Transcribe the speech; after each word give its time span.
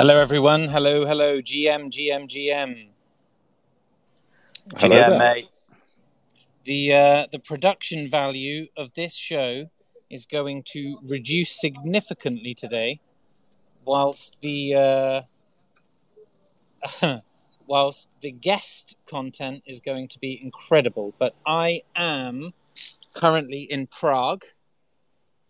Hello, 0.00 0.18
everyone. 0.18 0.62
Hello, 0.62 1.04
hello. 1.04 1.42
GM, 1.42 1.90
GM, 1.90 2.26
GM. 2.26 2.88
Hello 4.78 4.96
yeah, 4.96 5.10
there. 5.10 5.18
mate. 5.18 5.48
The 6.64 6.94
uh, 6.94 7.26
the 7.30 7.38
production 7.38 8.08
value 8.08 8.68
of 8.78 8.94
this 8.94 9.14
show 9.14 9.68
is 10.08 10.24
going 10.24 10.62
to 10.68 10.98
reduce 11.02 11.60
significantly 11.60 12.54
today, 12.54 12.98
whilst 13.84 14.40
the 14.40 15.26
uh, 17.02 17.18
whilst 17.66 18.08
the 18.22 18.30
guest 18.30 18.96
content 19.06 19.62
is 19.66 19.82
going 19.82 20.08
to 20.08 20.18
be 20.18 20.40
incredible. 20.42 21.12
But 21.18 21.34
I 21.44 21.82
am 21.94 22.54
currently 23.12 23.64
in 23.64 23.86
Prague, 23.86 24.44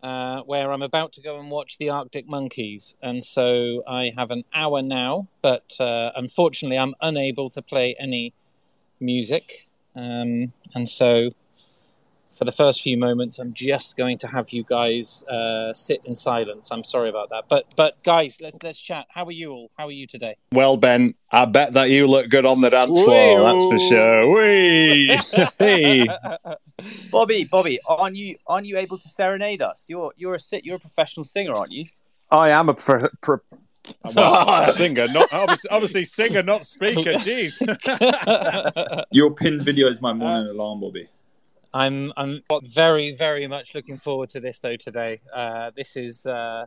uh, 0.03 0.41
where 0.41 0.71
I'm 0.71 0.81
about 0.81 1.13
to 1.13 1.21
go 1.21 1.37
and 1.39 1.51
watch 1.51 1.77
the 1.77 1.89
Arctic 1.89 2.27
Monkeys, 2.27 2.95
and 3.01 3.23
so 3.23 3.83
I 3.87 4.11
have 4.17 4.31
an 4.31 4.43
hour 4.53 4.81
now. 4.81 5.27
But 5.41 5.79
uh, 5.79 6.11
unfortunately, 6.15 6.77
I'm 6.77 6.95
unable 7.01 7.49
to 7.49 7.61
play 7.61 7.95
any 7.99 8.33
music, 8.99 9.67
um, 9.95 10.53
and 10.73 10.87
so 10.87 11.31
for 12.37 12.45
the 12.45 12.51
first 12.51 12.81
few 12.81 12.97
moments, 12.97 13.39
I'm 13.39 13.53
just 13.53 13.97
going 13.97 14.17
to 14.19 14.27
have 14.27 14.51
you 14.51 14.63
guys 14.63 15.23
uh, 15.25 15.73
sit 15.73 16.01
in 16.05 16.15
silence. 16.15 16.71
I'm 16.71 16.83
sorry 16.83 17.09
about 17.09 17.29
that, 17.29 17.45
but 17.49 17.65
but 17.75 18.01
guys, 18.03 18.37
let's 18.41 18.61
let's 18.63 18.79
chat. 18.79 19.07
How 19.09 19.25
are 19.25 19.31
you 19.31 19.51
all? 19.51 19.71
How 19.77 19.87
are 19.87 19.91
you 19.91 20.07
today? 20.07 20.35
Well, 20.51 20.77
Ben, 20.77 21.13
I 21.31 21.45
bet 21.45 21.73
that 21.73 21.89
you 21.89 22.07
look 22.07 22.29
good 22.29 22.45
on 22.45 22.61
the 22.61 22.69
dance 22.69 22.99
floor. 22.99 23.41
That's 23.41 23.69
for 23.69 23.79
sure. 23.79 24.29
Whee! 24.29 25.17
hey. 25.59 26.07
Bobby, 27.11 27.43
Bobby, 27.45 27.79
aren't 27.87 28.15
you 28.15 28.37
aren't 28.47 28.65
you 28.65 28.77
able 28.77 28.97
to 28.97 29.09
serenade 29.09 29.61
us? 29.61 29.85
You're 29.87 30.13
you're 30.17 30.35
a 30.35 30.39
sit 30.39 30.65
you're 30.65 30.77
a 30.77 30.79
professional 30.79 31.23
singer, 31.23 31.53
aren't 31.53 31.71
you? 31.71 31.85
I 32.31 32.49
am 32.49 32.69
a 32.69 32.73
pro, 32.73 33.07
pro, 33.19 33.39
well, 34.15 34.71
singer, 34.71 35.07
not 35.09 35.31
obviously, 35.33 35.69
obviously 35.69 36.05
singer, 36.05 36.43
not 36.43 36.65
speaker. 36.65 37.11
Jeez. 37.19 37.59
Your 39.11 39.31
pinned 39.31 39.63
video 39.63 39.87
is 39.89 40.01
my 40.01 40.13
morning 40.13 40.47
alarm, 40.47 40.79
Bobby. 40.79 41.07
I'm 41.73 42.11
I'm 42.17 42.41
very 42.63 43.15
very 43.15 43.47
much 43.47 43.73
looking 43.75 43.97
forward 43.97 44.29
to 44.31 44.39
this 44.39 44.59
though 44.59 44.75
today. 44.75 45.21
Uh, 45.33 45.71
this 45.75 45.95
is 45.95 46.25
uh, 46.25 46.65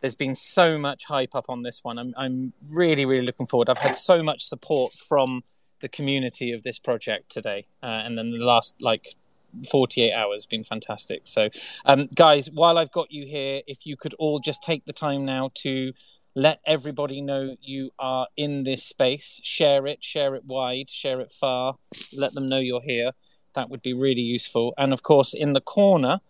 there's 0.00 0.14
been 0.14 0.34
so 0.34 0.78
much 0.78 1.04
hype 1.04 1.34
up 1.34 1.46
on 1.48 1.62
this 1.62 1.82
one. 1.82 1.98
I'm 1.98 2.14
I'm 2.16 2.52
really 2.68 3.04
really 3.04 3.26
looking 3.26 3.46
forward. 3.46 3.68
I've 3.68 3.78
had 3.78 3.96
so 3.96 4.22
much 4.22 4.44
support 4.44 4.92
from 4.92 5.42
the 5.80 5.88
community 5.88 6.52
of 6.52 6.62
this 6.62 6.78
project 6.78 7.30
today, 7.30 7.66
uh, 7.82 7.86
and 7.86 8.16
then 8.16 8.30
the 8.30 8.38
last 8.38 8.74
like 8.80 9.14
48 9.70 10.12
hours 10.12 10.46
been 10.46 10.64
fantastic. 10.64 11.22
So, 11.24 11.48
um, 11.84 12.06
guys, 12.14 12.50
while 12.50 12.78
I've 12.78 12.92
got 12.92 13.10
you 13.10 13.26
here, 13.26 13.62
if 13.66 13.86
you 13.86 13.96
could 13.96 14.14
all 14.14 14.38
just 14.40 14.62
take 14.62 14.84
the 14.84 14.92
time 14.92 15.24
now 15.24 15.50
to 15.56 15.92
let 16.34 16.60
everybody 16.66 17.20
know 17.20 17.56
you 17.60 17.90
are 17.98 18.28
in 18.36 18.62
this 18.62 18.84
space, 18.84 19.40
share 19.42 19.86
it, 19.86 20.04
share 20.04 20.34
it 20.34 20.44
wide, 20.44 20.90
share 20.90 21.20
it 21.20 21.32
far, 21.32 21.76
let 22.12 22.34
them 22.34 22.48
know 22.48 22.58
you're 22.58 22.82
here. 22.82 23.12
That 23.54 23.70
would 23.70 23.82
be 23.82 23.92
really 23.92 24.22
useful. 24.22 24.74
And 24.76 24.92
of 24.92 25.02
course, 25.02 25.34
in 25.34 25.52
the 25.52 25.60
corner, 25.60 26.20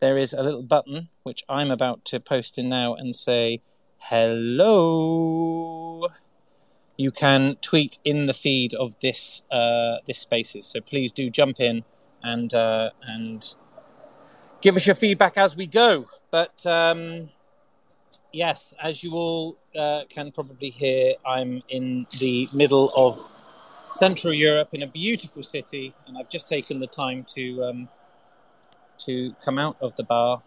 there 0.00 0.18
is 0.18 0.32
a 0.32 0.42
little 0.42 0.62
button 0.62 1.08
which 1.22 1.44
I'm 1.48 1.70
about 1.70 2.04
to 2.06 2.20
post 2.20 2.58
in 2.58 2.68
now 2.68 2.94
and 2.94 3.16
say, 3.16 3.62
hello. 3.98 5.26
You 6.96 7.10
can 7.10 7.56
tweet 7.60 7.98
in 8.04 8.26
the 8.26 8.32
feed 8.32 8.74
of 8.74 8.96
this 9.00 9.42
uh, 9.50 9.96
this 10.06 10.18
spaces. 10.18 10.66
So 10.66 10.80
please 10.80 11.12
do 11.12 11.28
jump 11.30 11.60
in 11.60 11.84
and 12.22 12.54
uh, 12.54 12.90
and 13.02 13.54
give 14.60 14.76
us 14.76 14.86
your 14.86 14.94
feedback 14.94 15.36
as 15.36 15.56
we 15.56 15.66
go. 15.66 16.08
But 16.30 16.64
um, 16.66 17.30
yes, 18.32 18.74
as 18.82 19.02
you 19.02 19.14
all 19.14 19.58
uh, 19.78 20.02
can 20.08 20.32
probably 20.32 20.70
hear, 20.70 21.14
I'm 21.26 21.62
in 21.68 22.06
the 22.18 22.48
middle 22.52 22.90
of 22.96 23.18
Central 23.90 24.34
Europe 24.34 24.70
in 24.72 24.82
a 24.82 24.86
beautiful 24.86 25.42
city, 25.42 25.94
and 26.06 26.18
I've 26.18 26.28
just 26.28 26.48
taken 26.48 26.80
the 26.80 26.86
time 26.86 27.24
to 27.34 27.64
um, 27.64 27.88
to 28.98 29.34
come 29.44 29.58
out 29.58 29.76
of 29.80 29.94
the 29.96 30.04
bar, 30.04 30.42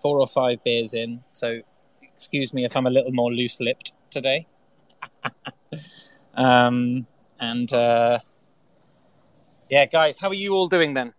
four 0.00 0.18
or 0.18 0.26
five 0.26 0.62
beers 0.64 0.94
in. 0.94 1.22
So, 1.30 1.60
excuse 2.02 2.54
me 2.54 2.64
if 2.64 2.76
I'm 2.76 2.86
a 2.86 2.90
little 2.90 3.12
more 3.12 3.32
loose-lipped 3.32 3.92
today. 4.10 4.46
um, 6.34 7.06
and 7.40 7.72
uh, 7.72 8.18
yeah, 9.68 9.86
guys, 9.86 10.18
how 10.18 10.28
are 10.28 10.34
you 10.34 10.54
all 10.54 10.68
doing 10.68 10.94
then? 10.94 11.12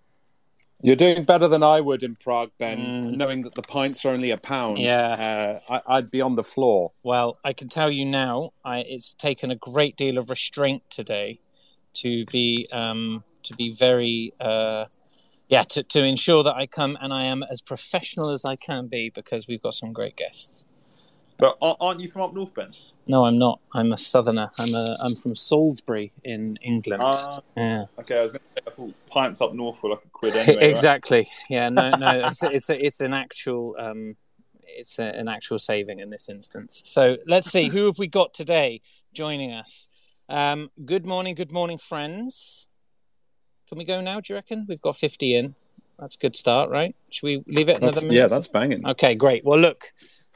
You're 0.86 0.98
doing 0.98 1.24
better 1.24 1.48
than 1.48 1.64
I 1.64 1.80
would 1.80 2.04
in 2.04 2.16
Prague, 2.16 2.52
Ben, 2.58 2.78
Mm. 2.78 3.16
knowing 3.16 3.44
that 3.44 3.56
the 3.56 3.62
pints 3.62 4.04
are 4.04 4.10
only 4.10 4.32
a 4.32 4.38
pound. 4.38 4.80
Yeah. 4.80 5.62
Uh, 5.70 5.74
I, 5.88 5.96
I'd 5.96 6.12
be 6.12 6.22
on 6.22 6.36
the 6.36 6.44
floor. 6.44 6.92
Well, 7.04 7.40
I 7.44 7.54
can 7.54 7.70
tell 7.70 7.90
you 7.90 8.04
now, 8.06 8.50
I, 8.66 8.80
it's 8.80 9.14
taken 9.14 9.50
a 9.50 9.56
great 9.56 9.96
deal 9.96 10.18
of 10.18 10.30
restraint 10.30 10.84
today 10.90 11.40
to 11.96 12.26
be 12.26 12.68
um, 12.74 13.24
to 13.44 13.56
be 13.56 13.74
very 13.74 14.34
uh, 14.42 14.86
yeah 15.48 15.64
to, 15.64 15.84
to 15.84 16.04
ensure 16.04 16.44
that 16.44 16.56
I 16.56 16.66
come 16.68 16.98
and 17.02 17.14
I 17.14 17.26
am 17.26 17.44
as 17.44 17.62
professional 17.62 18.30
as 18.30 18.44
I 18.44 18.56
can 18.58 18.88
be 18.88 19.10
because 19.10 19.48
we've 19.48 19.62
got 19.62 19.76
some 19.76 19.94
great 19.94 20.18
guests. 20.18 20.66
But 21.38 21.58
aren't 21.62 22.00
you 22.00 22.08
from 22.08 22.22
up 22.22 22.34
north, 22.34 22.54
Ben? 22.54 22.72
No, 23.08 23.26
I'm 23.26 23.38
not. 23.38 23.60
I'm 23.74 23.92
a 23.92 23.98
southerner. 23.98 24.50
I'm 24.60 24.74
a 24.74 24.96
I'm 25.02 25.16
from 25.16 25.36
Salisbury 25.36 26.14
in 26.24 26.58
England. 26.62 27.02
Ah, 27.04 27.42
yeah. 27.58 27.86
okay, 28.00 28.20
I 28.20 28.22
was 28.22 28.32
going 28.32 28.42
to 28.56 28.62
say, 28.62 28.68
I 28.68 28.70
thought 28.70 28.94
pints 29.08 29.42
up 29.42 29.54
north 29.54 29.82
were 29.82 29.90
like 29.90 30.06
a 30.06 30.10
quid 30.10 30.36
anyway. 30.36 30.56
right? 30.56 30.70
exactly. 30.70 31.28
Yeah. 31.50 31.70
No. 31.70 31.90
No. 31.96 32.28
It's 32.28 32.44
a, 32.44 32.52
it's 32.52 32.70
a, 32.70 32.86
it's 32.86 33.02
an 33.02 33.14
actual 33.14 33.76
um, 33.80 34.16
it's 34.66 35.00
a, 35.00 35.04
an 35.04 35.28
actual 35.28 35.60
saving 35.60 36.00
in 36.00 36.10
this 36.10 36.30
instance. 36.30 36.82
So 36.86 37.18
let's 37.28 37.52
see 37.52 37.68
who 37.68 37.86
have 37.88 37.98
we 37.98 38.08
got 38.08 38.34
today 38.34 38.82
joining 39.14 39.54
us. 39.54 39.88
Um, 40.30 40.70
good 40.86 41.06
morning, 41.06 41.36
good 41.36 41.52
morning, 41.52 41.78
friends. 41.78 42.68
Can 43.70 43.78
we 43.78 43.86
go 43.86 44.02
now? 44.02 44.20
Do 44.20 44.34
you 44.34 44.36
reckon 44.36 44.66
we've 44.68 44.82
got 44.82 44.96
fifty 44.96 45.36
in? 45.36 45.56
That's 46.00 46.16
a 46.16 46.20
good 46.20 46.36
start, 46.36 46.70
right? 46.70 46.96
Should 47.10 47.26
we 47.26 47.44
leave 47.48 47.70
it 47.70 47.78
another 47.78 47.92
That's, 47.94 48.04
minute? 48.04 48.16
yeah, 48.16 48.28
that's 48.28 48.48
banging. 48.48 48.88
Okay, 48.88 49.16
great. 49.16 49.46
Well, 49.46 49.60
look, 49.60 49.92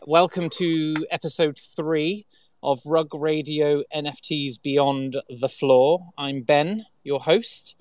welcome 0.05 0.49
to 0.49 0.93
episode 1.09 1.57
three 1.57 2.25
of 2.61 2.79
Rug 2.85 3.13
Radio 3.13 3.83
NFTs 3.93 4.61
Beyond 4.61 5.17
the 5.29 5.49
Floor. 5.49 6.11
I'm 6.17 6.41
Ben, 6.41 6.85
your 7.03 7.19
host. 7.19 7.75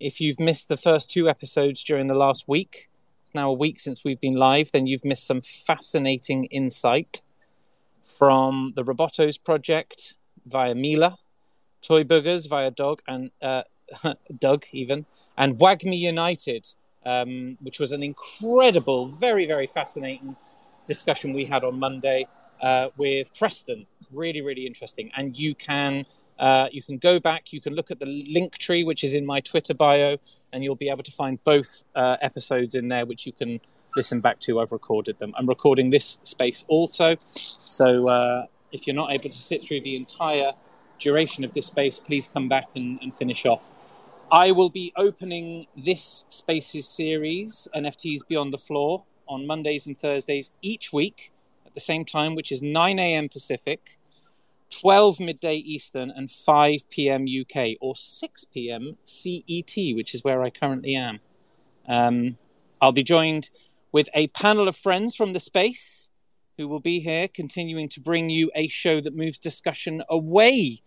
If 0.00 0.20
you've 0.20 0.40
missed 0.40 0.68
the 0.68 0.76
first 0.76 1.10
two 1.10 1.28
episodes 1.28 1.84
during 1.84 2.08
the 2.08 2.14
last 2.14 2.48
week, 2.48 2.90
it's 3.24 3.34
now 3.34 3.50
a 3.50 3.54
week 3.54 3.80
since 3.80 4.02
we've 4.02 4.20
been 4.20 4.34
live, 4.34 4.72
then 4.72 4.86
you've 4.86 5.04
missed 5.04 5.26
some 5.26 5.40
fascinating 5.40 6.46
insight 6.46 7.22
from 8.18 8.72
the 8.74 8.84
Robotos 8.84 9.42
project 9.42 10.14
via 10.46 10.74
Mila, 10.74 11.18
Toy 11.80 12.02
Boogers 12.02 12.48
via 12.48 12.70
Dog 12.70 13.02
and 13.06 13.30
uh, 13.40 13.62
Doug 14.38 14.64
even, 14.72 15.06
and 15.38 15.58
WAGMI 15.58 15.98
United, 15.98 16.68
um, 17.06 17.56
which 17.60 17.78
was 17.78 17.92
an 17.92 18.02
incredible, 18.02 19.06
very 19.08 19.46
very 19.46 19.66
fascinating 19.66 20.36
discussion 20.86 21.32
we 21.32 21.44
had 21.44 21.64
on 21.64 21.78
Monday 21.78 22.26
uh, 22.60 22.88
with 22.96 23.36
Preston. 23.38 23.86
Really 24.12 24.42
really 24.42 24.66
interesting, 24.66 25.10
and 25.16 25.36
you 25.38 25.54
can. 25.54 26.04
Uh, 26.38 26.68
you 26.72 26.82
can 26.82 26.98
go 26.98 27.20
back. 27.20 27.52
You 27.52 27.60
can 27.60 27.74
look 27.74 27.92
at 27.92 28.00
the 28.00 28.06
link 28.06 28.58
tree, 28.58 28.82
which 28.82 29.04
is 29.04 29.14
in 29.14 29.24
my 29.24 29.38
Twitter 29.38 29.74
bio, 29.74 30.16
and 30.52 30.64
you'll 30.64 30.74
be 30.74 30.88
able 30.88 31.04
to 31.04 31.12
find 31.12 31.38
both 31.44 31.84
uh, 31.94 32.16
episodes 32.20 32.74
in 32.74 32.88
there, 32.88 33.06
which 33.06 33.26
you 33.26 33.32
can 33.32 33.60
listen 33.94 34.20
back 34.20 34.40
to. 34.40 34.58
I've 34.58 34.72
recorded 34.72 35.20
them. 35.20 35.32
I'm 35.36 35.46
recording 35.46 35.90
this 35.90 36.18
space 36.24 36.64
also, 36.66 37.16
so 37.26 38.08
uh, 38.08 38.46
if 38.72 38.86
you're 38.86 38.96
not 38.96 39.12
able 39.12 39.30
to 39.30 39.38
sit 39.38 39.62
through 39.62 39.82
the 39.82 39.94
entire 39.94 40.52
duration 40.98 41.44
of 41.44 41.52
this 41.52 41.66
space, 41.66 41.98
please 41.98 42.28
come 42.28 42.48
back 42.48 42.68
and, 42.74 42.98
and 43.02 43.14
finish 43.14 43.44
off. 43.44 43.72
I 44.30 44.50
will 44.52 44.70
be 44.70 44.92
opening 44.96 45.66
this 45.76 46.24
Spaces 46.28 46.88
series, 46.88 47.68
NFTs 47.76 48.26
Beyond 48.26 48.52
the 48.52 48.58
Floor, 48.58 49.04
on 49.28 49.46
Mondays 49.46 49.86
and 49.86 49.96
Thursdays 49.98 50.52
each 50.62 50.92
week 50.92 51.32
at 51.66 51.74
the 51.74 51.80
same 51.80 52.04
time, 52.04 52.34
which 52.34 52.52
is 52.52 52.62
9 52.62 52.98
a.m. 52.98 53.28
Pacific, 53.28 53.98
12 54.70 55.20
midday 55.20 55.54
Eastern, 55.54 56.10
and 56.10 56.30
5 56.30 56.88
p.m. 56.90 57.26
UK, 57.26 57.76
or 57.80 57.96
6 57.96 58.44
p.m. 58.44 58.96
CET, 59.04 59.76
which 59.94 60.14
is 60.14 60.24
where 60.24 60.42
I 60.42 60.50
currently 60.50 60.94
am. 60.94 61.20
Um, 61.88 62.36
I'll 62.80 62.92
be 62.92 63.02
joined 63.02 63.50
with 63.92 64.08
a 64.14 64.28
panel 64.28 64.68
of 64.68 64.76
friends 64.76 65.14
from 65.14 65.32
the 65.32 65.40
space 65.40 66.10
who 66.58 66.68
will 66.68 66.80
be 66.80 67.00
here 67.00 67.28
continuing 67.28 67.88
to 67.90 68.00
bring 68.00 68.30
you 68.30 68.50
a 68.54 68.68
show 68.68 69.00
that 69.00 69.16
moves 69.16 69.38
discussion 69.38 70.02
away 70.08 70.80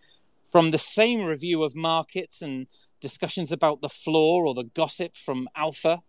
from 0.50 0.70
the 0.70 0.78
same 0.78 1.24
review 1.24 1.62
of 1.62 1.74
markets 1.74 2.42
and 2.42 2.66
discussions 3.00 3.52
about 3.52 3.80
the 3.80 3.88
floor 3.88 4.46
or 4.46 4.54
the 4.54 4.64
gossip 4.64 5.16
from 5.16 5.48
Alpha. 5.54 6.02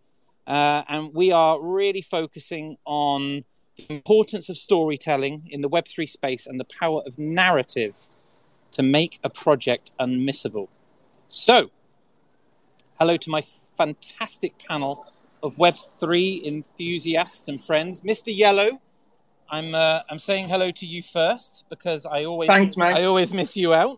Uh, 0.47 0.83
and 0.87 1.13
we 1.13 1.31
are 1.31 1.61
really 1.61 2.01
focusing 2.01 2.77
on 2.85 3.43
the 3.75 3.85
importance 3.89 4.49
of 4.49 4.57
storytelling 4.57 5.47
in 5.51 5.61
the 5.61 5.69
Web3 5.69 6.09
space 6.09 6.47
and 6.47 6.59
the 6.59 6.65
power 6.65 7.03
of 7.05 7.19
narrative 7.19 8.07
to 8.71 8.81
make 8.81 9.19
a 9.23 9.29
project 9.29 9.91
unmissable. 9.99 10.67
So, 11.27 11.69
hello 12.97 13.17
to 13.17 13.29
my 13.29 13.43
fantastic 13.77 14.57
panel 14.67 15.05
of 15.43 15.55
Web3 15.55 16.45
enthusiasts 16.45 17.47
and 17.49 17.63
friends. 17.63 18.01
Mr. 18.01 18.35
Yellow, 18.35 18.79
I'm 19.49 19.75
uh, 19.75 20.01
I'm 20.09 20.19
saying 20.19 20.47
hello 20.47 20.71
to 20.71 20.85
you 20.85 21.03
first 21.03 21.65
because 21.69 22.05
I 22.05 22.25
always 22.25 22.47
Thanks, 22.47 22.77
mate. 22.77 22.95
I 22.95 23.03
always 23.03 23.33
miss 23.33 23.55
you 23.57 23.73
out. 23.73 23.97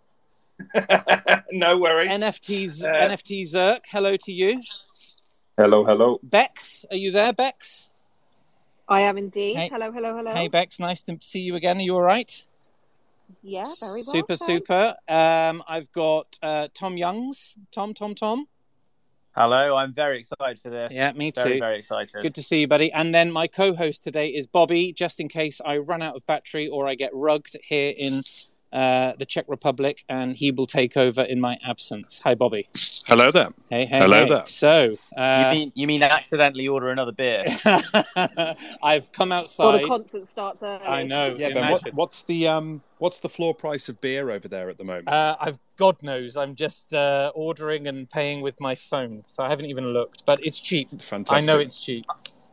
no 1.51 1.77
worries. 1.77 2.09
NFTs 2.09 2.83
Uh, 2.83 3.09
NFT 3.09 3.41
Zerk, 3.41 3.81
hello 3.89 4.17
to 4.17 4.31
you. 4.31 4.59
Hello, 5.59 5.83
hello. 5.83 6.21
Bex, 6.23 6.85
are 6.89 6.95
you 6.95 7.11
there, 7.11 7.33
Bex? 7.33 7.89
I 8.87 9.01
am 9.01 9.17
indeed. 9.17 9.57
Hey. 9.57 9.67
Hello, 9.67 9.91
hello, 9.91 10.15
hello. 10.15 10.31
Hey, 10.31 10.47
Bex, 10.47 10.79
nice 10.79 11.03
to 11.03 11.17
see 11.19 11.41
you 11.41 11.57
again. 11.57 11.79
Are 11.79 11.81
you 11.81 11.95
all 11.95 12.01
right? 12.01 12.45
Yeah, 13.43 13.65
very 13.81 13.91
well. 13.91 14.03
super, 14.03 14.35
thanks. 14.37 14.45
super. 14.45 14.95
Um, 15.09 15.61
I've 15.67 15.91
got 15.91 16.39
uh, 16.41 16.69
Tom 16.73 16.95
Youngs. 16.95 17.57
Tom, 17.73 17.93
Tom, 17.93 18.15
Tom. 18.15 18.47
Hello, 19.35 19.75
I'm 19.75 19.91
very 19.91 20.19
excited 20.19 20.59
for 20.59 20.69
this. 20.69 20.93
Yeah, 20.93 21.11
me 21.11 21.31
Very, 21.35 21.55
too. 21.55 21.59
very 21.59 21.79
excited. 21.79 22.21
Good 22.21 22.35
to 22.35 22.41
see 22.41 22.61
you, 22.61 22.67
buddy. 22.69 22.89
And 22.93 23.13
then 23.13 23.29
my 23.29 23.47
co-host 23.47 24.01
today 24.01 24.29
is 24.29 24.47
Bobby, 24.47 24.93
just 24.93 25.19
in 25.19 25.27
case 25.27 25.59
I 25.65 25.79
run 25.79 26.01
out 26.01 26.15
of 26.15 26.25
battery 26.25 26.69
or 26.69 26.87
I 26.87 26.95
get 26.95 27.13
rugged 27.13 27.57
here 27.67 27.93
in 27.97 28.21
uh, 28.71 29.13
the 29.17 29.25
Czech 29.25 29.45
Republic, 29.47 30.03
and 30.09 30.35
he 30.35 30.51
will 30.51 30.65
take 30.65 30.95
over 30.97 31.21
in 31.21 31.39
my 31.39 31.57
absence. 31.65 32.19
Hi, 32.23 32.35
Bobby. 32.35 32.67
Hello 33.07 33.31
there. 33.31 33.49
Hey, 33.69 33.85
hey, 33.85 33.99
Hello 33.99 34.23
hey. 34.23 34.29
there. 34.29 34.45
So, 34.45 34.83
You 35.15 35.21
uh, 35.21 35.51
mean 35.51 35.71
you 35.75 35.87
mean 35.87 36.03
accidentally 36.03 36.67
order 36.67 36.89
another 36.89 37.11
beer? 37.11 37.45
I've 38.83 39.11
come 39.11 39.31
Or 39.31 39.35
outside. 39.35 39.81
the 39.81 39.87
concert 39.87 40.27
starts 40.27 40.61
early. 40.61 40.85
I 40.85 41.03
know. 41.03 41.35
Yeah, 41.37 41.49
Ben. 41.49 41.57
imagine. 41.57 41.71
What, 41.71 41.93
what's 41.95 42.23
the 42.23 42.47
um? 42.47 42.81
What's 42.99 43.19
the 43.21 43.29
floor 43.29 43.55
price 43.55 43.87
of 43.89 43.99
beer 44.01 44.29
over 44.29 44.47
there 44.47 44.69
at 44.69 44.77
the 44.77 44.83
moment? 44.83 45.07
Uh, 45.09 45.35
I've 45.39 45.57
God 45.77 46.03
knows. 46.03 46.35
I'm 46.35 46.55
just 46.55 46.93
uh, 46.93 47.31
ordering 47.33 47.87
and 47.87 48.09
paying 48.09 48.41
with 48.41 48.59
my 48.59 48.75
phone, 48.75 49.23
so 49.27 49.43
I 49.43 49.49
haven't 49.49 49.67
even 49.67 49.85
looked. 49.93 50.25
But 50.25 50.45
it's 50.45 50.59
cheap. 50.59 50.89
it's 50.91 51.05
fantastic. 51.05 51.49
I 51.49 51.53
know 51.53 51.59
it's 51.59 51.79
cheap. 51.79 52.05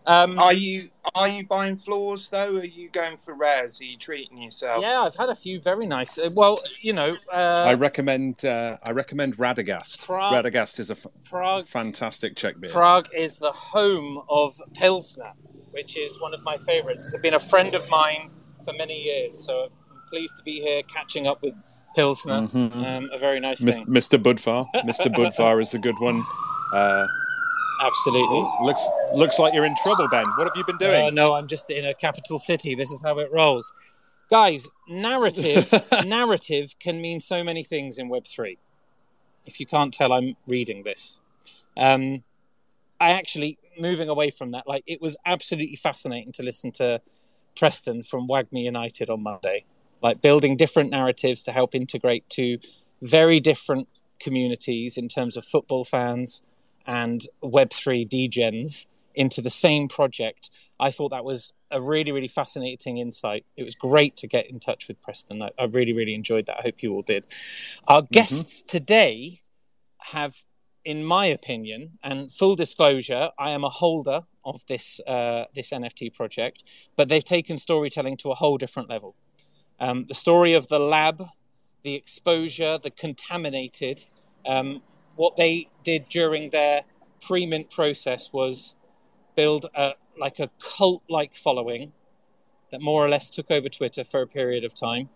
Um, 0.09 0.39
Are 0.39 0.53
you 0.53 0.89
are 1.17 1.27
you 1.29 1.45
buying 1.47 1.77
floors 1.77 2.29
though? 2.31 2.57
Are 2.59 2.65
you 2.65 2.89
going 2.91 3.17
for 3.17 3.35
rares? 3.35 3.81
Are 3.81 3.85
you 3.85 3.97
treating 3.97 4.41
yourself? 4.41 4.81
yeah, 4.83 5.01
I've 5.01 5.17
had 5.17 5.31
a 5.31 5.35
few 5.35 5.61
very 5.61 5.87
nice. 5.87 6.17
Uh, 6.19 6.31
well, 6.33 6.61
you 6.81 6.93
know, 6.93 7.17
I 7.33 7.73
uh, 7.73 7.77
recommend. 7.77 8.45
Uh, 8.45 8.77
I 8.85 8.93
recommend 8.93 9.37
Radegast. 9.37 10.07
Prague- 10.07 10.33
Radegast 10.45 10.79
is 10.79 10.91
a 10.91 10.95
f- 10.95 11.07
Prague. 11.25 11.65
fantastic 11.67 12.37
Czech 12.37 12.61
beer. 12.61 12.71
Prague 12.71 13.09
is 13.15 13.39
the 13.39 13.51
home 13.53 14.23
of 14.29 14.61
Pilsner, 14.75 15.33
which 15.73 15.97
is 15.97 16.21
one 16.21 16.35
of 16.35 16.43
my 16.43 16.57
favourites. 16.59 17.13
It's 17.13 17.21
been 17.23 17.35
a 17.35 17.41
friend 17.41 17.75
of 17.75 17.89
mine 17.89 18.31
for 18.65 18.73
many 18.75 19.03
years, 19.03 19.39
so 19.45 19.65
I'm 19.65 20.01
pleased 20.09 20.37
to 20.37 20.43
be 20.45 20.61
here 20.61 20.83
catching 20.85 21.27
up 21.27 21.43
with 21.43 21.55
Pilsner. 21.97 22.43
Mhm. 22.43 22.85
Um, 22.97 23.11
a 23.13 23.19
very 23.19 23.41
nice 23.41 23.61
Mis- 23.61 23.77
thing. 23.77 23.87
Mr. 23.87 24.23
Budvar. 24.23 24.67
Mr. 24.85 25.07
Budvar 25.21 25.61
is 25.61 25.75
a 25.75 25.79
good 25.81 25.99
one. 25.99 26.23
Uh, 27.81 27.87
Absolutely. 27.87 28.49
looks 28.63 28.89
looks 29.15 29.39
like 29.39 29.55
you're 29.55 29.65
in 29.65 29.75
trouble, 29.83 30.09
Ben. 30.09 30.25
What 30.37 30.49
have 30.49 30.57
you 30.57 30.65
been 30.65 30.79
doing? 30.79 31.07
Oh, 31.07 31.09
no, 31.11 31.35
I'm 31.35 31.47
just 31.47 31.71
in 31.71 31.85
a 31.85 31.95
capital 31.95 32.39
city. 32.39 32.75
This 32.75 32.91
is 32.91 33.03
how 33.03 33.19
it 33.19 33.31
rolls. 33.33 33.73
Guys, 34.31 34.69
narrative 34.89 35.73
narrative 36.05 36.75
can 36.81 37.01
mean 37.01 37.21
so 37.21 37.45
many 37.45 37.63
things 37.63 37.99
in 37.99 38.09
Web3. 38.09 38.57
If 39.47 39.61
you 39.61 39.67
can't 39.67 39.93
tell, 39.95 40.13
I'm 40.13 40.37
reading 40.49 40.83
this. 40.83 41.21
Um, 41.77 42.25
I 43.01 43.11
actually, 43.11 43.59
moving 43.79 44.09
away 44.09 44.31
from 44.31 44.53
that, 44.53 44.67
like 44.67 44.83
it 44.87 45.01
was 45.01 45.17
absolutely 45.27 45.77
fascinating 45.77 46.33
to 46.33 46.43
listen 46.43 46.73
to 46.73 47.01
Preston 47.57 48.03
from 48.03 48.27
WAGMI 48.27 48.65
United 48.65 49.11
on 49.11 49.23
Monday, 49.23 49.65
like 50.03 50.23
building 50.23 50.57
different 50.57 50.91
narratives 50.91 51.43
to 51.45 51.53
help 51.53 51.75
integrate 51.75 52.29
two 52.29 52.59
very 53.03 53.41
different 53.41 53.89
communities 54.19 54.97
in 54.97 55.09
terms 55.09 55.37
of 55.37 55.45
football 55.45 55.85
fans 55.85 56.43
and 56.87 57.23
Web3 57.43 58.09
degens 58.09 58.87
into 59.15 59.41
the 59.41 59.51
same 59.51 59.89
project. 59.89 60.51
I 60.79 60.91
thought 60.91 61.11
that 61.11 61.25
was 61.25 61.55
a 61.71 61.81
really, 61.81 62.13
really 62.13 62.29
fascinating 62.29 62.99
insight. 62.99 63.45
It 63.57 63.65
was 63.65 63.75
great 63.75 64.17
to 64.19 64.27
get 64.27 64.49
in 64.51 64.61
touch 64.61 64.89
with 64.89 65.01
Preston. 65.01 65.43
I, 65.43 65.51
I 65.59 65.65
really, 65.65 65.93
really 65.93 66.15
enjoyed 66.15 66.47
that. 66.47 66.59
I 66.59 66.63
hope 66.63 66.83
you 66.83 66.93
all 66.93 67.03
did. 67.03 67.25
Our 67.89 68.03
guests 68.03 68.63
today 68.63 69.41
have, 69.99 70.45
in 70.85 71.05
my 71.05 71.27
opinion, 71.27 71.99
and 72.03 72.31
full 72.31 72.57
disclosure, 72.57 73.31
I 73.39 73.51
am 73.51 73.65
a 73.65 73.71
holder 73.71 74.21
of 74.45 74.65
this 74.67 75.01
uh, 75.07 75.47
this 75.55 75.71
NFT 75.71 76.15
project, 76.15 76.65
but 76.95 77.09
they've 77.09 77.25
taken 77.25 77.59
storytelling 77.59 78.17
to 78.19 78.31
a 78.31 78.35
whole 78.35 78.59
different 78.59 78.89
level. 78.89 79.17
Um, 79.81 80.07
the 80.07 80.15
story 80.15 80.55
of 80.55 80.69
the 80.69 80.79
lab, 80.79 81.23
the 81.83 81.95
exposure, 81.95 82.79
the 82.79 82.91
contaminated, 82.91 84.05
um, 84.47 84.83
what 85.17 85.37
they 85.37 85.69
did 85.83 86.09
during 86.09 86.51
their 86.51 86.83
pre-mint 87.21 87.71
process 87.71 88.33
was 88.33 88.77
build 89.35 89.67
a 89.75 89.93
like 90.19 90.39
a 90.39 90.49
cult-like 90.59 91.35
following 91.35 91.93
that 92.71 92.81
more 92.81 93.05
or 93.05 93.09
less 93.09 93.29
took 93.29 93.51
over 93.51 93.69
Twitter 93.69 94.03
for 94.03 94.23
a 94.23 94.27
period 94.27 94.65
of 94.65 94.75
time, 94.75 95.09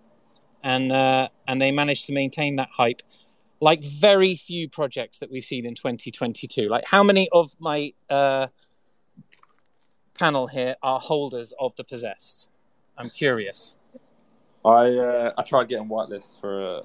and 0.62 0.92
uh, 0.92 1.28
and 1.46 1.60
they 1.60 1.70
managed 1.70 2.06
to 2.06 2.12
maintain 2.12 2.56
that 2.56 2.68
hype, 2.72 3.02
like 3.60 3.82
very 3.82 4.34
few 4.36 4.68
projects 4.68 5.18
that 5.18 5.30
we've 5.30 5.44
seen 5.44 5.66
in 5.66 5.74
2022. 5.74 6.68
Like 6.68 6.84
how 6.84 7.02
many 7.02 7.28
of 7.32 7.56
my 7.58 7.92
uh, 8.08 8.48
panel 10.18 10.46
here 10.46 10.76
are 10.82 11.00
holders 11.00 11.54
of 11.58 11.74
the 11.76 11.84
possessed? 11.84 12.50
I'm 12.96 13.10
curious. 13.10 13.76
I 14.64 14.88
uh, 14.94 15.32
I 15.38 15.42
tried 15.42 15.68
getting 15.68 15.88
whitelists 15.88 16.38
for 16.38 16.60
a, 16.62 16.82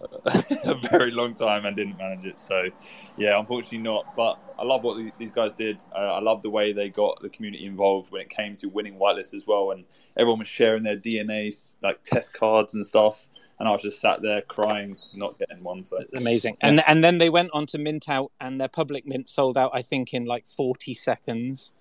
a 0.72 0.76
very 0.76 1.12
long 1.12 1.36
time 1.36 1.66
and 1.66 1.76
didn't 1.76 1.98
manage 1.98 2.26
it. 2.26 2.40
So, 2.40 2.70
yeah, 3.18 3.38
unfortunately 3.38 3.80
not. 3.80 4.08
But 4.16 4.40
I 4.58 4.64
love 4.64 4.84
what 4.84 4.98
the- 4.98 5.12
these 5.18 5.34
guys 5.34 5.52
did. 5.54 5.84
Uh, 5.94 6.00
I 6.14 6.20
love 6.22 6.42
the 6.42 6.50
way 6.50 6.72
they 6.72 6.90
got 6.90 7.22
the 7.22 7.30
community 7.30 7.66
involved 7.66 8.12
when 8.12 8.22
it 8.22 8.30
came 8.30 8.56
to 8.58 8.68
winning 8.68 8.98
whitelists 8.98 9.34
as 9.34 9.46
well. 9.46 9.72
And 9.72 9.86
everyone 10.18 10.40
was 10.40 10.48
sharing 10.48 10.84
their 10.84 10.96
DNA 10.98 11.54
like 11.82 12.02
test 12.04 12.34
cards 12.34 12.74
and 12.76 12.86
stuff. 12.86 13.28
And 13.60 13.68
I 13.68 13.72
was 13.72 13.82
just 13.82 14.00
sat 14.02 14.22
there 14.22 14.42
crying, 14.42 14.98
not 15.14 15.38
getting 15.40 15.64
one. 15.64 15.84
So 15.84 16.00
Amazing. 16.16 16.58
And 16.62 16.82
and 16.88 17.04
then 17.04 17.18
they 17.18 17.30
went 17.30 17.50
on 17.54 17.66
to 17.68 17.78
mint 17.78 18.08
out, 18.10 18.32
and 18.40 18.60
their 18.60 18.68
public 18.70 19.06
mint 19.06 19.30
sold 19.30 19.58
out, 19.58 19.72
I 19.74 19.82
think, 19.82 20.14
in 20.14 20.26
like 20.26 20.48
40 20.48 20.94
seconds. 20.94 21.74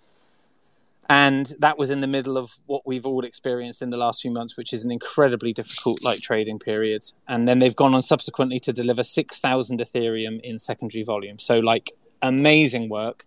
And 1.08 1.52
that 1.58 1.78
was 1.78 1.90
in 1.90 2.00
the 2.00 2.06
middle 2.06 2.38
of 2.38 2.52
what 2.66 2.86
we've 2.86 3.06
all 3.06 3.24
experienced 3.24 3.82
in 3.82 3.90
the 3.90 3.96
last 3.96 4.22
few 4.22 4.30
months, 4.30 4.56
which 4.56 4.72
is 4.72 4.84
an 4.84 4.90
incredibly 4.90 5.52
difficult 5.52 6.02
like 6.02 6.20
trading 6.20 6.58
period. 6.58 7.04
And 7.28 7.46
then 7.46 7.58
they've 7.58 7.76
gone 7.76 7.94
on 7.94 8.02
subsequently 8.02 8.58
to 8.60 8.72
deliver 8.72 9.02
6,000 9.02 9.80
Ethereum 9.80 10.40
in 10.42 10.58
secondary 10.58 11.04
volume. 11.04 11.38
So 11.38 11.58
like 11.58 11.92
amazing 12.22 12.88
work. 12.88 13.24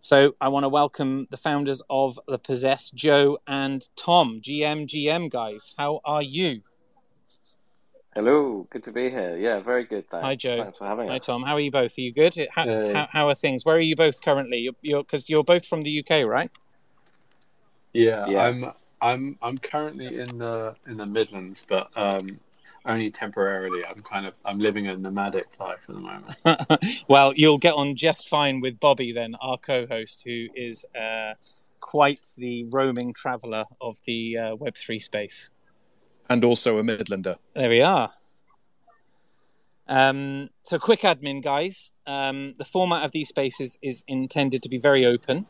So 0.00 0.36
I 0.40 0.48
want 0.48 0.64
to 0.64 0.68
welcome 0.68 1.26
the 1.30 1.36
founders 1.36 1.82
of 1.90 2.18
the 2.26 2.38
Possess, 2.38 2.90
Joe 2.90 3.38
and 3.46 3.88
Tom, 3.96 4.40
GM 4.40 4.86
GM 4.86 5.30
guys. 5.30 5.74
How 5.76 6.00
are 6.04 6.22
you? 6.22 6.62
Hello, 8.14 8.66
good 8.70 8.82
to 8.84 8.92
be 8.92 9.10
here. 9.10 9.36
Yeah, 9.36 9.60
very 9.60 9.84
good. 9.84 10.08
Thanks. 10.10 10.24
Hi, 10.24 10.34
Joe. 10.34 10.62
Thanks 10.62 10.78
for 10.78 10.86
having 10.86 11.08
Hi 11.08 11.18
us. 11.18 11.26
Tom, 11.26 11.42
how 11.42 11.54
are 11.54 11.60
you 11.60 11.70
both? 11.70 11.96
Are 11.98 12.00
you 12.00 12.12
good? 12.12 12.34
How, 12.52 12.64
Hey. 12.64 12.92
how, 12.92 13.08
how 13.10 13.28
are 13.28 13.34
things? 13.34 13.64
Where 13.64 13.76
are 13.76 13.80
you 13.80 13.96
both 13.96 14.22
currently? 14.22 14.58
You're 14.58 14.72
you're 14.82 15.02
because 15.02 15.28
you're 15.28 15.44
both 15.44 15.66
from 15.66 15.82
the 15.82 16.00
UK, 16.00 16.24
right? 16.24 16.50
Yeah, 17.92 18.26
Yeah. 18.28 18.42
I'm 18.42 18.72
I'm 19.00 19.38
I'm 19.42 19.58
currently 19.58 20.18
in 20.18 20.38
the 20.38 20.74
in 20.86 20.96
the 20.96 21.06
Midlands, 21.06 21.64
but 21.68 21.88
um, 21.96 22.38
only 22.84 23.10
temporarily. 23.10 23.84
I'm 23.84 24.00
kind 24.00 24.26
of 24.26 24.34
I'm 24.44 24.58
living 24.58 24.88
a 24.88 24.96
nomadic 24.96 25.46
life 25.60 25.86
at 25.88 25.94
the 25.94 26.00
moment. 26.00 27.04
well, 27.08 27.32
you'll 27.34 27.58
get 27.58 27.74
on 27.74 27.94
just 27.96 28.28
fine 28.28 28.60
with 28.60 28.80
Bobby 28.80 29.12
then, 29.12 29.34
our 29.40 29.58
co-host, 29.58 30.22
who 30.24 30.46
is 30.54 30.84
uh, 31.00 31.34
quite 31.80 32.34
the 32.36 32.64
roaming 32.70 33.12
traveller 33.14 33.64
of 33.80 33.98
the 34.04 34.36
uh, 34.36 34.56
Web 34.56 34.76
three 34.76 34.98
space. 35.00 35.50
and 36.28 36.44
also 36.44 36.78
a 36.78 36.82
Midlander. 36.82 37.36
There 37.54 37.70
we 37.70 37.82
are. 37.82 38.12
Um, 39.86 40.50
so, 40.60 40.78
quick 40.78 41.00
admin, 41.00 41.42
guys. 41.42 41.92
Um, 42.06 42.52
the 42.58 42.64
format 42.64 43.04
of 43.04 43.12
these 43.12 43.28
spaces 43.28 43.78
is 43.80 44.04
intended 44.06 44.62
to 44.62 44.68
be 44.68 44.78
very 44.78 45.06
open. 45.06 45.46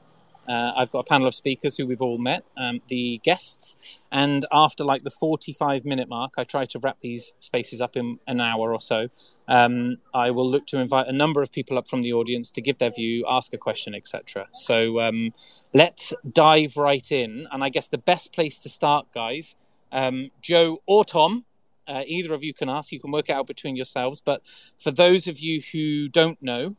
Uh, 0.48 0.72
I've 0.76 0.90
got 0.90 1.00
a 1.00 1.04
panel 1.04 1.28
of 1.28 1.34
speakers 1.34 1.76
who 1.76 1.86
we've 1.86 2.00
all 2.00 2.18
met, 2.18 2.44
um, 2.56 2.80
the 2.88 3.20
guests, 3.22 4.02
and 4.10 4.46
after 4.50 4.84
like 4.84 5.02
the 5.04 5.10
45 5.10 5.84
minute 5.84 6.08
mark, 6.08 6.34
I 6.38 6.44
try 6.44 6.64
to 6.66 6.78
wrap 6.82 7.00
these 7.00 7.34
spaces 7.40 7.80
up 7.80 7.96
in 7.96 8.18
an 8.26 8.40
hour 8.40 8.72
or 8.72 8.80
so. 8.80 9.08
Um, 9.46 9.98
I 10.14 10.30
will 10.30 10.48
look 10.48 10.66
to 10.68 10.78
invite 10.78 11.06
a 11.06 11.12
number 11.12 11.42
of 11.42 11.52
people 11.52 11.76
up 11.76 11.86
from 11.86 12.02
the 12.02 12.12
audience 12.12 12.50
to 12.52 12.62
give 12.62 12.78
their 12.78 12.90
view, 12.90 13.24
ask 13.28 13.52
a 13.52 13.58
question, 13.58 13.94
etc. 13.94 14.46
So 14.52 15.00
um, 15.00 15.34
let's 15.74 16.14
dive 16.32 16.76
right 16.76 17.10
in. 17.12 17.46
And 17.52 17.62
I 17.62 17.68
guess 17.68 17.88
the 17.88 17.98
best 17.98 18.32
place 18.32 18.58
to 18.62 18.68
start, 18.68 19.06
guys, 19.12 19.56
um, 19.92 20.30
Joe 20.40 20.78
or 20.86 21.04
Tom, 21.04 21.44
uh, 21.86 22.04
either 22.06 22.34
of 22.34 22.44
you 22.44 22.54
can 22.54 22.68
ask. 22.68 22.92
You 22.92 23.00
can 23.00 23.10
work 23.10 23.28
it 23.28 23.32
out 23.32 23.46
between 23.46 23.76
yourselves. 23.76 24.20
But 24.20 24.42
for 24.78 24.90
those 24.90 25.26
of 25.26 25.38
you 25.38 25.62
who 25.72 26.08
don't 26.08 26.40
know, 26.42 26.76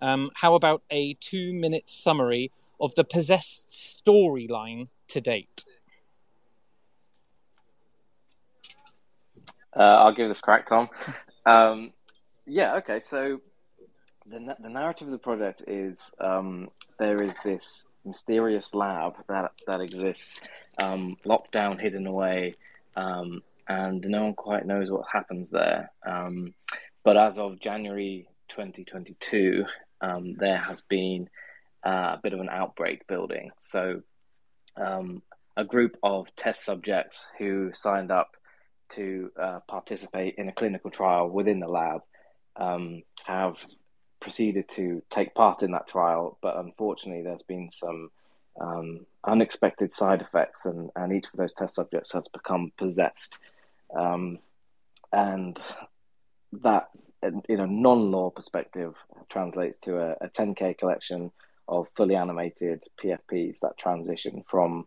um, 0.00 0.30
how 0.34 0.54
about 0.54 0.82
a 0.90 1.14
two 1.14 1.52
minute 1.54 1.88
summary 1.88 2.52
of 2.80 2.94
the 2.94 3.04
possessed 3.04 3.68
storyline 3.68 4.88
to 5.08 5.20
date? 5.20 5.64
Uh, 9.76 9.82
I'll 9.82 10.14
give 10.14 10.28
this 10.28 10.40
crack, 10.40 10.66
Tom. 10.66 10.88
Um, 11.46 11.92
yeah, 12.46 12.74
okay. 12.76 12.98
So 12.98 13.40
the 14.26 14.56
the 14.60 14.68
narrative 14.68 15.08
of 15.08 15.12
the 15.12 15.18
project 15.18 15.62
is 15.66 16.12
um, 16.20 16.68
there 16.98 17.22
is 17.22 17.36
this 17.44 17.86
mysterious 18.04 18.74
lab 18.74 19.14
that 19.28 19.52
that 19.66 19.80
exists, 19.80 20.40
um, 20.82 21.16
locked 21.24 21.52
down, 21.52 21.78
hidden 21.78 22.06
away, 22.06 22.54
um, 22.96 23.42
and 23.68 24.04
no 24.08 24.24
one 24.24 24.34
quite 24.34 24.66
knows 24.66 24.90
what 24.90 25.06
happens 25.12 25.50
there. 25.50 25.90
Um, 26.06 26.54
but 27.04 27.16
as 27.16 27.38
of 27.38 27.60
January 27.60 28.28
2022, 28.48 29.64
um, 30.00 30.34
there 30.34 30.58
has 30.58 30.80
been 30.80 31.28
uh, 31.84 32.16
a 32.16 32.20
bit 32.22 32.32
of 32.32 32.40
an 32.40 32.48
outbreak 32.50 33.06
building. 33.06 33.50
So, 33.60 34.02
um, 34.76 35.22
a 35.56 35.64
group 35.64 35.96
of 36.02 36.26
test 36.36 36.64
subjects 36.64 37.26
who 37.38 37.72
signed 37.72 38.12
up 38.12 38.36
to 38.90 39.30
uh, 39.38 39.60
participate 39.66 40.36
in 40.38 40.48
a 40.48 40.52
clinical 40.52 40.90
trial 40.90 41.28
within 41.28 41.60
the 41.60 41.68
lab 41.68 42.02
um, 42.56 43.02
have 43.24 43.56
proceeded 44.20 44.68
to 44.68 45.02
take 45.10 45.34
part 45.34 45.62
in 45.62 45.72
that 45.72 45.88
trial, 45.88 46.38
but 46.42 46.56
unfortunately, 46.56 47.22
there's 47.22 47.42
been 47.42 47.70
some 47.70 48.10
um, 48.60 49.06
unexpected 49.24 49.92
side 49.92 50.20
effects, 50.20 50.64
and, 50.64 50.90
and 50.96 51.12
each 51.12 51.26
of 51.26 51.38
those 51.38 51.52
test 51.52 51.74
subjects 51.74 52.12
has 52.12 52.28
become 52.28 52.72
possessed. 52.76 53.38
Um, 53.96 54.38
and 55.12 55.58
that, 56.52 56.88
in 57.22 57.60
a 57.60 57.66
non 57.66 58.10
lore 58.10 58.30
perspective, 58.30 58.94
translates 59.28 59.78
to 59.78 59.98
a, 59.98 60.16
a 60.20 60.28
10K 60.28 60.76
collection 60.78 61.30
of 61.68 61.88
fully 61.96 62.16
animated 62.16 62.84
PFPs 63.02 63.60
that 63.60 63.78
transition 63.78 64.42
from 64.48 64.86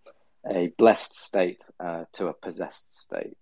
a 0.50 0.68
blessed 0.78 1.16
state 1.16 1.64
uh, 1.80 2.06
to 2.14 2.28
a 2.28 2.34
possessed 2.34 3.02
state. 3.04 3.38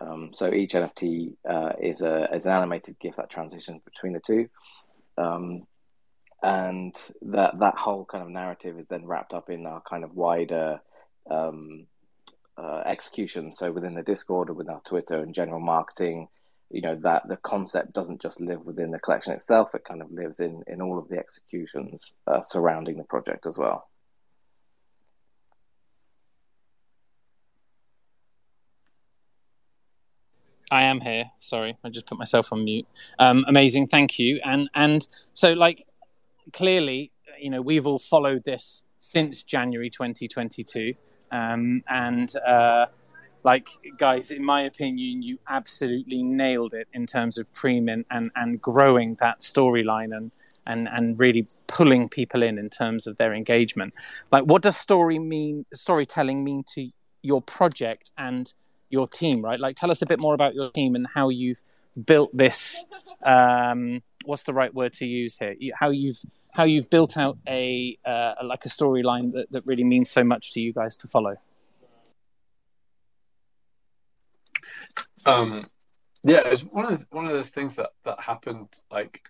Um, 0.00 0.30
so 0.32 0.52
each 0.52 0.72
NFT 0.72 1.36
uh, 1.48 1.72
is 1.80 2.02
a 2.02 2.34
is 2.34 2.46
an 2.46 2.52
animated 2.52 2.98
GIF 2.98 3.16
that 3.16 3.30
transitions 3.30 3.80
between 3.84 4.12
the 4.12 4.20
two, 4.20 4.48
um, 5.16 5.66
and 6.42 6.94
that 7.22 7.58
that 7.60 7.76
whole 7.76 8.04
kind 8.04 8.22
of 8.22 8.30
narrative 8.30 8.78
is 8.78 8.88
then 8.88 9.06
wrapped 9.06 9.32
up 9.32 9.50
in 9.50 9.66
our 9.66 9.80
kind 9.80 10.04
of 10.04 10.14
wider 10.14 10.80
um, 11.30 11.86
uh, 12.58 12.82
execution. 12.84 13.52
So 13.52 13.70
within 13.70 13.94
the 13.94 14.02
Discord 14.02 14.50
or 14.50 14.54
within 14.54 14.74
our 14.74 14.82
Twitter 14.82 15.20
and 15.20 15.34
general 15.34 15.60
marketing, 15.60 16.28
you 16.74 16.80
know 16.80 16.96
that 16.96 17.28
the 17.28 17.36
concept 17.36 17.92
doesn't 17.92 18.20
just 18.20 18.40
live 18.40 18.66
within 18.66 18.90
the 18.90 18.98
collection 18.98 19.32
itself; 19.32 19.74
it 19.74 19.84
kind 19.84 20.02
of 20.02 20.10
lives 20.10 20.40
in 20.40 20.62
in 20.66 20.82
all 20.82 20.98
of 20.98 21.08
the 21.08 21.16
executions 21.16 22.14
uh, 22.26 22.42
surrounding 22.42 22.98
the 22.98 23.04
project 23.04 23.46
as 23.46 23.56
well. 23.56 23.88
I 30.70 30.82
am 30.82 31.00
here. 31.00 31.30
Sorry, 31.38 31.76
I 31.84 31.90
just 31.90 32.06
put 32.06 32.18
myself 32.18 32.52
on 32.52 32.64
mute. 32.64 32.86
Um, 33.20 33.44
amazing, 33.46 33.86
thank 33.86 34.18
you. 34.18 34.40
And 34.44 34.68
and 34.74 35.06
so 35.32 35.52
like 35.52 35.86
clearly, 36.52 37.12
you 37.38 37.50
know, 37.50 37.62
we've 37.62 37.86
all 37.86 38.00
followed 38.00 38.42
this 38.42 38.84
since 38.98 39.44
January 39.44 39.90
2022, 39.90 40.94
um, 41.30 41.84
and 41.88 42.34
uh, 42.36 42.86
like 43.44 43.68
guys, 43.98 44.32
in 44.32 44.44
my 44.44 44.62
opinion, 44.62 45.22
you 45.22 45.38
absolutely 45.48 46.22
nailed 46.22 46.74
it 46.74 46.88
in 46.92 47.06
terms 47.06 47.38
of 47.38 47.52
pre-mint 47.52 48.06
and 48.10 48.30
and 48.34 48.60
growing 48.60 49.16
that 49.20 49.40
storyline 49.40 50.16
and. 50.16 50.32
And, 50.66 50.88
and 50.88 51.20
really 51.20 51.46
pulling 51.66 52.08
people 52.08 52.42
in 52.42 52.56
in 52.56 52.70
terms 52.70 53.06
of 53.06 53.18
their 53.18 53.34
engagement. 53.34 53.92
Like, 54.32 54.44
what 54.44 54.62
does 54.62 54.78
story 54.78 55.18
mean? 55.18 55.66
Storytelling 55.74 56.42
mean 56.42 56.64
to 56.68 56.88
your 57.20 57.42
project 57.42 58.12
and 58.16 58.50
your 58.88 59.06
team, 59.06 59.42
right? 59.42 59.60
Like, 59.60 59.76
tell 59.76 59.90
us 59.90 60.00
a 60.00 60.06
bit 60.06 60.20
more 60.20 60.32
about 60.32 60.54
your 60.54 60.70
team 60.70 60.94
and 60.94 61.06
how 61.06 61.28
you've 61.28 61.62
built 62.06 62.34
this. 62.34 62.82
Um, 63.22 64.02
what's 64.24 64.44
the 64.44 64.54
right 64.54 64.72
word 64.72 64.94
to 64.94 65.04
use 65.04 65.36
here? 65.36 65.54
How 65.78 65.90
you've 65.90 66.20
how 66.50 66.64
you've 66.64 66.88
built 66.88 67.18
out 67.18 67.36
a 67.46 67.98
uh, 68.06 68.32
like 68.42 68.64
a 68.64 68.70
storyline 68.70 69.32
that, 69.34 69.52
that 69.52 69.66
really 69.66 69.84
means 69.84 70.10
so 70.10 70.24
much 70.24 70.52
to 70.52 70.62
you 70.62 70.72
guys 70.72 70.96
to 70.96 71.08
follow. 71.08 71.36
Um, 75.26 75.66
yeah, 76.22 76.42
it's 76.46 76.62
one 76.62 76.92
of 76.92 77.06
one 77.10 77.26
of 77.26 77.32
those 77.32 77.50
things 77.50 77.76
that 77.76 77.90
that 78.04 78.20
happened 78.20 78.68
like 78.90 79.20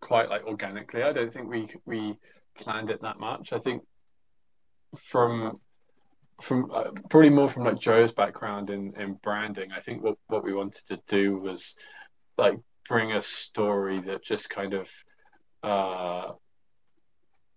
quite 0.00 0.28
like 0.28 0.44
organically. 0.46 1.02
I 1.02 1.12
don't 1.12 1.32
think 1.32 1.48
we 1.48 1.68
we 1.84 2.16
planned 2.54 2.90
it 2.90 3.02
that 3.02 3.18
much. 3.18 3.52
I 3.52 3.58
think 3.58 3.82
from 4.98 5.58
from 6.40 6.70
uh, 6.72 6.90
probably 7.08 7.30
more 7.30 7.48
from 7.48 7.64
like 7.64 7.78
Joe's 7.78 8.12
background 8.12 8.70
in 8.70 8.92
in 9.00 9.14
branding. 9.14 9.72
I 9.72 9.80
think 9.80 10.02
what 10.02 10.18
what 10.28 10.44
we 10.44 10.52
wanted 10.54 10.86
to 10.88 11.00
do 11.06 11.38
was 11.38 11.74
like 12.36 12.58
bring 12.88 13.12
a 13.12 13.22
story 13.22 13.98
that 14.00 14.22
just 14.22 14.50
kind 14.50 14.74
of 14.74 14.88
uh 15.62 16.32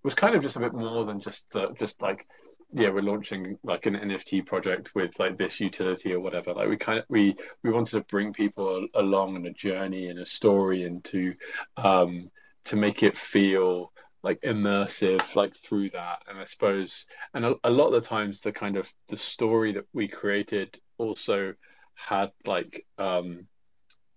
was 0.04 0.16
kind 0.16 0.36
of 0.36 0.42
just 0.42 0.56
a 0.56 0.60
bit 0.60 0.74
more 0.74 1.06
than 1.06 1.20
just 1.20 1.50
the 1.52 1.72
just 1.74 2.02
like 2.02 2.26
yeah 2.72 2.90
we're 2.90 3.02
launching 3.02 3.58
like 3.64 3.86
an 3.86 3.96
nft 3.96 4.46
project 4.46 4.94
with 4.94 5.18
like 5.20 5.38
this 5.38 5.60
utility 5.60 6.14
or 6.14 6.20
whatever. 6.20 6.54
Like 6.54 6.70
we 6.70 6.78
kind 6.78 7.00
of 7.00 7.06
we 7.10 7.36
we 7.64 7.72
wanted 7.72 7.92
to 7.92 8.02
bring 8.02 8.34
people 8.34 8.88
along 8.94 9.36
on 9.36 9.46
a 9.46 9.54
journey 9.54 10.08
and 10.08 10.20
a 10.20 10.26
story 10.26 10.84
and 10.84 11.04
to 11.06 11.34
um 11.78 12.30
to 12.66 12.76
make 12.76 13.04
it 13.04 13.18
feel 13.18 13.92
like 14.22 14.42
immersive 14.42 15.36
like 15.36 15.56
through 15.56 15.90
that. 15.92 16.20
And 16.28 16.38
i 16.38 16.44
suppose 16.44 17.06
and 17.34 17.46
a, 17.46 17.56
a 17.64 17.70
lot 17.70 17.88
of 17.88 18.04
the 18.04 18.08
times 18.08 18.42
the 18.42 18.52
kind 18.52 18.78
of 18.78 18.92
the 19.08 19.18
story 19.18 19.74
that 19.74 19.86
we 19.94 20.08
created 20.08 20.80
also 20.98 21.54
had 21.96 22.32
like 22.46 22.86
um 22.98 23.48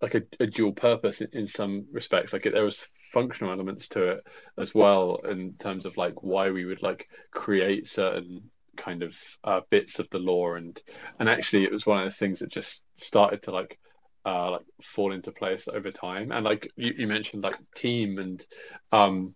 like 0.03 0.15
a, 0.17 0.23
a 0.41 0.47
dual 0.47 0.73
purpose 0.73 1.21
in, 1.21 1.29
in 1.33 1.47
some 1.47 1.87
respects. 1.93 2.33
Like 2.33 2.43
there 2.43 2.65
was 2.65 2.87
functional 3.13 3.53
elements 3.53 3.89
to 3.89 4.03
it 4.03 4.27
as 4.59 4.75
well 4.75 5.17
in 5.29 5.55
terms 5.55 5.87
of 5.87 5.97
like 5.97 6.23
why 6.23 6.51
we 6.51 6.65
would 6.65 6.83
like 6.83 7.09
create 7.31 7.87
certain 7.87 8.51
kind 8.77 9.03
of 9.03 9.17
uh, 9.45 9.61
bits 9.71 9.99
of 9.99 10.09
the 10.11 10.19
lore 10.19 10.57
and 10.57 10.81
and 11.19 11.29
actually 11.29 11.65
it 11.65 11.73
was 11.73 11.87
one 11.87 11.99
of 11.99 12.05
those 12.05 12.17
things 12.17 12.39
that 12.39 12.51
just 12.51 12.85
started 12.95 13.43
to 13.43 13.51
like 13.51 13.79
uh 14.25 14.51
like 14.53 14.67
fall 14.83 15.13
into 15.13 15.33
place 15.33 15.69
over 15.69 15.91
time. 15.91 16.33
And 16.33 16.45
like 16.45 16.71
you, 16.77 16.93
you 16.97 17.07
mentioned 17.07 17.43
like 17.43 17.59
team 17.75 18.19
and 18.19 18.45
um 18.93 19.35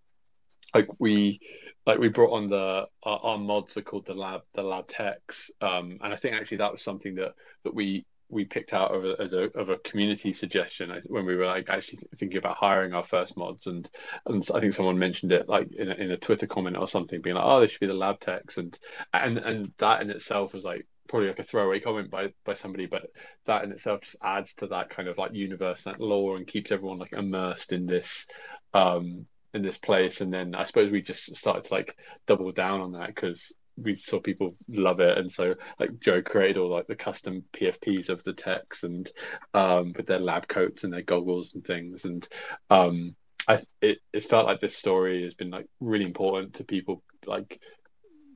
like 0.74 0.88
we 0.98 1.40
like 1.86 1.98
we 1.98 2.08
brought 2.08 2.32
on 2.32 2.48
the 2.48 2.86
our, 3.02 3.18
our, 3.22 3.38
mods 3.38 3.76
are 3.76 3.82
called 3.82 4.06
the 4.06 4.14
lab 4.14 4.42
the 4.54 4.62
lab 4.62 4.86
techs 4.88 5.50
um 5.60 5.98
and 6.02 6.12
i 6.12 6.16
think 6.16 6.34
actually 6.34 6.56
that 6.58 6.72
was 6.72 6.82
something 6.82 7.14
that 7.14 7.34
that 7.62 7.74
we 7.74 8.04
we 8.28 8.44
picked 8.44 8.72
out 8.72 8.94
of 8.94 9.04
a, 9.04 9.20
as 9.20 9.32
a 9.32 9.44
of 9.58 9.68
a 9.68 9.78
community 9.78 10.32
suggestion 10.32 10.92
when 11.06 11.24
we 11.26 11.36
were 11.36 11.46
like 11.46 11.68
actually 11.68 11.98
thinking 12.16 12.38
about 12.38 12.56
hiring 12.56 12.92
our 12.92 13.04
first 13.04 13.36
mods 13.36 13.66
and 13.66 13.88
and 14.26 14.46
I 14.54 14.60
think 14.60 14.72
someone 14.72 14.98
mentioned 14.98 15.32
it 15.32 15.48
like 15.48 15.72
in 15.72 15.90
a, 15.90 15.94
in 15.94 16.10
a 16.10 16.16
Twitter 16.16 16.46
comment 16.46 16.76
or 16.76 16.88
something 16.88 17.20
being 17.20 17.36
like 17.36 17.44
oh 17.44 17.60
this 17.60 17.70
should 17.70 17.80
be 17.80 17.86
the 17.86 17.94
lab 17.94 18.20
techs 18.20 18.58
and 18.58 18.76
and 19.12 19.38
and 19.38 19.72
that 19.78 20.02
in 20.02 20.10
itself 20.10 20.54
was 20.54 20.64
like 20.64 20.86
probably 21.08 21.28
like 21.28 21.38
a 21.38 21.44
throwaway 21.44 21.78
comment 21.78 22.10
by 22.10 22.32
by 22.44 22.54
somebody 22.54 22.86
but 22.86 23.10
that 23.44 23.62
in 23.62 23.70
itself 23.70 24.00
just 24.00 24.16
adds 24.22 24.54
to 24.54 24.66
that 24.66 24.90
kind 24.90 25.08
of 25.08 25.18
like 25.18 25.32
universe 25.32 25.84
that 25.84 26.00
lore 26.00 26.36
and 26.36 26.48
keeps 26.48 26.72
everyone 26.72 26.98
like 26.98 27.12
immersed 27.12 27.72
in 27.72 27.86
this 27.86 28.26
um 28.74 29.26
in 29.54 29.62
this 29.62 29.78
place. 29.78 30.20
And 30.20 30.32
then 30.32 30.54
i 30.54 30.64
suppose 30.64 30.90
we 30.90 31.02
just 31.02 31.34
started 31.34 31.64
to 31.64 31.74
like 31.74 31.96
double 32.26 32.52
down 32.52 32.80
on 32.80 32.92
that 32.92 33.08
because 33.08 33.52
we 33.76 33.94
saw 33.94 34.20
people 34.20 34.54
love 34.68 35.00
it. 35.00 35.18
And 35.18 35.30
so 35.30 35.54
like 35.78 35.98
joe 36.00 36.22
created 36.22 36.56
all 36.56 36.70
like 36.70 36.86
the 36.86 36.96
custom 36.96 37.44
pfps 37.52 38.08
of 38.08 38.22
the 38.24 38.32
techs 38.32 38.82
and 38.82 39.10
um 39.54 39.92
with 39.96 40.06
their 40.06 40.18
lab 40.18 40.48
coats 40.48 40.84
and 40.84 40.92
their 40.92 41.02
goggles 41.02 41.54
and 41.54 41.64
things. 41.64 42.04
And 42.04 42.26
um 42.70 43.16
i 43.48 43.60
it, 43.80 43.98
it 44.12 44.24
felt 44.24 44.46
like 44.46 44.60
this 44.60 44.76
story 44.76 45.22
has 45.22 45.34
been 45.34 45.50
like 45.50 45.66
really 45.80 46.04
important 46.04 46.54
to 46.54 46.64
people 46.64 47.02
like 47.26 47.60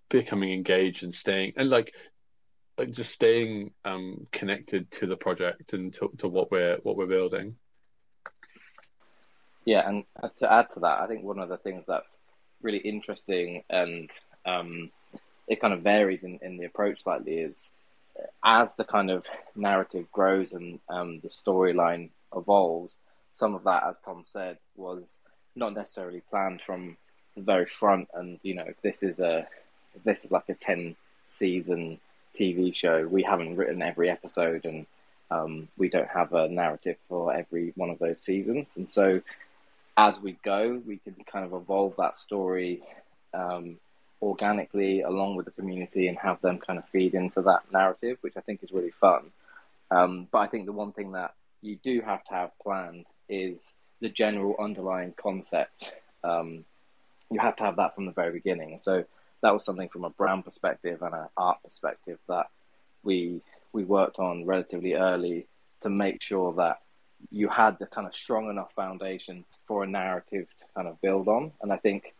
becoming 0.09 0.53
engaged 0.53 1.05
and 1.05 1.15
staying 1.15 1.53
and 1.57 1.71
like 1.71 1.95
like 2.77 2.91
just 2.91 3.13
staying 3.13 3.73
um 3.85 4.27
connected 4.33 4.91
to 4.91 5.07
the 5.07 5.17
project 5.17 5.73
and 5.73 5.93
to, 5.95 6.11
to 6.19 6.29
what 6.29 6.51
we're 6.51 6.79
what 6.83 6.97
we're 6.97 7.07
building. 7.07 7.57
Yeah, 9.65 9.87
and 9.87 10.05
to 10.39 10.51
add 10.51 10.71
to 10.71 10.81
that, 10.81 11.01
I 11.01 11.07
think 11.07 11.23
one 11.23 11.39
of 11.39 11.49
the 11.49 11.59
things 11.59 11.85
that's 11.87 12.19
really 12.63 12.79
interesting 12.79 13.63
and 13.69 14.11
um, 14.47 14.91
it 15.47 15.61
kind 15.61 15.75
of 15.75 15.83
varies 15.83 16.25
in, 16.25 16.39
in 16.43 16.57
the 16.57 16.65
approach 16.65 17.03
slightly 17.03 17.39
is 17.39 17.73
as 18.45 18.75
the 18.75 18.85
kind 18.85 19.11
of 19.11 19.27
narrative 19.55 20.11
grows 20.13 20.53
and 20.53 20.79
um, 20.89 21.21
the 21.21 21.29
storyline 21.29 22.11
evolves, 22.35 22.99
some 23.33 23.55
of 23.55 23.65
that, 23.65 23.85
as 23.85 23.99
Tom 23.99 24.25
said, 24.27 24.59
was 24.77 25.17
not 25.55 25.75
necessarily 25.75 26.23
planned 26.31 26.61
from 26.61 26.97
the 27.37 27.43
very 27.43 27.67
front. 27.67 28.09
And 28.15 28.39
you 28.43 28.55
know, 28.55 28.65
if 28.67 28.81
this 28.83 29.03
is 29.03 29.21
a 29.21 29.47
if 29.95 30.05
this 30.05 30.25
is 30.25 30.31
like 30.31 30.49
a 30.49 30.55
ten 30.55 30.97
season 31.27 31.99
TV 32.35 32.75
show, 32.75 33.07
we 33.07 33.23
haven't 33.23 33.57
written 33.57 33.83
every 33.83 34.11
episode 34.11 34.65
and 34.65 34.87
um, 35.31 35.69
we 35.77 35.89
don't 35.89 36.09
have 36.09 36.33
a 36.33 36.49
narrative 36.49 36.97
for 37.09 37.33
every 37.33 37.73
one 37.77 37.91
of 37.91 37.99
those 37.99 38.21
seasons. 38.21 38.77
And 38.77 38.91
so 38.91 39.23
as 39.97 40.19
we 40.19 40.37
go, 40.43 40.81
we 40.87 40.99
can 40.99 41.15
kind 41.31 41.45
of 41.45 41.53
evolve 41.53 41.95
that 41.99 42.17
story 42.17 42.83
um, 43.33 43.79
organically 44.23 45.03
along 45.03 45.37
with 45.37 45.47
the 45.47 45.53
community 45.53 46.09
and 46.09 46.19
have 46.19 46.41
them 46.41 46.59
kind 46.59 46.79
of 46.79 46.89
feed 46.89 47.15
into 47.15 47.43
that 47.43 47.71
narrative, 47.73 48.19
which 48.21 48.37
I 48.37 48.41
think 48.41 48.63
is 48.63 48.73
really 48.73 48.91
fun. 48.91 49.31
Um, 49.91 50.29
but 50.31 50.39
I 50.39 50.47
think 50.47 50.67
the 50.67 50.73
one 50.73 50.93
thing 50.93 51.13
that 51.13 51.35
you 51.63 51.77
do 51.83 52.01
have 52.03 52.25
to 52.25 52.35
have 52.35 52.59
planned 52.63 53.07
is 53.29 53.75
the 54.01 54.09
general 54.09 54.57
underlying 54.59 55.15
concept 55.17 55.93
um, 56.23 56.65
you 57.31 57.41
have 57.41 57.57
to 57.57 57.63
have 57.63 57.77
that 57.77 57.95
from 57.95 58.07
the 58.07 58.13
very 58.13 58.33
beginning. 58.33 58.77
So 58.79 59.05
that 59.43 59.53
was 59.53 59.65
something 59.65 59.89
from 59.89 60.05
a 60.05 60.11
brand 60.11 60.45
perspective 60.45 61.03
and 61.03 61.15
an 61.15 61.29
art 61.37 61.59
perspective 61.65 62.19
that 62.29 62.49
we 63.03 63.41
we 63.73 63.85
worked 63.85 64.19
on 64.19 64.45
relatively 64.45 64.95
early 64.95 65.47
to 65.81 65.89
make 65.89 66.21
sure 66.21 66.53
that 66.55 66.81
you 67.31 67.49
had 67.49 67.79
the 67.79 67.87
kind 67.87 68.07
of 68.07 68.15
strong 68.15 68.51
enough 68.51 68.73
foundations 68.73 69.47
for 69.67 69.85
a 69.85 69.87
narrative 69.87 70.49
to 70.59 70.65
kind 70.75 70.89
of 70.89 71.01
build 71.01 71.29
on. 71.29 71.53
And 71.63 71.73
I 71.73 71.77
think 71.77 72.13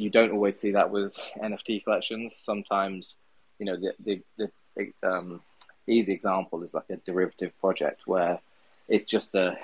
you 0.00 0.10
don't 0.10 0.32
always 0.32 0.58
see 0.58 0.72
that 0.72 0.90
with 0.90 1.14
NFT 1.42 1.84
collections. 1.84 2.34
Sometimes, 2.34 3.16
you 3.58 3.66
know, 3.66 3.76
the 3.76 4.22
the, 4.38 4.50
the 4.76 4.92
um, 5.02 5.42
easy 5.86 6.12
example 6.12 6.62
is 6.62 6.74
like 6.74 6.88
a 6.90 6.96
derivative 6.96 7.52
project 7.60 8.02
where 8.06 8.40
it's 8.88 9.04
just 9.04 9.34
a 9.34 9.56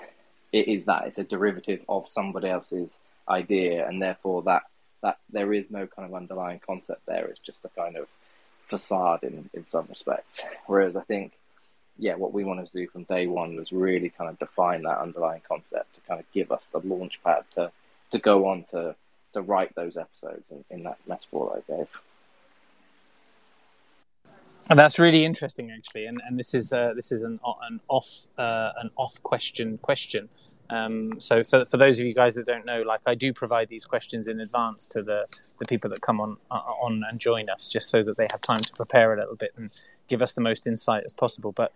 it 0.52 0.68
is 0.68 0.84
that 0.84 1.06
it's 1.06 1.18
a 1.18 1.24
derivative 1.24 1.80
of 1.88 2.06
somebody 2.06 2.48
else's 2.48 3.00
idea, 3.28 3.88
and 3.88 4.00
therefore 4.00 4.42
that 4.42 4.64
that 5.02 5.18
there 5.32 5.52
is 5.52 5.70
no 5.70 5.86
kind 5.86 6.06
of 6.08 6.14
underlying 6.14 6.60
concept 6.60 7.06
there. 7.06 7.26
It's 7.26 7.40
just 7.40 7.64
a 7.64 7.68
kind 7.68 7.96
of 7.96 8.06
facade 8.62 9.22
in 9.22 9.48
in 9.54 9.64
some 9.64 9.86
respects. 9.88 10.42
Whereas 10.66 10.96
I 10.96 11.02
think 11.02 11.32
yeah, 11.98 12.14
what 12.16 12.34
we 12.34 12.44
wanted 12.44 12.70
to 12.70 12.78
do 12.78 12.86
from 12.88 13.04
day 13.04 13.26
one 13.26 13.56
was 13.56 13.72
really 13.72 14.10
kind 14.10 14.28
of 14.28 14.38
define 14.38 14.82
that 14.82 14.98
underlying 14.98 15.40
concept 15.48 15.94
to 15.94 16.00
kind 16.02 16.20
of 16.20 16.26
give 16.32 16.52
us 16.52 16.68
the 16.70 16.80
launch 16.80 17.22
pad 17.24 17.44
to 17.54 17.72
to 18.10 18.18
go 18.18 18.46
on 18.48 18.64
to 18.64 18.94
to 19.36 19.42
write 19.42 19.74
those 19.74 19.96
episodes 19.96 20.50
in, 20.50 20.64
in 20.70 20.82
that 20.84 20.98
metaphor 21.06 21.44
I 21.56 21.76
gave. 21.76 21.88
And 24.68 24.78
that's 24.78 24.98
really 24.98 25.24
interesting, 25.24 25.70
actually. 25.70 26.06
And 26.06 26.20
and 26.26 26.38
this 26.38 26.52
is 26.52 26.72
uh, 26.72 26.92
this 26.94 27.12
is 27.12 27.22
an 27.22 27.38
an 27.68 27.80
off 27.88 28.26
uh, 28.36 28.72
an 28.82 28.90
off 28.96 29.22
question 29.22 29.78
question. 29.78 30.28
Um, 30.70 31.20
so 31.20 31.44
for 31.44 31.64
for 31.64 31.76
those 31.76 32.00
of 32.00 32.06
you 32.06 32.14
guys 32.14 32.34
that 32.34 32.46
don't 32.46 32.66
know, 32.66 32.82
like 32.82 33.00
I 33.06 33.14
do 33.14 33.32
provide 33.32 33.68
these 33.68 33.84
questions 33.84 34.26
in 34.26 34.40
advance 34.40 34.88
to 34.88 35.02
the 35.02 35.26
the 35.60 35.66
people 35.66 35.88
that 35.90 36.00
come 36.00 36.20
on 36.20 36.36
uh, 36.50 36.54
on 36.86 37.04
and 37.08 37.20
join 37.20 37.48
us, 37.48 37.68
just 37.68 37.88
so 37.90 38.02
that 38.02 38.16
they 38.16 38.26
have 38.32 38.40
time 38.40 38.58
to 38.58 38.72
prepare 38.72 39.14
a 39.14 39.20
little 39.20 39.36
bit 39.36 39.52
and 39.56 39.70
give 40.08 40.20
us 40.20 40.32
the 40.32 40.40
most 40.40 40.66
insight 40.66 41.04
as 41.04 41.12
possible. 41.12 41.52
But 41.52 41.72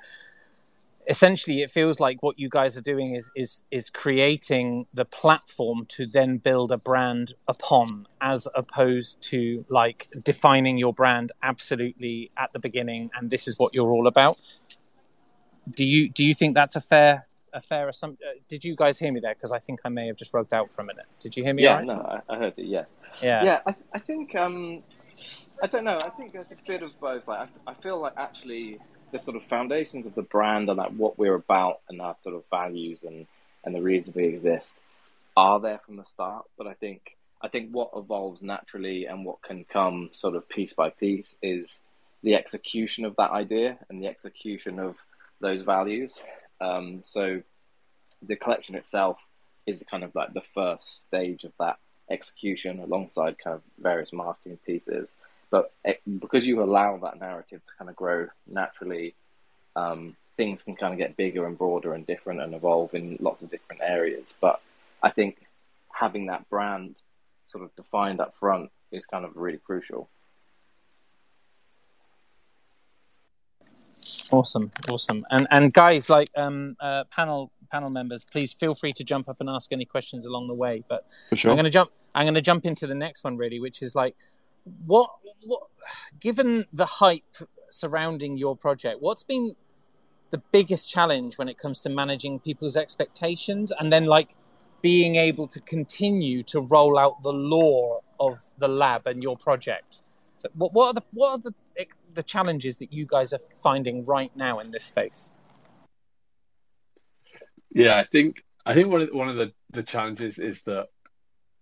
essentially, 1.09 1.63
it 1.63 1.71
feels 1.71 2.01
like 2.01 2.23
what 2.23 2.39
you 2.39 2.49
guys 2.49 2.77
are 2.77 2.83
doing 2.83 3.15
is 3.15 3.31
is 3.35 3.63
is 3.71 3.91
creating 3.91 4.87
the 4.95 5.05
platform 5.05 5.87
to 5.87 6.07
then 6.07 6.39
build 6.39 6.73
a 6.73 6.79
brand 6.79 7.35
upon, 7.49 8.07
as 8.21 8.49
opposed 8.55 9.23
to 9.23 9.65
like 9.69 10.09
defining 10.23 10.79
your 10.79 10.93
brand 10.93 11.33
absolutely 11.43 12.31
at 12.37 12.53
the 12.53 12.59
beginning 12.59 13.11
and 13.15 13.31
this 13.31 13.49
is 13.49 13.59
what 13.59 13.75
you're 13.75 13.91
all 13.91 14.07
about. 14.07 14.41
Do 15.69 15.85
you 15.85 16.09
do 16.09 16.25
you 16.25 16.35
think 16.35 16.55
that's 16.55 16.77
a 16.77 16.81
fair 16.81 17.27
a 17.53 17.61
fair 17.61 17.89
assumption? 17.89 18.27
Uh, 18.29 18.39
did 18.49 18.65
you 18.65 18.77
guys 18.77 18.99
hear 18.99 19.13
me 19.13 19.21
there? 19.21 19.35
Because 19.35 19.53
I 19.53 19.59
think 19.59 19.81
I 19.85 19.89
may 19.89 20.07
have 20.07 20.17
just 20.17 20.33
rugged 20.33 20.55
out 20.55 20.71
for 20.71 20.83
a 20.83 20.85
minute. 20.85 21.07
Did 21.21 21.37
you 21.37 21.43
hear 21.43 21.55
me? 21.55 21.63
Yeah, 21.65 21.77
right? 21.77 21.85
no, 21.85 21.95
I, 22.29 22.35
I 22.35 22.39
heard 22.39 22.59
it. 22.59 22.67
Yeah, 22.67 22.85
yeah, 23.23 23.45
yeah. 23.45 23.61
I, 23.67 23.75
I 23.95 23.99
think 23.99 24.35
um, 24.35 24.83
I 25.63 25.67
don't 25.67 25.85
know. 25.85 25.99
I 26.03 26.11
think 26.11 26.33
there's 26.33 26.53
a 26.53 26.57
bit 26.67 26.83
of 26.83 26.99
both. 27.01 27.29
Like, 27.29 27.49
I, 27.67 27.71
I 27.71 27.75
feel 27.75 28.01
like 28.01 28.15
actually 28.17 28.79
the 29.13 29.19
sort 29.19 29.37
of 29.37 29.43
foundations 29.45 30.07
of 30.07 30.15
the 30.15 30.23
brand 30.23 30.69
and 30.69 30.79
like 30.79 30.91
what 30.91 31.19
we're 31.19 31.35
about 31.35 31.81
and 31.89 32.01
our 32.01 32.17
sort 32.19 32.35
of 32.35 32.45
values 32.51 33.05
and 33.05 33.27
and 33.65 33.75
the 33.75 33.83
reason 33.83 34.15
we 34.17 34.25
exist 34.25 34.77
are 35.37 35.61
there 35.61 35.81
from 35.85 35.97
the 35.97 36.05
start. 36.05 36.45
But 36.57 36.67
I 36.67 36.75
think 36.75 37.17
I 37.43 37.49
think 37.49 37.71
what 37.71 37.91
evolves 37.97 38.43
naturally 38.43 39.07
and 39.07 39.25
what 39.25 39.43
can 39.43 39.65
come 39.65 40.11
sort 40.13 40.37
of 40.37 40.49
piece 40.49 40.73
by 40.73 40.91
piece 40.91 41.37
is 41.43 41.83
the 42.23 42.35
execution 42.35 43.05
of 43.05 43.17
that 43.17 43.31
idea 43.31 43.79
and 43.89 44.03
the 44.03 44.07
execution 44.07 44.79
of 44.79 44.97
those 45.41 45.63
values. 45.63 46.23
Um, 46.61 47.01
so 47.05 47.43
the 48.23 48.37
collection 48.37 48.75
itself 48.75 49.27
is 49.67 49.83
kind 49.91 50.05
of 50.05 50.15
like 50.15 50.35
the 50.35 50.43
first 50.43 51.01
stage 51.01 51.45
of 51.45 51.53
that 51.59 51.79
execution 52.11 52.81
alongside 52.81 53.39
kind 53.39 53.55
of 53.55 53.63
various 53.79 54.13
marketing 54.13 54.59
pieces. 54.67 55.17
But 55.51 55.73
it, 55.85 56.01
because 56.21 56.47
you 56.47 56.63
allow 56.63 56.97
that 56.99 57.19
narrative 57.19 57.65
to 57.65 57.73
kind 57.79 57.91
of 57.91 57.97
grow 57.97 58.29
naturally, 58.47 59.15
um, 59.75 60.17
things 60.37 60.63
can 60.63 60.77
kind 60.77 60.93
of 60.93 60.99
get 60.99 61.17
bigger 61.17 61.47
and 61.47 61.59
broader 61.59 61.93
and 61.95 62.07
different 62.07 62.41
and 62.41 62.55
evolve 62.55 62.95
in 62.95 63.17
lots 63.21 63.43
of 63.43 63.51
different 63.51 63.83
areas. 63.85 64.35
But 64.41 64.61
I 65.03 65.11
think 65.11 65.39
having 65.93 66.27
that 66.27 66.49
brand 66.49 66.95
sort 67.45 67.65
of 67.65 67.75
defined 67.77 68.21
up 68.21 68.35
front 68.37 68.71
is 68.93 69.07
kind 69.07 69.25
of 69.25 69.37
really 69.37 69.59
crucial. 69.59 70.09
Awesome, 74.33 74.71
awesome, 74.89 75.27
and 75.31 75.49
and 75.51 75.73
guys, 75.73 76.09
like 76.09 76.31
um, 76.37 76.77
uh, 76.79 77.03
panel 77.11 77.51
panel 77.71 77.91
members, 77.91 78.25
please 78.25 78.53
feel 78.53 78.75
free 78.75 78.93
to 78.93 79.05
jump 79.05 79.29
up 79.29 79.41
and 79.41 79.49
ask 79.49 79.73
any 79.73 79.85
questions 79.85 80.25
along 80.25 80.47
the 80.47 80.55
way. 80.55 80.85
But 80.89 81.05
sure. 81.35 81.51
I'm 81.51 81.57
going 81.57 81.65
to 81.65 81.71
jump. 81.71 81.91
I'm 82.15 82.25
going 82.25 82.35
to 82.35 82.41
jump 82.41 82.65
into 82.65 82.87
the 82.87 82.95
next 82.95 83.25
one 83.25 83.37
really, 83.37 83.59
which 83.59 83.83
is 83.83 83.95
like, 83.95 84.15
what 84.87 85.11
what, 85.45 85.63
given 86.19 86.65
the 86.73 86.87
hype 86.87 87.37
surrounding 87.71 88.37
your 88.37 88.57
project, 88.57 89.01
what's 89.01 89.23
been 89.23 89.55
the 90.31 90.43
biggest 90.53 90.89
challenge 90.89 91.39
when 91.39 91.49
it 91.49 91.59
comes 91.59 91.81
to 91.81 91.89
managing 91.89 92.39
people's 92.39 92.77
expectations, 92.77 93.73
and 93.79 93.93
then 93.93 94.07
like 94.07 94.37
being 94.83 95.17
able 95.17 95.47
to 95.49 95.61
continue 95.61 96.43
to 96.45 96.61
roll 96.61 96.99
out 96.99 97.23
the 97.23 97.33
lore 97.33 98.01
of 98.19 98.39
the 98.59 98.69
lab 98.69 99.07
and 99.07 99.23
your 99.23 99.37
project? 99.37 100.03
So 100.37 100.49
what, 100.55 100.73
what 100.73 100.87
are 100.89 100.95
the 100.95 101.03
what 101.13 101.31
are 101.33 101.39
the 101.39 101.55
the 102.15 102.23
challenges 102.23 102.79
that 102.79 102.93
you 102.93 103.07
guys 103.07 103.33
are 103.33 103.41
finding 103.63 104.05
right 104.05 104.35
now 104.35 104.59
in 104.59 104.71
this 104.71 104.85
space? 104.85 105.35
Yeah, 107.71 107.97
I 107.97 108.05
think 108.05 108.45
I 108.67 108.75
think 108.75 108.89
one 108.89 109.03
of 109.03 109.09
one 109.13 109.29
of 109.29 109.37
the, 109.37 109.53
the 109.71 109.83
challenges 109.83 110.39
is 110.39 110.63
that 110.63 110.89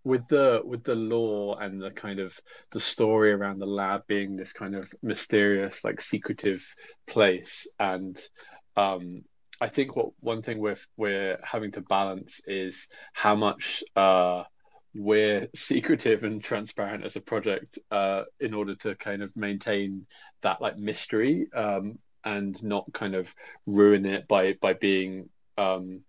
with 0.08 0.26
the 0.28 0.62
with 0.64 0.82
the 0.84 0.94
lore 0.94 1.62
and 1.62 1.80
the 1.80 1.90
kind 1.90 2.18
of 2.18 2.34
the 2.70 2.80
story 2.80 3.30
around 3.30 3.58
the 3.58 3.66
lab 3.66 4.06
being 4.06 4.36
this 4.36 4.54
kind 4.54 4.74
of 4.74 4.92
mysterious, 5.02 5.84
like 5.84 6.00
secretive 6.00 6.64
place, 7.06 7.66
and 7.78 8.18
um, 8.76 9.22
I 9.60 9.68
think 9.68 9.96
what 9.96 10.12
one 10.20 10.40
thing 10.40 10.58
we're 10.60 10.78
we're 10.96 11.38
having 11.44 11.72
to 11.72 11.82
balance 11.82 12.40
is 12.46 12.88
how 13.12 13.36
much 13.36 13.84
uh, 13.96 14.44
we're 14.94 15.48
secretive 15.54 16.24
and 16.24 16.42
transparent 16.42 17.04
as 17.04 17.16
a 17.16 17.20
project 17.20 17.78
uh, 17.90 18.22
in 18.40 18.54
order 18.54 18.74
to 18.76 18.94
kind 18.94 19.22
of 19.22 19.36
maintain 19.36 20.06
that 20.40 20.62
like 20.62 20.78
mystery 20.78 21.48
um, 21.54 21.98
and 22.24 22.62
not 22.64 22.90
kind 22.94 23.14
of 23.14 23.32
ruin 23.66 24.06
it 24.06 24.26
by 24.26 24.54
by 24.54 24.72
being 24.72 25.28
um, 25.58 26.00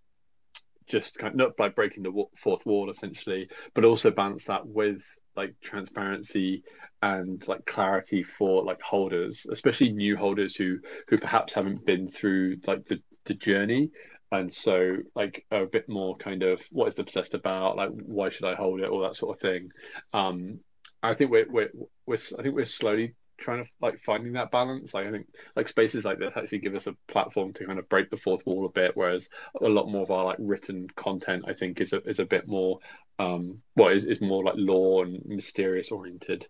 just 0.90 1.18
kind 1.18 1.32
of, 1.32 1.38
not 1.38 1.56
by 1.56 1.68
breaking 1.68 2.02
the 2.02 2.24
fourth 2.36 2.64
wall 2.66 2.90
essentially, 2.90 3.48
but 3.74 3.84
also 3.84 4.10
balance 4.10 4.44
that 4.44 4.66
with 4.66 5.02
like 5.36 5.54
transparency 5.60 6.62
and 7.02 7.46
like 7.48 7.64
clarity 7.66 8.22
for 8.22 8.64
like 8.64 8.82
holders, 8.82 9.46
especially 9.50 9.92
new 9.92 10.16
holders 10.16 10.56
who 10.56 10.78
who 11.08 11.16
perhaps 11.18 11.52
haven't 11.52 11.84
been 11.86 12.06
through 12.08 12.56
like 12.66 12.84
the 12.84 13.00
the 13.24 13.34
journey. 13.34 13.90
And 14.32 14.52
so 14.52 14.96
like 15.14 15.44
a 15.50 15.66
bit 15.66 15.88
more 15.88 16.16
kind 16.16 16.42
of 16.42 16.62
what 16.70 16.88
is 16.88 16.94
the 16.94 17.04
Possessed 17.04 17.34
about? 17.34 17.76
Like 17.76 17.90
why 17.90 18.28
should 18.28 18.46
i 18.46 18.54
hold 18.54 18.80
it? 18.80 18.88
All 18.88 19.00
that 19.00 19.16
sort 19.16 19.36
of 19.36 19.40
thing. 19.40 19.70
Um 20.12 20.60
i 21.02 21.14
think 21.14 21.30
we're 21.30 21.50
we're, 21.50 21.70
we're 22.06 22.18
i 22.38 22.42
think 22.42 22.54
we're 22.54 22.64
slowly 22.66 23.14
trying 23.40 23.56
to 23.56 23.64
like 23.80 23.98
finding 23.98 24.32
that 24.32 24.50
balance 24.50 24.94
like 24.94 25.06
i 25.06 25.10
think 25.10 25.26
like 25.56 25.66
spaces 25.66 26.04
like 26.04 26.18
this 26.18 26.36
actually 26.36 26.58
give 26.58 26.74
us 26.74 26.86
a 26.86 26.96
platform 27.08 27.52
to 27.52 27.66
kind 27.66 27.78
of 27.78 27.88
break 27.88 28.10
the 28.10 28.16
fourth 28.16 28.44
wall 28.46 28.66
a 28.66 28.70
bit 28.70 28.92
whereas 28.94 29.28
a 29.60 29.68
lot 29.68 29.88
more 29.88 30.02
of 30.02 30.10
our 30.10 30.24
like 30.24 30.36
written 30.38 30.86
content 30.94 31.44
i 31.48 31.52
think 31.52 31.80
is 31.80 31.92
a, 31.92 32.02
is 32.02 32.18
a 32.18 32.24
bit 32.24 32.46
more 32.46 32.78
um 33.18 33.60
well 33.76 33.88
is, 33.88 34.04
is 34.04 34.20
more 34.20 34.44
like 34.44 34.54
lore 34.56 35.04
and 35.04 35.22
mysterious 35.26 35.90
oriented 35.90 36.46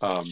um 0.00 0.24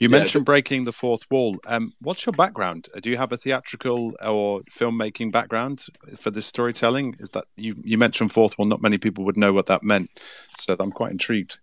you 0.00 0.08
yeah, 0.08 0.16
mentioned 0.16 0.46
but... 0.46 0.52
breaking 0.52 0.84
the 0.84 0.92
fourth 0.92 1.30
wall. 1.30 1.58
Um, 1.66 1.92
what's 2.00 2.24
your 2.24 2.32
background? 2.32 2.88
Do 3.02 3.10
you 3.10 3.18
have 3.18 3.32
a 3.32 3.36
theatrical 3.36 4.14
or 4.22 4.62
filmmaking 4.62 5.30
background 5.30 5.84
for 6.18 6.30
this 6.30 6.46
storytelling? 6.46 7.16
Is 7.18 7.28
that 7.30 7.44
you? 7.54 7.76
You 7.82 7.98
mentioned 7.98 8.32
fourth 8.32 8.56
wall. 8.56 8.66
Not 8.66 8.80
many 8.80 8.96
people 8.96 9.26
would 9.26 9.36
know 9.36 9.52
what 9.52 9.66
that 9.66 9.82
meant, 9.82 10.08
so 10.56 10.74
I'm 10.80 10.90
quite 10.90 11.12
intrigued. 11.12 11.60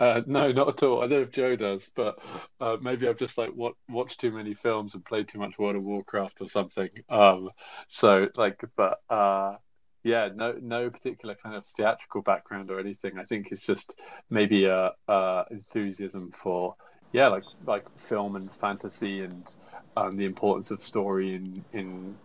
Uh, 0.00 0.22
no, 0.26 0.52
not 0.52 0.68
at 0.68 0.82
all. 0.82 0.98
I 0.98 1.02
don't 1.02 1.10
know 1.10 1.22
if 1.22 1.30
Joe 1.30 1.56
does, 1.56 1.90
but 1.94 2.18
uh, 2.60 2.76
maybe 2.80 3.08
I've 3.08 3.18
just 3.18 3.38
like 3.38 3.50
what, 3.50 3.74
watched 3.88 4.20
too 4.20 4.30
many 4.30 4.54
films 4.54 4.94
and 4.94 5.04
played 5.04 5.28
too 5.28 5.38
much 5.38 5.58
World 5.58 5.76
of 5.76 5.82
Warcraft 5.82 6.40
or 6.40 6.48
something. 6.48 6.90
Um, 7.08 7.50
so 7.88 8.28
like, 8.36 8.62
but 8.76 9.00
uh, 9.10 9.56
yeah, 10.04 10.28
no, 10.34 10.56
no 10.60 10.90
particular 10.90 11.34
kind 11.34 11.56
of 11.56 11.64
theatrical 11.64 12.22
background 12.22 12.70
or 12.70 12.80
anything. 12.80 13.18
I 13.18 13.24
think 13.24 13.50
it's 13.50 13.62
just 13.62 14.00
maybe 14.30 14.64
a, 14.66 14.92
a 15.08 15.44
enthusiasm 15.50 16.30
for 16.30 16.76
yeah, 17.12 17.28
like 17.28 17.44
like 17.66 17.98
film 17.98 18.36
and 18.36 18.52
fantasy 18.52 19.22
and 19.22 19.54
um, 19.96 20.16
the 20.16 20.24
importance 20.24 20.70
of 20.70 20.82
story 20.82 21.34
in 21.34 21.64
in 21.72 22.16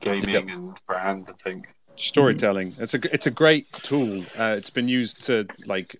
gaming 0.00 0.30
yep. 0.30 0.44
and 0.48 0.78
brand. 0.86 1.28
I 1.28 1.32
think 1.32 1.68
storytelling. 1.96 2.74
It's 2.78 2.94
a 2.94 3.14
it's 3.14 3.26
a 3.26 3.30
great 3.30 3.70
tool. 3.72 4.24
Uh, 4.38 4.54
it's 4.56 4.70
been 4.70 4.88
used 4.88 5.24
to 5.26 5.46
like. 5.66 5.96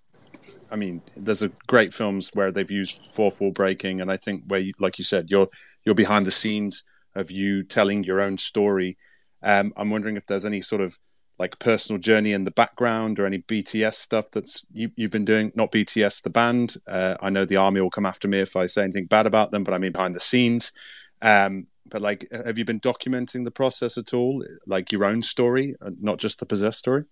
I 0.73 0.77
mean, 0.77 1.03
there's 1.17 1.43
a 1.43 1.51
great 1.67 1.93
films 1.93 2.31
where 2.33 2.51
they've 2.51 2.71
used 2.71 3.07
fourth 3.11 3.41
wall 3.41 3.51
breaking, 3.51 4.01
and 4.01 4.11
I 4.11 4.17
think 4.17 4.45
where, 4.47 4.61
you, 4.61 4.73
like 4.81 4.99
you 4.99 5.05
said, 5.05 5.31
you're 5.31 5.49
you're 5.85 5.95
behind 5.95 6.27
the 6.27 6.31
scenes 6.31 6.85
of 7.15 7.31
you 7.31 7.63
telling 7.63 8.05
your 8.05 8.21
own 8.21 8.39
story. 8.39 8.97
Um, 9.43 9.73
I'm 9.77 9.91
wondering 9.91 10.17
if 10.17 10.27
there's 10.27 10.47
any 10.47 10.63
sort 10.63 10.81
of 10.81 10.99
like 11.39 11.59
personal 11.59 12.01
journey 12.01 12.33
in 12.33 12.45
the 12.45 12.51
background 12.51 13.19
or 13.19 13.27
any 13.27 13.39
BTS 13.39 13.95
stuff 13.95 14.31
that's 14.31 14.65
you, 14.73 14.91
you've 14.97 15.11
been 15.11 15.25
doing? 15.25 15.53
Not 15.55 15.73
BTS, 15.73 16.23
the 16.23 16.31
band. 16.31 16.77
Uh, 16.87 17.17
I 17.21 17.31
know 17.31 17.45
the 17.45 17.57
army 17.57 17.81
will 17.81 17.91
come 17.91 18.07
after 18.07 18.29
me 18.29 18.41
if 18.41 18.57
I 18.57 18.67
say 18.67 18.83
anything 18.85 19.07
bad 19.07 19.27
about 19.27 19.51
them, 19.51 19.65
but 19.65 19.75
I 19.75 19.79
mean 19.79 19.93
behind 19.93 20.15
the 20.15 20.21
scenes. 20.21 20.73
Um, 21.21 21.67
but 21.87 22.01
like, 22.01 22.27
have 22.31 22.59
you 22.59 22.65
been 22.65 22.81
documenting 22.81 23.45
the 23.45 23.51
process 23.51 23.99
at 23.99 24.15
all, 24.15 24.45
like 24.67 24.93
your 24.93 25.05
own 25.05 25.23
story, 25.23 25.75
uh, 25.85 25.91
not 26.01 26.19
just 26.19 26.39
the 26.39 26.47
possessed 26.47 26.79
story? 26.79 27.05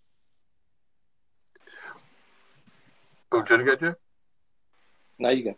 Oh, 3.32 3.38
want 3.38 3.48
to 3.48 3.76
go? 3.76 3.94
No, 5.18 5.30
you 5.30 5.44
go. 5.44 5.54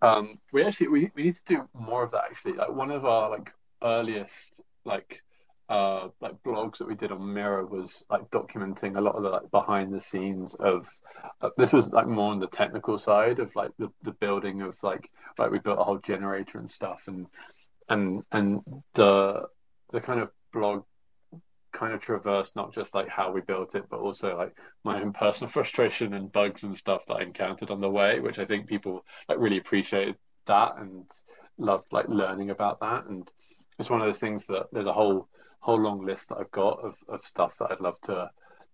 Um, 0.00 0.38
we 0.52 0.64
actually 0.64 0.88
we, 0.88 1.10
we 1.14 1.24
need 1.24 1.34
to 1.34 1.44
do 1.44 1.68
more 1.74 2.02
of 2.02 2.10
that 2.10 2.24
actually. 2.24 2.54
Like 2.54 2.72
one 2.72 2.90
of 2.90 3.04
our 3.04 3.30
like 3.30 3.52
earliest 3.82 4.60
like 4.84 5.22
uh 5.68 6.08
like 6.20 6.34
blogs 6.44 6.78
that 6.78 6.88
we 6.88 6.94
did 6.94 7.12
on 7.12 7.32
Mirror 7.32 7.66
was 7.66 8.04
like 8.10 8.28
documenting 8.30 8.96
a 8.96 9.00
lot 9.00 9.14
of 9.14 9.22
the 9.22 9.30
like 9.30 9.50
behind 9.50 9.92
the 9.92 10.00
scenes 10.00 10.54
of 10.56 10.88
uh, 11.40 11.50
this 11.56 11.72
was 11.72 11.92
like 11.92 12.06
more 12.06 12.32
on 12.32 12.40
the 12.40 12.48
technical 12.48 12.98
side 12.98 13.38
of 13.38 13.54
like 13.54 13.70
the, 13.78 13.88
the 14.02 14.12
building 14.12 14.60
of 14.62 14.76
like 14.82 15.08
like 15.38 15.50
we 15.50 15.60
built 15.60 15.78
a 15.78 15.84
whole 15.84 15.98
generator 15.98 16.58
and 16.58 16.70
stuff 16.70 17.04
and 17.06 17.26
and 17.88 18.22
and 18.32 18.60
the 18.94 19.46
the 19.92 20.00
kind 20.00 20.20
of 20.20 20.30
blog 20.52 20.84
kind 21.72 21.92
of 21.92 22.00
traversed 22.00 22.54
not 22.54 22.72
just 22.72 22.94
like 22.94 23.08
how 23.08 23.32
we 23.32 23.40
built 23.40 23.74
it, 23.74 23.86
but 23.90 24.00
also 24.00 24.36
like 24.36 24.56
my 24.84 25.00
own 25.00 25.12
personal 25.12 25.50
frustration 25.52 26.14
and 26.14 26.32
bugs 26.32 26.62
and 26.62 26.76
stuff 26.76 27.06
that 27.06 27.14
I 27.14 27.22
encountered 27.22 27.70
on 27.70 27.80
the 27.80 27.90
way, 27.90 28.20
which 28.20 28.38
I 28.38 28.44
think 28.44 28.66
people 28.66 29.04
like 29.28 29.38
really 29.38 29.58
appreciated 29.58 30.16
that 30.46 30.76
and 30.76 31.10
loved 31.58 31.92
like 31.92 32.08
learning 32.08 32.50
about 32.50 32.80
that. 32.80 33.06
And 33.06 33.30
it's 33.78 33.90
one 33.90 34.00
of 34.00 34.06
those 34.06 34.20
things 34.20 34.46
that 34.46 34.66
there's 34.72 34.86
a 34.86 34.92
whole 34.92 35.28
whole 35.60 35.80
long 35.80 36.04
list 36.04 36.28
that 36.28 36.38
I've 36.38 36.50
got 36.50 36.80
of, 36.80 36.96
of 37.08 37.20
stuff 37.22 37.56
that 37.58 37.70
I'd 37.70 37.80
love 37.80 38.00
to 38.02 38.30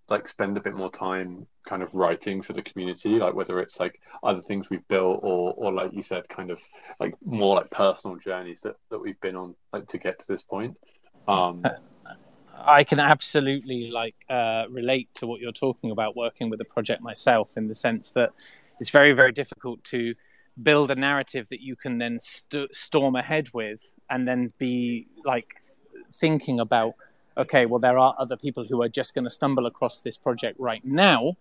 like 0.09 0.27
spend 0.27 0.57
a 0.57 0.61
bit 0.61 0.75
more 0.75 0.91
time 0.91 1.47
kind 1.67 1.83
of 1.83 1.95
writing 1.95 2.41
for 2.41 2.55
the 2.55 2.63
community, 2.63 3.19
like 3.19 3.35
whether 3.35 3.61
it's 3.61 3.79
like 3.79 4.01
other 4.23 4.41
things 4.41 4.71
we've 4.71 4.89
built 4.89 5.21
or 5.23 5.53
or 5.57 5.73
like 5.73 5.93
you 5.93 6.03
said, 6.03 6.29
kind 6.29 6.51
of 6.51 6.61
like 6.99 7.15
more 7.25 7.57
like 7.57 7.71
personal 7.71 8.17
journeys 8.17 8.61
that, 8.63 8.77
that 8.91 8.99
we've 8.99 9.21
been 9.21 9.37
on 9.37 9.55
like 9.73 9.87
to 9.89 9.99
get 9.99 10.19
to 10.19 10.27
this 10.27 10.43
point. 10.43 10.77
Um 11.27 11.63
I 12.61 12.85
can 12.85 12.99
absolutely 12.99 13.91
like 13.91 14.15
uh, 14.29 14.65
relate 14.71 15.09
to 15.15 15.27
what 15.27 15.41
you're 15.41 15.53
talking 15.53 15.91
about 15.91 16.17
working 16.17 16.51
with 16.51 16.61
a 16.61 16.65
project 16.65 17.03
myself 17.03 17.57
in 17.57 17.69
the 17.69 17.75
sense 17.75 18.13
that 18.13 18.31
it's 18.81 18.91
very 18.91 19.13
very 19.13 19.33
difficult 19.33 19.83
to 19.85 20.15
build 20.61 20.91
a 20.91 20.95
narrative 20.95 21.49
that 21.51 21.61
you 21.61 21.77
can 21.77 21.99
then 21.99 22.19
st- 22.21 22.75
storm 22.75 23.15
ahead 23.15 23.49
with 23.53 23.95
and 24.11 24.27
then 24.27 24.53
be 24.59 25.07
like 25.25 25.61
thinking 26.13 26.59
about 26.59 26.95
okay 27.37 27.67
well 27.67 27.79
there 27.79 27.99
are 27.99 28.15
other 28.19 28.37
people 28.37 28.65
who 28.65 28.83
are 28.83 28.89
just 28.89 29.15
going 29.15 29.25
to 29.25 29.31
stumble 29.31 29.67
across 29.67 30.01
this 30.01 30.17
project 30.17 30.59
right 30.59 30.85
now 30.85 31.37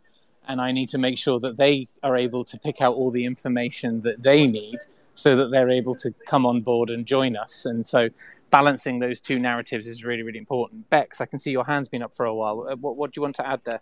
and 0.47 0.61
I 0.61 0.71
need 0.71 0.89
to 0.89 0.97
make 0.97 1.17
sure 1.17 1.39
that 1.41 1.57
they 1.57 1.87
are 2.01 2.15
able 2.15 2.43
to 2.45 2.57
pick 2.57 2.81
out 2.81 2.95
all 2.95 3.11
the 3.11 3.25
information 3.25 4.01
that 4.01 4.23
they 4.23 4.47
need 4.47 4.79
so 5.17 5.35
that 5.35 5.49
they're 5.49 5.71
able 5.71 5.95
to 5.95 6.13
come 6.27 6.45
on 6.45 6.61
board 6.61 6.91
and 6.91 7.07
join 7.07 7.35
us. 7.35 7.65
And 7.65 7.83
so 7.83 8.07
balancing 8.51 8.99
those 8.99 9.19
two 9.19 9.39
narratives 9.39 9.87
is 9.87 10.03
really, 10.03 10.21
really 10.21 10.37
important. 10.37 10.87
Bex, 10.91 11.19
I 11.19 11.25
can 11.25 11.39
see 11.39 11.49
your 11.49 11.65
hand's 11.65 11.89
been 11.89 12.03
up 12.03 12.13
for 12.13 12.27
a 12.27 12.35
while. 12.35 12.67
Uh, 12.69 12.75
what, 12.75 12.97
what 12.97 13.11
do 13.11 13.17
you 13.17 13.23
want 13.23 13.35
to 13.37 13.47
add 13.47 13.61
there? 13.63 13.81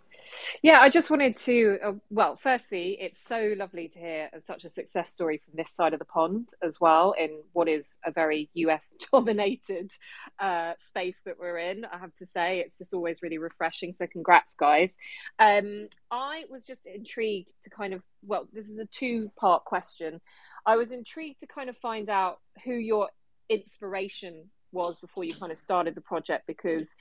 Yeah, 0.62 0.80
I 0.80 0.88
just 0.88 1.10
wanted 1.10 1.36
to. 1.36 1.78
Uh, 1.84 1.92
well, 2.08 2.36
firstly, 2.36 2.96
it's 2.98 3.18
so 3.28 3.54
lovely 3.54 3.86
to 3.88 3.98
hear 3.98 4.30
of 4.32 4.42
such 4.44 4.64
a 4.64 4.70
success 4.70 5.12
story 5.12 5.36
from 5.36 5.52
this 5.56 5.70
side 5.70 5.92
of 5.92 5.98
the 5.98 6.06
pond 6.06 6.54
as 6.62 6.80
well, 6.80 7.12
in 7.18 7.42
what 7.52 7.68
is 7.68 7.98
a 8.06 8.10
very 8.10 8.48
US 8.54 8.94
dominated 9.12 9.92
uh, 10.38 10.72
space 10.88 11.18
that 11.26 11.38
we're 11.38 11.58
in. 11.58 11.84
I 11.84 11.98
have 11.98 12.16
to 12.16 12.26
say, 12.26 12.60
it's 12.60 12.78
just 12.78 12.94
always 12.94 13.20
really 13.20 13.38
refreshing. 13.38 13.92
So, 13.92 14.06
congrats, 14.06 14.54
guys. 14.54 14.96
Um, 15.38 15.88
I 16.10 16.44
was 16.48 16.64
just 16.64 16.86
intrigued 16.86 17.52
to 17.62 17.68
kind 17.68 17.92
of, 17.92 18.02
well, 18.26 18.48
this 18.54 18.70
is 18.70 18.78
a 18.78 18.86
two 18.86 19.30
part 19.36 19.66
question. 19.66 20.22
I 20.66 20.76
was 20.76 20.90
intrigued 20.90 21.40
to 21.40 21.46
kind 21.46 21.70
of 21.70 21.76
find 21.76 22.10
out 22.10 22.40
who 22.64 22.74
your 22.74 23.08
inspiration 23.48 24.50
was 24.72 24.98
before 24.98 25.24
you 25.24 25.32
kind 25.34 25.52
of 25.52 25.58
started 25.58 25.94
the 25.94 26.00
project 26.00 26.46
because 26.46 26.96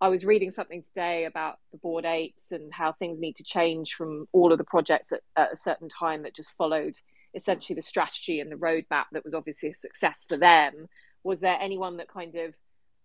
I 0.00 0.08
was 0.08 0.24
reading 0.24 0.50
something 0.50 0.82
today 0.82 1.24
about 1.24 1.58
the 1.72 1.78
Bored 1.78 2.04
Apes 2.04 2.52
and 2.52 2.72
how 2.72 2.92
things 2.92 3.18
need 3.18 3.36
to 3.36 3.44
change 3.44 3.94
from 3.94 4.26
all 4.32 4.52
of 4.52 4.58
the 4.58 4.64
projects 4.64 5.12
at, 5.12 5.20
at, 5.36 5.52
a 5.52 5.56
certain 5.56 5.88
time 5.88 6.24
that 6.24 6.36
just 6.36 6.50
followed 6.58 6.96
essentially 7.34 7.74
the 7.74 7.82
strategy 7.82 8.40
and 8.40 8.50
the 8.50 8.56
roadmap 8.56 9.04
that 9.12 9.24
was 9.24 9.34
obviously 9.34 9.70
a 9.70 9.74
success 9.74 10.26
for 10.28 10.36
them. 10.36 10.86
Was 11.24 11.40
there 11.40 11.56
anyone 11.60 11.96
that 11.96 12.08
kind 12.08 12.34
of, 12.34 12.54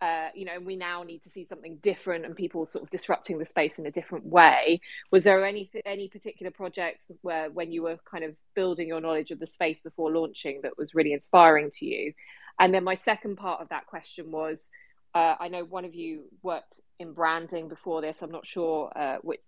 uh, 0.01 0.29
you 0.33 0.45
know, 0.45 0.59
we 0.59 0.75
now 0.75 1.03
need 1.03 1.21
to 1.23 1.29
see 1.29 1.45
something 1.45 1.77
different 1.77 2.25
and 2.25 2.35
people 2.35 2.65
sort 2.65 2.83
of 2.83 2.89
disrupting 2.89 3.37
the 3.37 3.45
space 3.45 3.77
in 3.77 3.85
a 3.85 3.91
different 3.91 4.25
way? 4.25 4.81
Was 5.11 5.23
there 5.23 5.45
any 5.45 5.69
any 5.85 6.07
particular 6.07 6.51
projects 6.51 7.11
where 7.21 7.51
when 7.51 7.71
you 7.71 7.83
were 7.83 7.97
kind 8.09 8.23
of 8.23 8.35
building 8.55 8.87
your 8.87 8.99
knowledge 8.99 9.31
of 9.31 9.39
the 9.39 9.47
space 9.47 9.79
before 9.79 10.11
launching 10.11 10.61
that 10.63 10.77
was 10.77 10.95
really 10.95 11.13
inspiring 11.13 11.69
to 11.77 11.85
you? 11.85 12.13
And 12.59 12.73
then 12.73 12.83
my 12.83 12.95
second 12.95 13.37
part 13.37 13.61
of 13.61 13.69
that 13.69 13.85
question 13.85 14.31
was 14.31 14.69
uh, 15.13 15.35
I 15.39 15.49
know 15.49 15.65
one 15.65 15.85
of 15.85 15.93
you 15.93 16.23
worked 16.41 16.79
in 16.99 17.13
branding 17.13 17.67
before 17.67 18.01
this. 18.01 18.21
I'm 18.21 18.31
not 18.31 18.45
sure 18.45 18.91
uh, 18.95 19.17
what, 19.21 19.39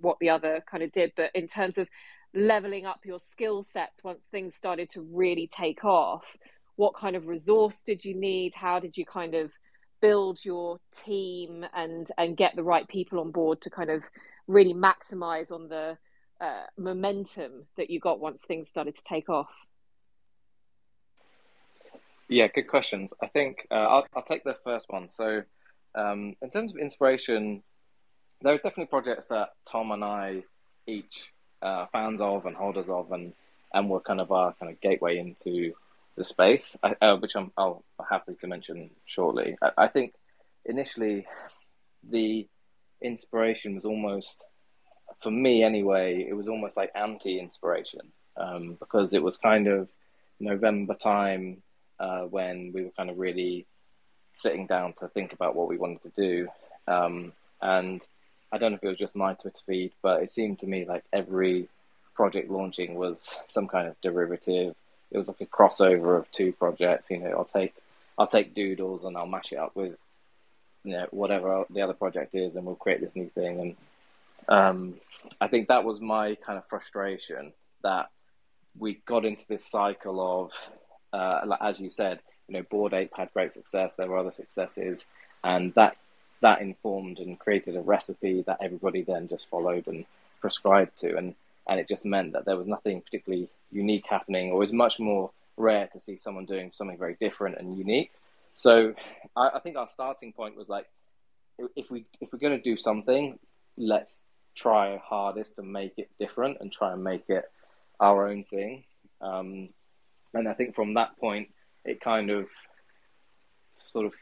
what 0.00 0.18
the 0.20 0.30
other 0.30 0.62
kind 0.68 0.82
of 0.82 0.90
did, 0.90 1.12
but 1.16 1.30
in 1.34 1.46
terms 1.46 1.78
of 1.78 1.88
leveling 2.34 2.86
up 2.86 3.00
your 3.04 3.20
skill 3.20 3.62
sets 3.62 4.02
once 4.02 4.20
things 4.30 4.54
started 4.54 4.90
to 4.90 5.02
really 5.12 5.46
take 5.46 5.84
off, 5.84 6.24
what 6.76 6.94
kind 6.94 7.14
of 7.14 7.28
resource 7.28 7.82
did 7.82 8.04
you 8.04 8.14
need? 8.14 8.54
How 8.54 8.80
did 8.80 8.96
you 8.96 9.04
kind 9.04 9.34
of 9.34 9.52
build 10.02 10.44
your 10.44 10.78
team 10.94 11.64
and 11.74 12.08
and 12.18 12.36
get 12.36 12.54
the 12.54 12.62
right 12.62 12.86
people 12.86 13.20
on 13.20 13.30
board 13.30 13.62
to 13.62 13.70
kind 13.70 13.88
of 13.88 14.04
really 14.46 14.74
maximize 14.74 15.50
on 15.50 15.68
the 15.68 15.96
uh, 16.42 16.64
momentum 16.76 17.64
that 17.76 17.88
you 17.88 18.00
got 18.00 18.20
once 18.20 18.42
things 18.42 18.68
started 18.68 18.94
to 18.96 19.04
take 19.04 19.30
off? 19.30 19.48
Yeah, 22.28 22.48
good 22.48 22.66
questions. 22.66 23.14
I 23.22 23.28
think 23.28 23.66
uh, 23.70 23.74
I'll, 23.74 24.06
I'll 24.14 24.22
take 24.22 24.42
the 24.42 24.56
first 24.64 24.86
one. 24.88 25.08
So, 25.08 25.42
um, 25.94 26.34
in 26.42 26.50
terms 26.50 26.72
of 26.72 26.78
inspiration, 26.78 27.62
there 28.40 28.54
are 28.54 28.56
definitely 28.56 28.86
projects 28.86 29.26
that 29.26 29.50
Tom 29.70 29.92
and 29.92 30.02
I 30.02 30.42
each 30.86 31.32
uh, 31.60 31.86
fans 31.92 32.20
of 32.20 32.46
and 32.46 32.56
holders 32.56 32.88
of, 32.88 33.12
and 33.12 33.32
and 33.72 33.88
were 33.88 34.00
kind 34.00 34.20
of 34.20 34.32
our 34.32 34.52
kind 34.54 34.72
of 34.72 34.80
gateway 34.80 35.18
into 35.18 35.72
the 36.16 36.24
space, 36.24 36.76
uh, 36.82 37.16
which 37.16 37.34
I'm 37.36 37.52
I'll 37.56 37.84
happily 38.08 38.36
to 38.40 38.46
mention 38.46 38.90
shortly. 39.06 39.56
I, 39.62 39.70
I 39.78 39.88
think 39.88 40.14
initially 40.64 41.26
the 42.08 42.46
inspiration 43.00 43.74
was 43.74 43.84
almost 43.84 44.44
for 45.20 45.30
me 45.30 45.62
anyway. 45.62 46.26
It 46.28 46.34
was 46.34 46.48
almost 46.48 46.76
like 46.76 46.92
anti-inspiration 46.94 48.12
um, 48.36 48.76
because 48.78 49.14
it 49.14 49.22
was 49.22 49.36
kind 49.36 49.66
of 49.68 49.88
November 50.40 50.94
time 50.94 51.62
uh, 51.98 52.22
when 52.22 52.72
we 52.72 52.82
were 52.82 52.90
kind 52.90 53.10
of 53.10 53.18
really 53.18 53.66
sitting 54.34 54.66
down 54.66 54.94
to 54.94 55.08
think 55.08 55.32
about 55.32 55.54
what 55.54 55.68
we 55.68 55.76
wanted 55.76 56.02
to 56.02 56.10
do. 56.10 56.48
Um, 56.86 57.32
and 57.60 58.06
I 58.50 58.58
don't 58.58 58.72
know 58.72 58.76
if 58.76 58.84
it 58.84 58.88
was 58.88 58.98
just 58.98 59.16
my 59.16 59.34
Twitter 59.34 59.60
feed, 59.66 59.92
but 60.02 60.22
it 60.22 60.30
seemed 60.30 60.58
to 60.60 60.66
me 60.66 60.84
like 60.84 61.04
every 61.12 61.68
project 62.14 62.50
launching 62.50 62.94
was 62.94 63.34
some 63.48 63.68
kind 63.68 63.88
of 63.88 64.00
derivative. 64.00 64.74
It 65.12 65.18
was 65.18 65.28
like 65.28 65.40
a 65.40 65.46
crossover 65.46 66.18
of 66.18 66.30
two 66.32 66.52
projects. 66.52 67.10
You 67.10 67.18
know, 67.18 67.30
I'll 67.30 67.44
take 67.44 67.74
I'll 68.18 68.26
take 68.26 68.54
Doodles 68.54 69.04
and 69.04 69.16
I'll 69.16 69.26
mash 69.26 69.52
it 69.52 69.58
up 69.58 69.76
with 69.76 69.98
you 70.84 70.92
know 70.92 71.06
whatever 71.10 71.64
the 71.70 71.82
other 71.82 71.92
project 71.92 72.34
is, 72.34 72.56
and 72.56 72.66
we'll 72.66 72.76
create 72.76 73.00
this 73.00 73.16
new 73.16 73.28
thing. 73.28 73.60
And 73.60 73.76
um, 74.48 74.94
I 75.40 75.48
think 75.48 75.68
that 75.68 75.84
was 75.84 76.00
my 76.00 76.34
kind 76.36 76.58
of 76.58 76.66
frustration 76.66 77.52
that 77.82 78.10
we 78.78 79.00
got 79.06 79.24
into 79.24 79.46
this 79.46 79.64
cycle 79.66 80.44
of 80.44 80.52
uh, 81.12 81.56
as 81.60 81.78
you 81.78 81.90
said, 81.90 82.20
you 82.48 82.54
know, 82.54 82.64
Bored 82.70 82.94
Ape 82.94 83.12
had 83.14 83.32
great 83.32 83.52
success. 83.52 83.94
There 83.94 84.08
were 84.08 84.18
other 84.18 84.32
successes, 84.32 85.04
and 85.44 85.74
that 85.74 85.96
that 86.40 86.60
informed 86.60 87.18
and 87.18 87.38
created 87.38 87.76
a 87.76 87.80
recipe 87.80 88.42
that 88.42 88.58
everybody 88.60 89.02
then 89.02 89.28
just 89.28 89.48
followed 89.48 89.86
and 89.86 90.04
prescribed 90.40 90.98
to, 90.98 91.16
and 91.16 91.34
and 91.68 91.80
it 91.80 91.88
just 91.88 92.04
meant 92.04 92.32
that 92.32 92.44
there 92.44 92.56
was 92.56 92.66
nothing 92.66 93.00
particularly 93.00 93.48
unique 93.70 94.06
happening, 94.08 94.50
or 94.50 94.56
it 94.56 94.66
was 94.66 94.72
much 94.72 94.98
more 94.98 95.30
rare 95.56 95.88
to 95.92 96.00
see 96.00 96.16
someone 96.16 96.46
doing 96.46 96.70
something 96.72 96.98
very 96.98 97.16
different 97.20 97.58
and 97.58 97.76
unique. 97.78 98.12
So 98.54 98.94
I, 99.36 99.50
I 99.54 99.58
think 99.60 99.76
our 99.76 99.88
starting 99.88 100.32
point 100.32 100.56
was 100.56 100.68
like, 100.68 100.86
if 101.76 101.90
we 101.90 102.06
if 102.20 102.32
we're 102.32 102.38
going 102.38 102.56
to 102.56 102.62
do 102.62 102.76
something, 102.76 103.38
let's 103.76 104.22
try 104.54 105.00
hardest 105.02 105.56
to 105.56 105.62
make 105.62 105.94
it 105.96 106.10
different 106.18 106.58
and 106.60 106.72
try 106.72 106.92
and 106.92 107.02
make 107.04 107.24
it 107.28 107.44
our 108.00 108.28
own 108.28 108.44
thing. 108.44 108.84
Um, 109.20 109.68
and 110.34 110.48
I 110.48 110.54
think 110.54 110.74
from 110.74 110.94
that 110.94 111.16
point, 111.18 111.48
it 111.84 112.00
kind 112.00 112.30
of 112.30 112.48
sort 113.86 114.06
of 114.06 114.12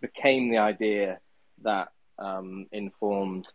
became 0.00 0.50
the 0.50 0.58
idea 0.58 1.20
that 1.62 1.88
um, 2.18 2.66
informed 2.72 3.46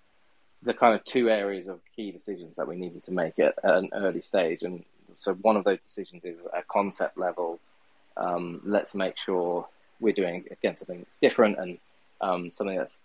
the 0.64 0.74
kind 0.74 0.96
of 0.96 1.04
two 1.04 1.30
areas 1.30 1.68
of 1.68 1.80
key 1.96 2.12
decisions 2.12 2.56
that 2.58 2.68
we 2.68 2.76
needed 2.76 3.04
to 3.04 3.12
make 3.12 3.40
at, 3.40 3.56
at 3.64 3.76
an 3.76 3.90
early 3.94 4.22
stage. 4.22 4.64
And 4.64 4.84
so 5.16 5.34
one 5.36 5.56
of 5.56 5.64
those 5.64 5.80
decisions 5.80 6.26
is 6.26 6.48
a 6.54 6.64
concept 6.64 7.18
level. 7.18 7.60
Um, 8.16 8.62
let's 8.66 8.96
make 8.96 9.18
sure 9.18 9.68
we're 10.00 10.14
doing 10.14 10.46
again 10.52 10.76
something 10.76 11.06
different 11.22 11.58
and 11.58 11.78
um, 12.22 12.52
something 12.52 12.78
that's 12.78 13.02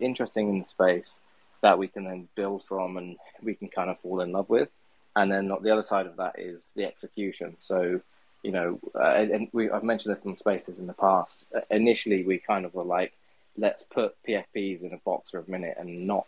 interesting 0.00 0.48
in 0.48 0.58
the 0.60 0.64
space 0.64 1.20
that 1.62 1.78
we 1.78 1.88
can 1.88 2.04
then 2.04 2.28
build 2.34 2.64
from 2.64 2.96
and 2.96 3.16
we 3.42 3.54
can 3.54 3.68
kind 3.68 3.90
of 3.90 3.98
fall 4.00 4.20
in 4.20 4.32
love 4.32 4.48
with. 4.48 4.68
And 5.16 5.30
then 5.30 5.48
the 5.48 5.70
other 5.70 5.82
side 5.82 6.06
of 6.06 6.16
that 6.16 6.38
is 6.38 6.72
the 6.74 6.84
execution. 6.84 7.56
So, 7.58 8.00
you 8.42 8.52
know, 8.52 8.80
uh, 8.94 9.12
and 9.14 9.48
we 9.52 9.70
I've 9.70 9.84
mentioned 9.84 10.12
this 10.12 10.24
in 10.24 10.36
spaces 10.36 10.78
in 10.78 10.86
the 10.86 10.92
past. 10.92 11.46
Uh, 11.54 11.60
initially, 11.70 12.24
we 12.24 12.38
kind 12.38 12.64
of 12.64 12.74
were 12.74 12.84
like, 12.84 13.12
let's 13.56 13.82
put 13.84 14.16
PFPs 14.26 14.82
in 14.82 14.92
a 14.92 14.98
box 14.98 15.30
for 15.30 15.38
a 15.38 15.50
minute 15.50 15.76
and 15.78 16.06
not 16.06 16.26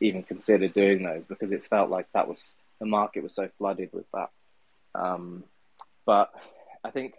even 0.00 0.22
consider 0.22 0.68
doing 0.68 1.02
those 1.02 1.24
because 1.24 1.52
it 1.52 1.62
felt 1.62 1.90
like 1.90 2.06
that 2.12 2.28
was 2.28 2.54
the 2.80 2.86
market 2.86 3.22
was 3.22 3.34
so 3.34 3.48
flooded 3.58 3.90
with 3.92 4.06
that. 4.12 4.30
Um, 4.94 5.44
but 6.04 6.32
I 6.84 6.90
think 6.90 7.14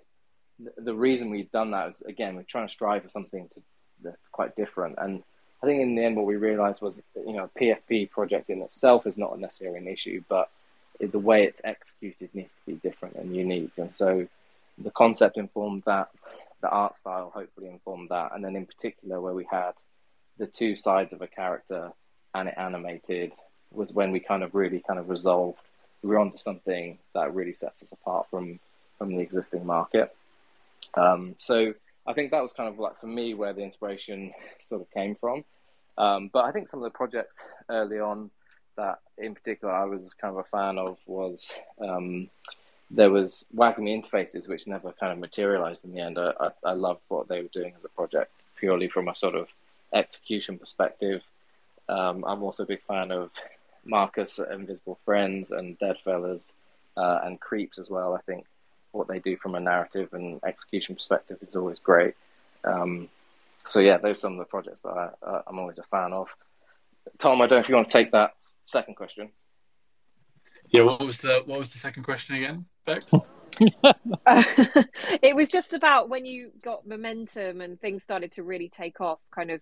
the 0.77 0.93
reason 0.93 1.29
we've 1.29 1.51
done 1.51 1.71
that 1.71 1.91
is 1.91 2.01
again 2.01 2.35
we're 2.35 2.43
trying 2.43 2.67
to 2.67 2.73
strive 2.73 3.03
for 3.03 3.09
something 3.09 3.49
to, 3.53 3.61
quite 4.31 4.55
different. 4.55 4.95
And 4.97 5.23
I 5.61 5.65
think 5.65 5.81
in 5.81 5.95
the 5.95 6.03
end, 6.03 6.17
what 6.17 6.25
we 6.25 6.35
realized 6.35 6.81
was 6.81 7.01
you 7.15 7.33
know 7.33 7.49
PFP 7.59 8.11
project 8.11 8.49
in 8.49 8.61
itself 8.61 9.07
is 9.07 9.17
not 9.17 9.39
necessarily 9.39 9.77
an 9.77 9.87
issue, 9.87 10.23
but 10.27 10.49
the 10.99 11.19
way 11.19 11.43
it's 11.43 11.61
executed 11.63 12.29
needs 12.33 12.53
to 12.53 12.65
be 12.65 12.73
different 12.73 13.15
and 13.15 13.35
unique. 13.35 13.71
And 13.77 13.93
so 13.93 14.27
the 14.77 14.91
concept 14.91 15.37
informed 15.37 15.83
that, 15.85 16.09
the 16.61 16.69
art 16.69 16.95
style 16.95 17.31
hopefully 17.33 17.67
informed 17.67 18.09
that, 18.09 18.31
and 18.33 18.43
then 18.43 18.55
in 18.55 18.65
particular 18.65 19.19
where 19.19 19.33
we 19.33 19.45
had 19.49 19.73
the 20.37 20.47
two 20.47 20.75
sides 20.75 21.13
of 21.13 21.21
a 21.21 21.27
character 21.27 21.91
and 22.33 22.49
it 22.49 22.55
animated 22.57 23.31
was 23.71 23.91
when 23.91 24.11
we 24.11 24.19
kind 24.19 24.43
of 24.43 24.53
really 24.53 24.79
kind 24.85 24.99
of 24.99 25.09
resolved 25.09 25.59
we 26.03 26.09
were 26.09 26.19
onto 26.19 26.37
something 26.37 26.97
that 27.13 27.33
really 27.33 27.53
sets 27.53 27.81
us 27.81 27.91
apart 27.91 28.29
from 28.29 28.59
from 28.97 29.15
the 29.15 29.21
existing 29.21 29.65
market. 29.65 30.15
Um, 30.95 31.33
so 31.37 31.73
I 32.05 32.13
think 32.13 32.31
that 32.31 32.41
was 32.41 32.51
kind 32.51 32.69
of 32.69 32.77
like 32.77 32.99
for 32.99 33.07
me 33.07 33.33
where 33.33 33.53
the 33.53 33.63
inspiration 33.63 34.33
sort 34.63 34.81
of 34.81 34.91
came 34.91 35.15
from. 35.15 35.43
Um, 35.97 36.29
but 36.31 36.45
I 36.45 36.51
think 36.51 36.67
some 36.67 36.79
of 36.79 36.83
the 36.83 36.95
projects 36.95 37.43
early 37.69 37.99
on 37.99 38.29
that 38.75 38.99
in 39.17 39.33
particular 39.33 39.73
I 39.73 39.85
was 39.85 40.13
kind 40.13 40.35
of 40.35 40.39
a 40.39 40.43
fan 40.43 40.77
of 40.77 40.97
was 41.07 41.51
um, 41.79 42.29
there 42.91 43.11
was 43.11 43.47
Wagami 43.55 43.97
Interfaces, 43.97 44.47
which 44.47 44.67
never 44.67 44.91
kind 44.91 45.13
of 45.13 45.19
materialized 45.19 45.85
in 45.85 45.93
the 45.93 46.01
end. 46.01 46.19
I, 46.19 46.33
I, 46.39 46.49
I 46.65 46.73
loved 46.73 47.01
what 47.07 47.27
they 47.27 47.41
were 47.41 47.49
doing 47.49 47.73
as 47.77 47.83
a 47.83 47.89
project 47.89 48.31
purely 48.57 48.87
from 48.87 49.07
a 49.07 49.15
sort 49.15 49.35
of 49.35 49.49
execution 49.93 50.57
perspective. 50.57 51.23
Um, 51.89 52.23
I'm 52.25 52.43
also 52.43 52.63
a 52.63 52.67
big 52.67 52.81
fan 52.83 53.11
of 53.11 53.31
Marcus 53.85 54.39
at 54.39 54.51
Invisible 54.51 54.99
Friends 55.05 55.51
and 55.51 55.77
Deadfellas 55.79 56.53
uh, 56.95 57.19
and 57.23 57.39
Creeps 57.39 57.77
as 57.77 57.89
well. 57.89 58.15
I 58.15 58.21
think 58.21 58.45
what 58.91 59.07
they 59.07 59.19
do 59.19 59.35
from 59.37 59.55
a 59.55 59.59
narrative 59.59 60.13
and 60.13 60.39
execution 60.45 60.95
perspective 60.95 61.37
is 61.45 61.55
always 61.55 61.79
great. 61.79 62.15
Um, 62.63 63.09
so 63.67 63.79
yeah, 63.79 63.97
those 63.97 64.17
are 64.17 64.21
some 64.21 64.33
of 64.33 64.39
the 64.39 64.45
projects 64.45 64.81
that 64.81 64.89
I, 64.89 65.09
uh, 65.25 65.41
I'm 65.47 65.59
always 65.59 65.79
a 65.79 65.83
fan 65.83 66.13
of. 66.13 66.29
Tom, 67.17 67.41
I 67.41 67.47
don't 67.47 67.57
know 67.57 67.59
if 67.59 67.69
you 67.69 67.75
want 67.75 67.89
to 67.89 67.93
take 67.93 68.11
that 68.11 68.33
second 68.63 68.95
question. 68.95 69.29
Yeah, 70.67 70.83
what 70.83 71.01
was 71.01 71.19
the 71.19 71.43
what 71.45 71.59
was 71.59 71.73
the 71.73 71.79
second 71.79 72.03
question 72.03 72.35
again, 72.35 72.65
Beck? 72.85 73.03
it 75.21 75.35
was 75.35 75.49
just 75.49 75.73
about 75.73 76.09
when 76.09 76.25
you 76.25 76.51
got 76.63 76.87
momentum 76.87 77.61
and 77.61 77.79
things 77.79 78.01
started 78.01 78.31
to 78.33 78.43
really 78.43 78.69
take 78.69 78.99
off, 79.01 79.19
kind 79.31 79.51
of 79.51 79.61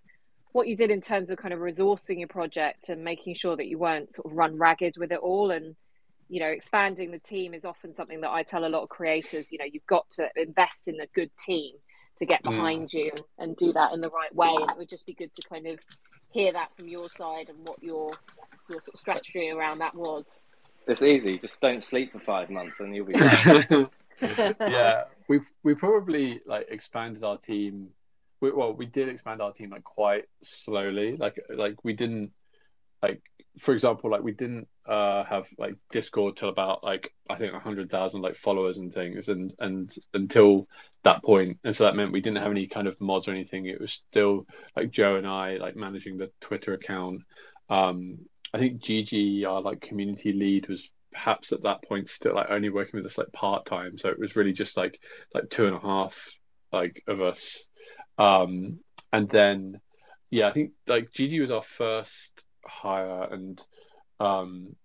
what 0.54 0.68
you 0.68 0.76
did 0.76 0.92
in 0.92 1.02
terms 1.02 1.30
of 1.30 1.38
kind 1.38 1.54
of 1.54 1.60
resourcing 1.60 2.20
your 2.20 2.28
project 2.28 2.90
and 2.90 3.04
making 3.04 3.36
sure 3.36 3.56
that 3.56 3.68
you 3.68 3.78
weren't 3.78 4.14
sort 4.14 4.26
of 4.26 4.38
run 4.38 4.58
ragged 4.58 4.96
with 4.98 5.12
it 5.12 5.20
all 5.20 5.52
and 5.52 5.76
you 6.30 6.40
know 6.40 6.48
expanding 6.48 7.12
the 7.12 7.20
team 7.20 7.54
is 7.54 7.66
often 7.66 7.94
something 7.94 8.22
that 8.22 8.32
i 8.32 8.42
tell 8.44 8.66
a 8.66 8.68
lot 8.68 8.84
of 8.84 8.90
creators 8.90 9.52
you 9.52 9.58
know 9.58 9.66
you've 9.66 9.86
got 9.86 10.10
to 10.10 10.28
invest 10.36 10.88
in 10.88 11.00
a 11.02 11.08
good 11.14 11.30
team 11.38 11.74
to 12.18 12.26
get 12.26 12.42
mm. 12.44 12.52
behind 12.52 12.88
mm. 12.90 12.94
you 12.94 13.12
and 13.38 13.56
do 13.58 13.72
that 13.74 13.94
in 13.94 14.02
the 14.02 14.10
right 14.10 14.34
way 14.34 14.54
and 14.60 14.70
it 14.70 14.78
would 14.78 14.90
just 14.90 15.06
be 15.06 15.14
good 15.14 15.34
to 15.34 15.42
kind 15.48 15.68
of 15.68 15.80
hear 16.32 16.52
that 16.54 16.70
from 16.72 16.88
your 16.88 17.10
side 17.10 17.50
and 17.50 17.58
what 17.68 17.82
your 17.84 18.14
your 18.70 18.82
sort 18.82 18.94
of 18.94 19.00
strategy 19.00 19.50
around 19.50 19.80
that 19.80 19.94
was 19.96 20.44
it's 20.88 21.04
easy 21.04 21.38
just 21.38 21.60
don't 21.62 21.84
sleep 21.84 22.12
for 22.12 22.20
five 22.20 22.50
months 22.50 22.80
and 22.80 22.96
you'll 22.96 23.06
be 23.06 23.14
yeah 24.60 25.04
we've 25.28 25.50
we 25.64 25.76
probably 25.76 26.40
like 26.46 26.66
expanded 26.70 27.24
our 27.24 27.38
team 27.38 27.90
we, 28.42 28.52
well, 28.52 28.74
we 28.74 28.86
did 28.86 29.08
expand 29.08 29.42
our 29.42 29.54
team 29.54 29.70
like 29.70 29.84
quite 29.84 30.26
slowly. 30.42 31.16
Like 31.16 31.40
like 31.50 31.84
we 31.84 31.94
didn't 31.94 32.32
like 33.02 33.22
for 33.60 33.74
example 33.74 34.10
like 34.10 34.24
we 34.24 34.32
didn't 34.32 34.68
uh 34.86 35.24
have 35.26 35.48
like 35.58 35.76
discord 35.92 36.38
till 36.38 36.48
about 36.48 36.84
like 36.86 37.14
i 37.30 37.36
think 37.36 37.52
100000 37.52 38.22
like 38.22 38.36
followers 38.36 38.78
and 38.78 38.94
things 38.94 39.28
and 39.28 39.54
and 39.60 39.94
until 40.14 40.68
that 41.04 41.24
point. 41.24 41.60
And 41.64 41.76
so 41.76 41.84
that 41.84 41.96
meant 41.96 42.12
we 42.12 42.22
didn't 42.22 42.42
have 42.42 42.52
any 42.52 42.68
kind 42.68 42.88
of 42.88 43.00
mods 43.02 43.28
or 43.28 43.32
anything. 43.32 43.66
It 43.66 43.82
was 43.82 43.92
still 43.92 44.46
like 44.76 44.92
joe 44.92 45.16
and 45.16 45.28
i 45.28 45.58
like 45.58 45.76
managing 45.76 46.18
the 46.18 46.32
twitter 46.40 46.74
account. 46.74 47.24
Um 47.70 48.20
i 48.54 48.58
think 48.58 48.82
gg 48.82 49.46
our 49.46 49.62
like 49.62 49.82
community 49.82 50.34
lead 50.34 50.68
was 50.68 50.92
perhaps 51.12 51.52
at 51.52 51.64
that 51.64 51.84
point 51.84 52.08
still 52.08 52.36
like 52.36 52.50
only 52.50 52.70
working 52.70 52.98
with 52.98 53.06
us 53.06 53.18
like 53.18 53.32
part-time. 53.34 53.98
So 53.98 54.10
it 54.10 54.20
was 54.20 54.36
really 54.36 54.54
just 54.54 54.78
like 54.78 55.00
like 55.34 55.50
two 55.50 55.66
and 55.66 55.76
a 55.76 55.80
half 55.80 56.38
like 56.72 57.04
of 57.08 57.22
us 57.22 57.66
um, 58.22 58.80
and 59.12 59.28
then, 59.30 59.82
yeah, 60.30 60.48
I 60.48 60.52
think 60.52 60.74
like 60.88 61.12
Gigi 61.12 61.40
was 61.40 61.50
our 61.50 61.64
first 61.64 62.44
hire, 62.64 63.28
and 63.32 63.60
um, 64.20 64.76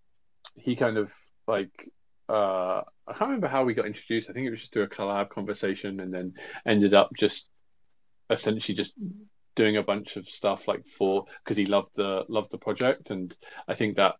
he 0.54 0.74
kind 0.74 0.96
of 0.96 1.12
like 1.46 1.90
uh, 2.30 2.80
I 3.06 3.12
can't 3.12 3.28
remember 3.28 3.48
how 3.48 3.64
we 3.64 3.74
got 3.74 3.86
introduced. 3.86 4.30
I 4.30 4.32
think 4.32 4.46
it 4.46 4.50
was 4.50 4.60
just 4.60 4.72
through 4.72 4.84
a 4.84 4.88
collab 4.88 5.28
conversation, 5.28 6.00
and 6.00 6.12
then 6.12 6.32
ended 6.64 6.94
up 6.94 7.10
just 7.14 7.48
essentially 8.30 8.74
just 8.74 8.94
doing 9.54 9.76
a 9.76 9.82
bunch 9.82 10.16
of 10.16 10.26
stuff 10.26 10.66
like 10.66 10.86
for 10.86 11.26
because 11.44 11.58
he 11.58 11.66
loved 11.66 11.90
the 11.94 12.24
loved 12.30 12.50
the 12.50 12.58
project, 12.58 13.10
and 13.10 13.36
I 13.68 13.74
think 13.74 13.96
that 13.96 14.14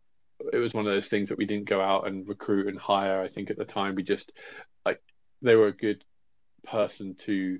it 0.52 0.58
was 0.58 0.74
one 0.74 0.86
of 0.86 0.92
those 0.92 1.08
things 1.08 1.30
that 1.30 1.38
we 1.38 1.46
didn't 1.46 1.68
go 1.70 1.80
out 1.80 2.06
and 2.06 2.28
recruit 2.28 2.68
and 2.68 2.78
hire. 2.78 3.22
I 3.22 3.28
think 3.28 3.48
at 3.48 3.56
the 3.56 3.64
time 3.64 3.94
we 3.94 4.02
just 4.02 4.30
like 4.84 5.00
they 5.40 5.56
were 5.56 5.68
a 5.68 5.76
good 5.76 6.04
person 6.64 7.14
to 7.20 7.58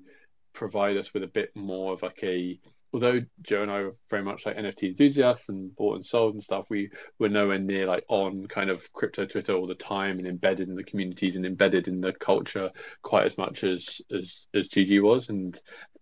provide 0.56 0.96
us 0.96 1.12
with 1.14 1.22
a 1.22 1.28
bit 1.28 1.54
more 1.54 1.92
of 1.92 2.02
like 2.02 2.18
a 2.22 2.58
although 2.92 3.20
Joe 3.42 3.62
and 3.62 3.70
I 3.70 3.82
were 3.82 3.96
very 4.08 4.22
much 4.22 4.46
like 4.46 4.56
NFT 4.56 4.84
enthusiasts 4.88 5.50
and 5.50 5.74
bought 5.76 5.96
and 5.96 6.06
sold 6.06 6.32
and 6.32 6.42
stuff, 6.42 6.70
we 6.70 6.88
were 7.18 7.28
nowhere 7.28 7.58
near 7.58 7.84
like 7.84 8.04
on 8.08 8.46
kind 8.46 8.70
of 8.70 8.90
crypto 8.94 9.26
Twitter 9.26 9.52
all 9.52 9.66
the 9.66 9.74
time 9.74 10.18
and 10.18 10.26
embedded 10.26 10.68
in 10.68 10.76
the 10.76 10.82
communities 10.82 11.36
and 11.36 11.44
embedded 11.44 11.88
in 11.88 12.00
the 12.00 12.14
culture 12.14 12.70
quite 13.02 13.26
as 13.26 13.36
much 13.36 13.64
as 13.64 14.00
as 14.10 14.46
as 14.54 14.70
GG 14.70 15.02
was. 15.02 15.28
And 15.28 15.58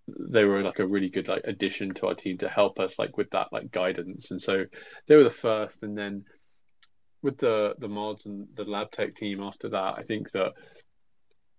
they 0.06 0.44
were 0.44 0.62
like 0.62 0.78
a 0.78 0.86
really 0.86 1.08
good 1.08 1.26
like 1.26 1.42
addition 1.44 1.90
to 1.94 2.06
our 2.06 2.14
team 2.14 2.38
to 2.38 2.48
help 2.48 2.78
us 2.78 2.96
like 2.96 3.16
with 3.16 3.30
that 3.30 3.52
like 3.52 3.72
guidance. 3.72 4.30
And 4.30 4.40
so 4.40 4.64
they 5.08 5.16
were 5.16 5.24
the 5.24 5.30
first 5.30 5.82
and 5.82 5.98
then 5.98 6.24
with 7.22 7.38
the 7.38 7.74
the 7.78 7.88
mods 7.88 8.26
and 8.26 8.46
the 8.54 8.64
lab 8.64 8.92
tech 8.92 9.14
team 9.14 9.42
after 9.42 9.70
that, 9.70 9.94
I 9.98 10.02
think 10.02 10.30
that 10.30 10.52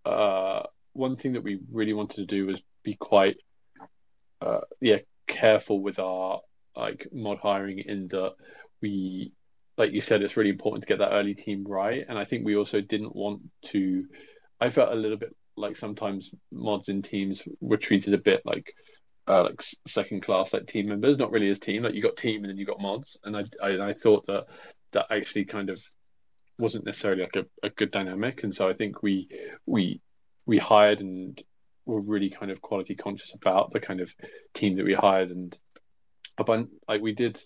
uh 0.06 0.64
one 0.94 1.18
thing 1.18 1.34
that 1.34 1.44
we 1.44 1.60
really 1.72 1.94
wanted 1.94 2.16
to 2.16 2.26
do 2.26 2.46
was 2.46 2.62
be 2.86 2.96
quite 2.96 3.38
uh, 4.42 4.62
yeah 4.80 5.00
careful 5.28 5.82
with 5.82 6.00
our 6.00 6.40
like 6.76 7.08
mod 7.12 7.40
hiring 7.40 7.80
in 7.80 8.08
that 8.08 8.36
we 8.82 9.34
like 9.78 9.92
you 9.92 10.02
said 10.02 10.22
it's 10.22 10.38
really 10.38 10.50
important 10.50 10.82
to 10.84 10.88
get 10.88 11.00
that 11.00 11.14
early 11.14 11.34
team 11.34 11.66
right. 11.68 12.06
And 12.08 12.18
i 12.18 12.24
think 12.24 12.46
we 12.46 12.56
also 12.56 12.80
didn't 12.80 13.16
want 13.16 13.42
to 13.74 14.06
i 14.62 14.70
felt 14.70 14.92
a 14.92 14.96
little 14.96 15.18
bit 15.18 15.36
like 15.58 15.76
sometimes 15.76 16.32
mods 16.52 16.90
in 16.90 17.02
teams 17.02 17.44
were 17.60 17.78
treated 17.78 18.14
a 18.14 18.22
bit 18.22 18.42
like 18.46 18.72
uh, 19.28 19.44
like 19.44 19.64
second 19.88 20.22
class 20.22 20.54
like 20.54 20.68
team 20.68 20.88
members 20.88 21.18
not 21.18 21.32
really 21.32 21.50
as 21.50 21.58
team 21.58 21.82
like 21.82 21.96
you 21.96 22.02
got 22.02 22.16
team 22.16 22.44
and 22.44 22.50
then 22.50 22.58
you 22.58 22.66
got 22.66 22.80
mods. 22.80 23.18
And 23.24 23.36
i 23.36 23.44
i, 23.64 23.90
I 23.90 23.94
thought 23.94 24.28
that 24.28 24.46
that 24.92 25.08
actually 25.10 25.46
kind 25.46 25.70
of 25.70 25.82
wasn't 26.60 26.86
necessarily 26.86 27.24
like 27.24 27.36
a, 27.36 27.46
a 27.64 27.70
good 27.70 27.90
dynamic. 27.90 28.44
And 28.44 28.54
so 28.54 28.68
i 28.70 28.74
think 28.74 29.02
we 29.02 29.28
we 29.66 30.02
we 30.46 30.58
hired 30.60 31.00
and 31.00 31.42
were 31.86 32.02
really 32.02 32.30
kind 32.30 32.52
of 32.52 32.62
quality 32.62 32.96
conscious 32.96 33.34
about 33.34 33.72
the 33.72 33.80
kind 33.80 34.02
of 34.02 34.14
team 34.54 34.76
that 34.76 34.86
we 34.86 34.94
hired 34.94 35.30
and 35.30 35.58
a 36.38 36.44
bunch 36.44 36.70
like 36.88 37.02
we 37.02 37.14
did 37.14 37.42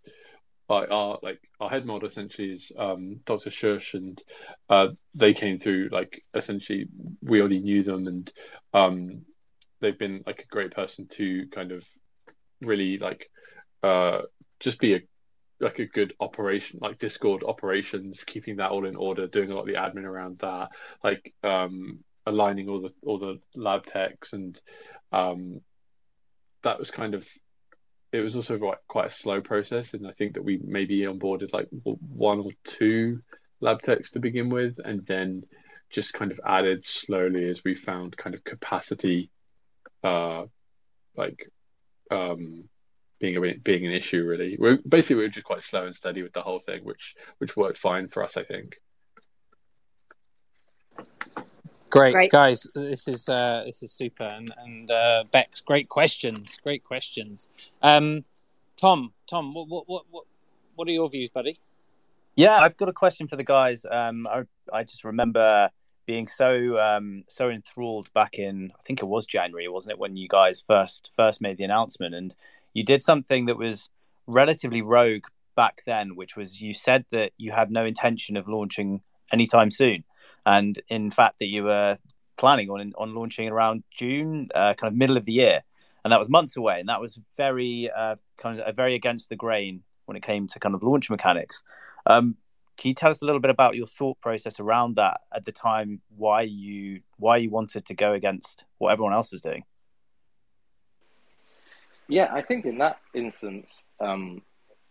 like 0.69 0.91
our 0.91 1.19
like 1.23 1.39
our 1.59 1.69
head 1.69 1.85
mod 1.85 2.03
essentially 2.03 2.51
is 2.51 2.71
um, 2.77 3.19
Dr. 3.25 3.49
Shush 3.49 3.95
and 3.95 4.21
uh, 4.69 4.89
they 5.15 5.33
came 5.33 5.57
through 5.57 5.89
like 5.91 6.23
essentially 6.33 6.87
we 7.21 7.39
already 7.39 7.59
knew 7.59 7.81
them 7.81 8.07
and 8.07 8.31
um, 8.73 9.25
they've 9.81 9.97
been 9.97 10.23
like 10.25 10.41
a 10.43 10.53
great 10.53 10.71
person 10.71 11.07
to 11.07 11.47
kind 11.47 11.71
of 11.71 11.83
really 12.61 12.97
like 12.97 13.29
uh, 13.81 14.21
just 14.59 14.79
be 14.79 14.95
a 14.95 15.01
like 15.59 15.79
a 15.79 15.85
good 15.85 16.13
operation 16.21 16.79
like 16.81 16.97
discord 16.99 17.43
operations 17.43 18.23
keeping 18.23 18.57
that 18.57 18.71
all 18.71 18.85
in 18.85 18.95
order 18.95 19.27
doing 19.27 19.51
a 19.51 19.55
lot 19.55 19.61
of 19.61 19.67
the 19.67 19.73
admin 19.73 20.05
around 20.05 20.39
that 20.39 20.69
like 21.03 21.33
um 21.43 21.99
aligning 22.29 22.69
all 22.69 22.81
the 22.81 22.93
all 23.03 23.17
the 23.17 23.39
lab 23.55 23.85
techs 23.85 24.33
and 24.33 24.59
um, 25.11 25.61
that 26.63 26.79
was 26.79 26.91
kind 26.91 27.13
of 27.13 27.27
it 28.11 28.21
was 28.21 28.35
also 28.35 28.57
quite, 28.57 28.77
quite 28.87 29.07
a 29.07 29.11
slow 29.11 29.39
process 29.39 29.93
and 29.93 30.07
i 30.07 30.11
think 30.11 30.33
that 30.33 30.43
we 30.43 30.59
maybe 30.63 31.01
onboarded 31.01 31.53
like 31.53 31.67
one 31.83 32.39
or 32.39 32.51
two 32.63 33.21
lab 33.61 33.81
techs 33.81 34.11
to 34.11 34.19
begin 34.19 34.49
with 34.49 34.79
and 34.83 35.05
then 35.05 35.43
just 35.89 36.13
kind 36.13 36.31
of 36.31 36.39
added 36.45 36.83
slowly 36.83 37.45
as 37.45 37.63
we 37.63 37.73
found 37.73 38.17
kind 38.17 38.35
of 38.35 38.43
capacity 38.43 39.29
uh 40.03 40.45
like 41.15 41.49
um 42.11 42.69
being 43.19 43.37
a, 43.37 43.53
being 43.57 43.85
an 43.85 43.91
issue. 43.91 44.23
Really, 44.25 44.57
we're 44.57 44.79
basically 44.87 45.17
we 45.17 45.21
were 45.23 45.29
just 45.29 45.45
quite 45.45 45.61
slow 45.61 45.85
and 45.85 45.95
steady 45.95 46.23
with 46.23 46.33
the 46.33 46.41
whole 46.41 46.59
thing, 46.59 46.83
which 46.83 47.15
which 47.37 47.55
worked 47.55 47.77
fine 47.77 48.07
for 48.07 48.23
us, 48.23 48.37
I 48.37 48.43
think. 48.43 48.79
Great, 51.89 52.13
Great. 52.13 52.31
guys. 52.31 52.67
This 52.75 53.07
is 53.07 53.29
uh, 53.29 53.63
this 53.65 53.83
is 53.83 53.91
super, 53.91 54.23
and 54.23 54.53
and 54.57 54.91
uh, 54.91 55.23
Bex, 55.31 55.61
great 55.61 55.89
questions, 55.89 56.57
great 56.57 56.83
questions. 56.83 57.71
Um, 57.81 58.23
Tom, 58.77 59.13
Tom, 59.27 59.53
what 59.53 59.67
what 59.67 59.87
what 59.87 60.05
what 60.11 60.23
what 60.75 60.87
are 60.87 60.91
your 60.91 61.09
views, 61.09 61.29
buddy? 61.29 61.57
Yeah, 62.35 62.59
I've 62.59 62.77
got 62.77 62.89
a 62.89 62.93
question 62.93 63.27
for 63.27 63.35
the 63.35 63.43
guys. 63.43 63.85
Um, 63.89 64.25
I, 64.27 64.43
I 64.71 64.83
just 64.83 65.03
remember 65.03 65.69
being 66.05 66.27
so 66.27 66.77
um, 66.79 67.23
so 67.27 67.49
enthralled 67.49 68.11
back 68.13 68.39
in 68.39 68.71
I 68.79 68.81
think 68.83 69.01
it 69.01 69.05
was 69.05 69.25
January, 69.25 69.67
wasn't 69.67 69.93
it, 69.93 69.99
when 69.99 70.15
you 70.15 70.27
guys 70.27 70.63
first 70.65 71.11
first 71.17 71.41
made 71.41 71.57
the 71.57 71.65
announcement, 71.65 72.15
and 72.15 72.35
you 72.73 72.83
did 72.83 73.01
something 73.01 73.47
that 73.47 73.57
was 73.57 73.89
relatively 74.27 74.81
rogue 74.81 75.25
back 75.55 75.81
then, 75.85 76.15
which 76.15 76.35
was 76.37 76.61
you 76.61 76.73
said 76.73 77.03
that 77.11 77.31
you 77.37 77.51
had 77.51 77.71
no 77.71 77.83
intention 77.83 78.37
of 78.37 78.47
launching 78.47 79.01
anytime 79.33 79.69
soon, 79.69 80.03
and 80.45 80.79
in 80.89 81.11
fact 81.11 81.39
that 81.39 81.47
you 81.47 81.63
were 81.63 81.97
planning 82.37 82.69
on 82.69 82.93
on 82.97 83.13
launching 83.15 83.49
around 83.49 83.83
June, 83.91 84.49
uh, 84.55 84.73
kind 84.73 84.91
of 84.91 84.97
middle 84.97 85.17
of 85.17 85.25
the 85.25 85.33
year, 85.33 85.61
and 86.03 86.11
that 86.11 86.19
was 86.19 86.29
months 86.29 86.57
away, 86.57 86.79
and 86.79 86.89
that 86.89 87.01
was 87.01 87.19
very 87.37 87.89
uh, 87.95 88.15
kind 88.37 88.59
of 88.59 88.65
uh, 88.65 88.71
very 88.71 88.95
against 88.95 89.29
the 89.29 89.35
grain 89.35 89.83
when 90.05 90.17
it 90.17 90.23
came 90.23 90.47
to 90.47 90.59
kind 90.59 90.73
of 90.73 90.81
launch 90.83 91.09
mechanics. 91.09 91.61
Um, 92.05 92.37
can 92.77 92.87
you 92.87 92.95
tell 92.95 93.11
us 93.11 93.21
a 93.21 93.25
little 93.25 93.41
bit 93.41 93.51
about 93.51 93.75
your 93.75 93.87
thought 93.87 94.19
process 94.21 94.59
around 94.59 94.95
that 94.95 95.19
at 95.33 95.45
the 95.45 95.51
time? 95.51 96.01
Why 96.15 96.43
you 96.43 97.01
why 97.17 97.37
you 97.37 97.49
wanted 97.49 97.85
to 97.85 97.93
go 97.93 98.13
against 98.13 98.63
what 98.77 98.91
everyone 98.91 99.13
else 99.13 99.31
was 99.31 99.41
doing? 99.41 99.65
Yeah, 102.07 102.29
I 102.33 102.41
think 102.41 102.65
in 102.65 102.77
that 102.79 102.99
instance, 103.13 103.85
um, 103.99 104.41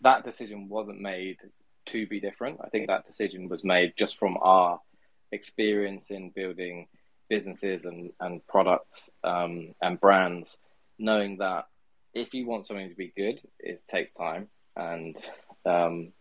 that 0.02 0.24
decision 0.24 0.68
wasn't 0.68 1.00
made 1.00 1.38
to 1.86 2.06
be 2.06 2.20
different. 2.20 2.60
I 2.62 2.68
think 2.68 2.86
that 2.86 3.06
decision 3.06 3.48
was 3.48 3.64
made 3.64 3.94
just 3.96 4.18
from 4.18 4.36
our 4.40 4.80
experience 5.32 6.10
in 6.10 6.30
building 6.30 6.86
businesses 7.28 7.84
and, 7.84 8.10
and 8.20 8.46
products 8.46 9.10
um, 9.24 9.74
and 9.82 10.00
brands, 10.00 10.58
knowing 10.98 11.38
that 11.38 11.66
if 12.14 12.34
you 12.34 12.46
want 12.46 12.66
something 12.66 12.88
to 12.88 12.94
be 12.94 13.12
good, 13.16 13.40
it 13.58 13.82
takes 13.88 14.12
time. 14.12 14.48
And 14.76 15.16
um, 15.66 16.12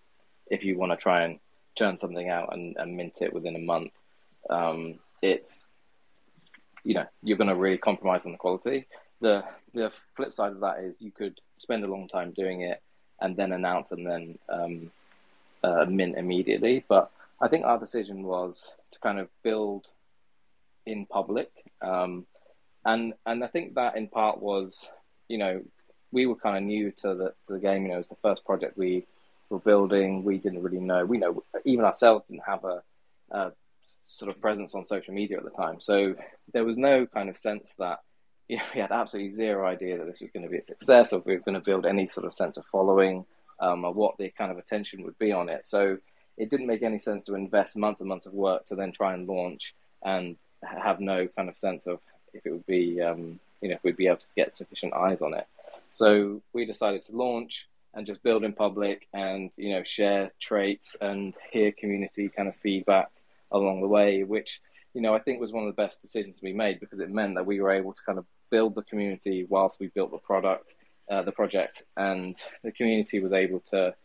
if 0.48 0.63
you 0.63 0.78
want 0.78 0.91
to 0.91 0.98
try 0.98 1.24
and 1.24 1.39
churn 1.76 1.98
something 1.98 2.30
out 2.30 2.54
and, 2.54 2.76
and 2.78 2.98
mint 2.98 3.22
it 3.22 3.34
within 3.34 3.56
a 3.56 3.60
month, 3.60 3.91
um, 4.50 5.00
it's 5.22 5.70
you 6.84 6.93
know 6.93 7.06
you're 7.24 7.38
going 7.38 7.50
to 7.50 7.56
really 7.56 7.78
compromise 7.78 8.26
on 8.26 8.32
the 8.32 8.38
quality. 8.38 8.88
The 9.22 9.43
the 9.74 9.91
flip 10.15 10.34
side 10.34 10.54
of 10.54 10.62
that 10.62 10.80
is 10.80 10.96
you 11.00 11.12
could 11.12 11.39
spend 11.58 11.84
a 11.84 11.88
long 11.88 12.08
time 12.08 12.32
doing 12.32 12.62
it 12.62 12.82
and 13.20 13.36
then 13.36 13.52
announce 13.52 13.91
and 13.91 14.06
then 14.06 14.38
um, 14.50 14.91
uh, 15.63 15.86
mint 15.86 16.17
immediately. 16.17 16.86
But 16.88 17.12
I 17.39 17.47
think 17.47 17.65
our 17.65 17.80
decision 17.80 18.23
was 18.23 18.71
to 18.91 19.00
kind 19.00 19.19
of 19.19 19.30
build 19.43 19.88
in 20.86 21.06
public, 21.06 21.52
um, 21.82 22.26
and 22.86 23.13
and 23.26 23.43
I 23.43 23.47
think 23.47 23.76
that 23.76 23.97
in 23.97 24.08
part 24.08 24.41
was 24.41 24.89
you 25.28 25.38
know 25.38 25.62
we 26.12 26.26
were 26.26 26.36
kind 26.36 26.58
of 26.58 26.63
new 26.63 26.91
to 26.91 27.15
the 27.15 27.34
to 27.47 27.54
the 27.54 27.60
game. 27.60 27.84
You 27.84 27.89
know, 27.89 27.95
it 27.95 28.00
was 28.00 28.10
the 28.10 28.15
first 28.21 28.45
project 28.45 28.78
we 28.78 29.06
were 29.50 29.60
building. 29.60 30.23
We 30.23 30.38
didn't 30.38 30.63
really 30.63 30.80
know. 30.80 31.06
We 31.06 31.17
know 31.17 31.43
even 31.65 31.86
ourselves 31.86 32.26
didn't 32.30 32.43
have 32.47 32.63
a, 32.63 32.82
a 33.32 33.52
sort 33.86 34.32
of 34.32 34.41
presence 34.41 34.76
on 34.76 34.88
social 34.88 35.13
media 35.13 35.38
at 35.38 35.43
the 35.43 35.50
time. 35.50 35.80
So 35.80 36.15
there 36.54 36.65
was 36.65 36.78
no 36.78 37.06
kind 37.06 37.30
of 37.30 37.38
sense 37.38 37.73
that 37.78 38.00
you 38.47 38.58
know, 38.58 38.63
we 38.73 38.82
had 38.82 38.91
absolutely 38.91 39.32
zero 39.32 39.67
idea 39.67 39.97
that 39.97 40.06
this 40.06 40.21
was 40.21 40.32
going 40.32 40.43
to 40.43 40.50
be 40.50 40.58
a 40.58 40.63
success 40.63 41.13
or 41.13 41.19
we 41.19 41.36
were 41.36 41.41
going 41.41 41.56
to 41.56 41.62
build 41.62 41.86
any 41.86 42.08
sort 42.08 42.26
of 42.26 42.34
sense 42.34 42.58
of 42.58 42.65
following 42.65 43.26
um, 43.60 43.86
or 43.86 43.93
what 43.93 44.17
the 44.17 44.30
kind 44.30 44.52
of 44.52 44.58
attention 44.58 45.04
would 45.04 45.17
be 45.17 45.32
on 45.32 45.50
it. 45.50 45.65
So 45.65 45.97
it 46.38 46.50
didn't 46.50 46.67
make 46.67 46.84
any 46.84 47.00
sense 47.00 47.23
to 47.26 47.36
invest 47.36 47.76
months 47.76 48.00
and 48.00 48.10
months 48.10 48.26
of 48.26 48.34
work 48.34 48.65
to 48.67 48.76
then 48.76 48.91
try 48.91 49.13
and 49.13 49.28
launch 49.28 49.73
and 50.04 50.36
have 50.63 51.00
no 51.00 51.28
kind 51.36 51.50
of 51.50 51.58
sense 51.58 51.88
of 51.88 52.00
if 52.34 52.45
it 52.45 52.52
would 52.52 52.65
be, 52.65 53.02
um, 53.02 53.39
you 53.62 53.69
know, 53.69 53.76
if 53.76 53.84
we'd 53.84 53.97
be 53.97 54.08
able 54.08 54.17
to 54.17 54.26
get 54.36 54.56
sufficient 54.56 54.93
eyes 54.93 55.21
on 55.21 55.34
it. 55.34 55.47
So 55.89 56.41
we 56.54 56.65
decided 56.65 57.06
to 57.06 57.15
launch 57.15 57.67
and 57.93 58.06
just 58.06 58.21
build 58.21 58.43
in 58.43 58.54
public 58.54 59.08
and, 59.13 59.50
you 59.56 59.69
know, 59.69 59.84
share 59.84 60.32
traits 60.39 60.95
and 61.02 61.36
hear 61.52 61.71
community 61.71 62.30
kind 62.30 62.47
of 62.47 62.56
feedback 62.58 63.10
along 63.52 63.82
the 63.82 63.88
way, 63.88 64.23
which, 64.23 64.62
you 64.93 65.02
know, 65.02 65.15
I 65.15 65.19
think 65.19 65.39
was 65.39 65.52
one 65.52 65.65
of 65.65 65.76
the 65.76 65.82
best 65.82 66.02
decisions 66.02 66.39
we 66.41 66.54
made 66.54 66.80
because 66.80 67.00
it 67.00 67.10
meant 67.10 67.36
that 67.36 67.45
we 67.45 67.60
were 67.60 67.71
able 67.71 67.93
to 67.93 68.04
kind 68.06 68.19
of 68.19 68.26
build 68.50 68.76
the 68.76 68.84
community 68.84 69.45
whilst 69.50 69.80
we 69.80 69.88
built 69.88 70.12
the 70.12 70.17
product, 70.17 70.76
uh, 71.10 71.23
the 71.23 71.32
project, 71.32 71.84
and 71.95 72.38
the 72.63 72.71
community 72.71 73.19
was 73.19 73.34
able 73.34 73.62
to 73.62 73.95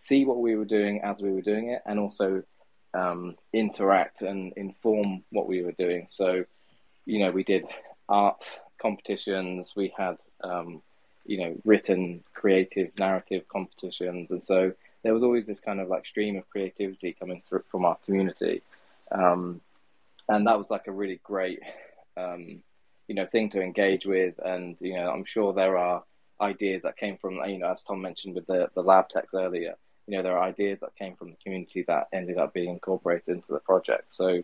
see 0.00 0.24
what 0.24 0.38
we 0.38 0.56
were 0.56 0.64
doing 0.64 1.02
as 1.02 1.20
we 1.20 1.30
were 1.30 1.42
doing 1.42 1.68
it, 1.68 1.82
and 1.84 1.98
also 1.98 2.42
um, 2.94 3.36
interact 3.52 4.22
and 4.22 4.52
inform 4.56 5.22
what 5.30 5.46
we 5.46 5.62
were 5.62 5.72
doing. 5.72 6.06
So, 6.08 6.44
you 7.04 7.18
know, 7.18 7.30
we 7.30 7.44
did 7.44 7.66
art 8.08 8.44
competitions, 8.80 9.74
we 9.76 9.92
had, 9.96 10.16
um, 10.42 10.80
you 11.26 11.38
know, 11.38 11.54
written 11.64 12.24
creative 12.32 12.90
narrative 12.98 13.46
competitions, 13.48 14.30
and 14.30 14.42
so 14.42 14.72
there 15.02 15.12
was 15.12 15.22
always 15.22 15.46
this 15.46 15.60
kind 15.60 15.80
of 15.80 15.88
like 15.88 16.06
stream 16.06 16.36
of 16.36 16.48
creativity 16.48 17.12
coming 17.12 17.42
through 17.46 17.64
from 17.70 17.84
our 17.84 17.98
community, 18.06 18.62
um, 19.12 19.60
and 20.28 20.46
that 20.46 20.58
was 20.58 20.70
like 20.70 20.86
a 20.86 20.92
really 20.92 21.20
great 21.22 21.60
um, 22.16 22.62
you 23.06 23.14
know 23.14 23.26
thing 23.26 23.50
to 23.50 23.60
engage 23.60 24.06
with 24.06 24.38
and 24.38 24.80
you 24.80 24.94
know 24.94 25.10
i'm 25.10 25.24
sure 25.24 25.52
there 25.52 25.76
are 25.76 26.04
ideas 26.40 26.82
that 26.82 26.96
came 26.96 27.16
from 27.16 27.40
you 27.46 27.58
know 27.58 27.70
as 27.70 27.82
tom 27.82 28.00
mentioned 28.00 28.36
with 28.36 28.46
the 28.46 28.70
the 28.74 28.82
lab 28.82 29.08
techs 29.08 29.34
earlier 29.34 29.74
you 30.10 30.16
know 30.16 30.22
there 30.22 30.36
are 30.36 30.42
ideas 30.42 30.80
that 30.80 30.94
came 30.96 31.14
from 31.14 31.30
the 31.30 31.36
community 31.42 31.84
that 31.86 32.08
ended 32.12 32.36
up 32.36 32.52
being 32.52 32.70
incorporated 32.70 33.28
into 33.28 33.52
the 33.52 33.60
project 33.60 34.12
so 34.12 34.42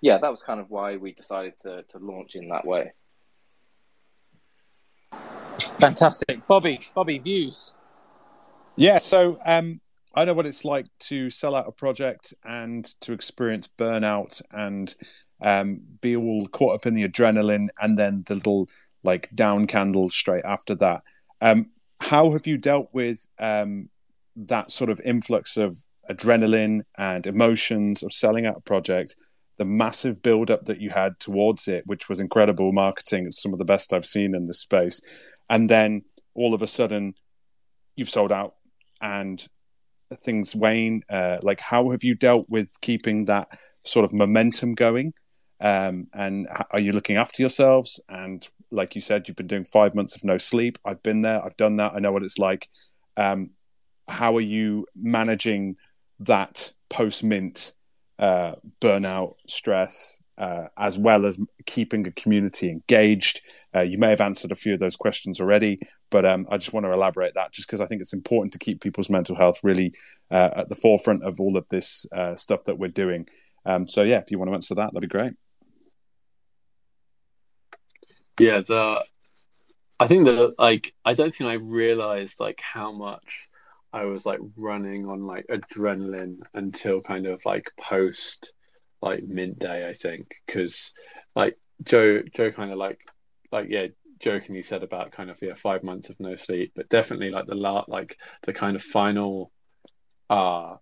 yeah 0.00 0.18
that 0.18 0.30
was 0.30 0.42
kind 0.42 0.60
of 0.60 0.70
why 0.70 0.96
we 0.96 1.12
decided 1.12 1.58
to 1.58 1.82
to 1.84 1.98
launch 1.98 2.34
in 2.34 2.48
that 2.48 2.64
way 2.64 2.92
Fantastic, 5.82 6.46
Bobby. 6.46 6.80
Bobby, 6.94 7.18
views. 7.18 7.74
Yeah, 8.76 8.98
so 8.98 9.38
um, 9.44 9.80
I 10.14 10.24
know 10.24 10.32
what 10.32 10.46
it's 10.46 10.64
like 10.64 10.86
to 11.00 11.28
sell 11.28 11.56
out 11.56 11.66
a 11.66 11.72
project 11.72 12.34
and 12.44 12.84
to 13.00 13.12
experience 13.12 13.66
burnout 13.66 14.40
and 14.52 14.94
um, 15.40 15.80
be 16.00 16.14
all 16.14 16.46
caught 16.46 16.76
up 16.76 16.86
in 16.86 16.94
the 16.94 17.08
adrenaline 17.08 17.68
and 17.80 17.98
then 17.98 18.22
the 18.26 18.36
little 18.36 18.68
like 19.02 19.28
down 19.34 19.66
candle 19.66 20.08
straight 20.10 20.44
after 20.44 20.76
that. 20.76 21.02
Um, 21.40 21.70
how 22.00 22.30
have 22.30 22.46
you 22.46 22.58
dealt 22.58 22.88
with 22.92 23.26
um, 23.40 23.88
that 24.36 24.70
sort 24.70 24.90
of 24.90 25.00
influx 25.04 25.56
of 25.56 25.76
adrenaline 26.10 26.80
and 26.98 27.26
emotions 27.26 28.02
of 28.02 28.12
selling 28.12 28.46
out 28.46 28.56
a 28.56 28.60
project? 28.60 29.16
The 29.58 29.64
massive 29.64 30.22
build 30.22 30.50
up 30.50 30.64
that 30.64 30.80
you 30.80 30.90
had 30.90 31.18
towards 31.20 31.68
it, 31.68 31.86
which 31.86 32.08
was 32.08 32.20
incredible 32.20 32.72
marketing. 32.72 33.26
It's 33.26 33.40
some 33.40 33.52
of 33.52 33.58
the 33.58 33.64
best 33.64 33.92
I've 33.92 34.06
seen 34.06 34.34
in 34.34 34.46
this 34.46 34.60
space. 34.60 35.00
And 35.48 35.68
then 35.68 36.02
all 36.34 36.54
of 36.54 36.62
a 36.62 36.66
sudden, 36.66 37.14
you've 37.96 38.10
sold 38.10 38.32
out 38.32 38.54
and 39.00 39.46
things 40.14 40.56
wane. 40.56 41.02
Uh, 41.08 41.38
like, 41.42 41.60
how 41.60 41.90
have 41.90 42.02
you 42.02 42.14
dealt 42.14 42.46
with 42.48 42.68
keeping 42.80 43.26
that 43.26 43.48
sort 43.84 44.04
of 44.04 44.12
momentum 44.12 44.74
going? 44.74 45.12
Um, 45.60 46.08
and 46.12 46.48
are 46.70 46.80
you 46.80 46.92
looking 46.92 47.16
after 47.16 47.42
yourselves? 47.42 48.02
And 48.08 48.46
like 48.70 48.94
you 48.94 49.00
said, 49.00 49.28
you've 49.28 49.36
been 49.36 49.46
doing 49.46 49.64
five 49.64 49.94
months 49.94 50.16
of 50.16 50.24
no 50.24 50.36
sleep. 50.36 50.78
I've 50.84 51.02
been 51.02 51.20
there. 51.20 51.44
I've 51.44 51.56
done 51.56 51.76
that. 51.76 51.92
I 51.94 52.00
know 52.00 52.10
what 52.10 52.24
it's 52.24 52.38
like. 52.38 52.68
Um, 53.16 53.50
how 54.08 54.36
are 54.36 54.40
you 54.40 54.86
managing 54.94 55.76
that 56.20 56.72
post 56.90 57.24
mint 57.24 57.74
uh, 58.18 58.54
burnout, 58.80 59.34
stress, 59.48 60.22
uh, 60.38 60.66
as 60.78 60.98
well 60.98 61.26
as 61.26 61.38
keeping 61.66 62.06
a 62.06 62.12
community 62.12 62.70
engaged? 62.70 63.42
Uh, 63.74 63.80
you 63.80 63.98
may 63.98 64.10
have 64.10 64.20
answered 64.20 64.52
a 64.52 64.56
few 64.56 64.74
of 64.74 64.80
those 64.80 64.96
questions 64.96 65.40
already, 65.40 65.80
but 66.10 66.26
um, 66.26 66.46
I 66.50 66.58
just 66.58 66.72
want 66.72 66.84
to 66.84 66.92
elaborate 66.92 67.34
that 67.34 67.52
just 67.52 67.68
because 67.68 67.80
I 67.80 67.86
think 67.86 68.00
it's 68.00 68.12
important 68.12 68.52
to 68.52 68.58
keep 68.58 68.82
people's 68.82 69.08
mental 69.08 69.34
health 69.34 69.60
really 69.62 69.92
uh, 70.30 70.50
at 70.56 70.68
the 70.68 70.74
forefront 70.74 71.24
of 71.24 71.40
all 71.40 71.56
of 71.56 71.66
this 71.70 72.06
uh, 72.12 72.36
stuff 72.36 72.64
that 72.64 72.78
we're 72.78 72.88
doing. 72.88 73.26
Um, 73.64 73.86
so, 73.86 74.02
yeah, 74.02 74.18
if 74.18 74.30
you 74.30 74.38
want 74.38 74.50
to 74.50 74.54
answer 74.54 74.74
that, 74.74 74.92
that'd 74.92 75.00
be 75.00 75.06
great. 75.06 75.32
Yeah, 78.38 78.60
the 78.60 79.04
I 80.02 80.08
think 80.08 80.24
that 80.24 80.54
like 80.58 80.94
I 81.04 81.14
don't 81.14 81.32
think 81.32 81.48
I 81.48 81.54
realized 81.54 82.40
like 82.40 82.60
how 82.60 82.90
much 82.90 83.48
I 83.92 84.04
was 84.04 84.24
like 84.24 84.40
running 84.56 85.06
on 85.06 85.26
like 85.26 85.46
adrenaline 85.48 86.38
until 86.54 87.00
kind 87.00 87.26
of 87.26 87.44
like 87.44 87.70
post 87.78 88.52
like 89.00 89.24
midday 89.24 89.88
I 89.88 89.92
think 89.92 90.34
because 90.46 90.92
like 91.34 91.58
Joe 91.82 92.22
Joe 92.34 92.52
kind 92.52 92.72
of 92.72 92.78
like 92.78 93.00
like 93.50 93.68
yeah 93.68 93.88
jokingly 94.18 94.62
said 94.62 94.82
about 94.82 95.12
kind 95.12 95.30
of 95.30 95.38
yeah 95.42 95.54
five 95.54 95.82
months 95.82 96.08
of 96.08 96.18
no 96.20 96.36
sleep 96.36 96.72
but 96.76 96.88
definitely 96.88 97.30
like 97.30 97.46
the 97.46 97.56
la 97.56 97.84
like 97.88 98.16
the 98.42 98.52
kind 98.52 98.76
of 98.76 98.82
final 98.82 99.50
uh 100.30 100.76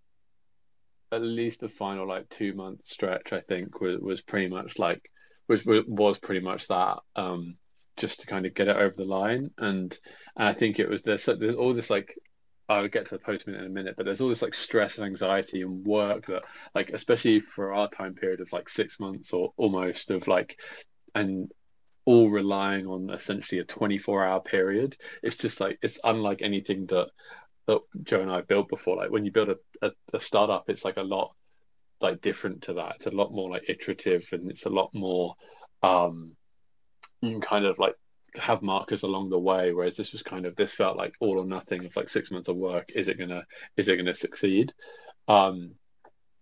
at 1.10 1.22
least 1.22 1.60
the 1.60 1.68
final 1.68 2.06
like 2.06 2.28
two 2.28 2.52
month 2.54 2.84
stretch 2.84 3.32
I 3.32 3.40
think 3.40 3.80
was 3.80 4.02
was 4.02 4.20
pretty 4.20 4.48
much 4.48 4.78
like 4.78 5.10
was 5.48 5.64
was 5.66 6.18
pretty 6.18 6.40
much 6.40 6.68
that 6.68 6.98
um 7.16 7.56
just 8.00 8.20
to 8.20 8.26
kind 8.26 8.46
of 8.46 8.54
get 8.54 8.68
it 8.68 8.76
over 8.76 8.94
the 8.96 9.04
line. 9.04 9.50
And, 9.58 9.96
and 10.36 10.48
I 10.48 10.52
think 10.52 10.78
it 10.78 10.88
was 10.88 11.02
there's, 11.02 11.26
there's 11.26 11.54
all 11.54 11.74
this 11.74 11.90
like 11.90 12.18
I'll 12.70 12.86
get 12.86 13.06
to 13.06 13.16
the 13.16 13.18
post 13.18 13.48
in 13.48 13.54
a 13.56 13.68
minute, 13.68 13.96
but 13.96 14.06
there's 14.06 14.20
all 14.20 14.28
this 14.28 14.42
like 14.42 14.54
stress 14.54 14.96
and 14.96 15.04
anxiety 15.04 15.62
and 15.62 15.84
work 15.84 16.26
that 16.26 16.44
like 16.72 16.90
especially 16.90 17.40
for 17.40 17.74
our 17.74 17.88
time 17.88 18.14
period 18.14 18.40
of 18.40 18.52
like 18.52 18.68
six 18.68 19.00
months 19.00 19.32
or 19.32 19.52
almost 19.56 20.12
of 20.12 20.28
like 20.28 20.60
and 21.16 21.50
all 22.04 22.30
relying 22.30 22.86
on 22.86 23.10
essentially 23.10 23.60
a 23.60 23.64
24 23.64 24.24
hour 24.24 24.40
period. 24.40 24.96
It's 25.20 25.36
just 25.36 25.60
like 25.60 25.80
it's 25.82 25.98
unlike 26.04 26.42
anything 26.42 26.86
that 26.86 27.08
that 27.66 27.80
Joe 28.04 28.20
and 28.20 28.30
I 28.30 28.42
built 28.42 28.68
before. 28.68 28.96
Like 28.96 29.10
when 29.10 29.24
you 29.24 29.32
build 29.32 29.48
a, 29.48 29.56
a, 29.82 29.90
a 30.14 30.20
startup, 30.20 30.70
it's 30.70 30.84
like 30.84 30.96
a 30.96 31.02
lot 31.02 31.34
like 32.00 32.20
different 32.20 32.62
to 32.62 32.74
that. 32.74 32.96
It's 32.96 33.06
a 33.06 33.10
lot 33.10 33.32
more 33.32 33.50
like 33.50 33.68
iterative 33.68 34.28
and 34.30 34.48
it's 34.48 34.66
a 34.66 34.70
lot 34.70 34.94
more 34.94 35.34
um 35.82 36.36
kind 37.42 37.64
of 37.64 37.80
like 37.80 37.96
have 38.36 38.62
markers 38.62 39.02
along 39.02 39.28
the 39.28 39.38
way 39.38 39.72
whereas 39.72 39.96
this 39.96 40.12
was 40.12 40.22
kind 40.22 40.46
of 40.46 40.56
this 40.56 40.72
felt 40.72 40.96
like 40.96 41.14
all 41.20 41.38
or 41.38 41.46
nothing 41.46 41.84
of 41.84 41.94
like 41.96 42.08
six 42.08 42.30
months 42.30 42.48
of 42.48 42.56
work. 42.56 42.90
Is 42.94 43.08
it 43.08 43.18
gonna 43.18 43.44
is 43.76 43.88
it 43.88 43.96
gonna 43.96 44.14
succeed? 44.14 44.72
Um 45.28 45.74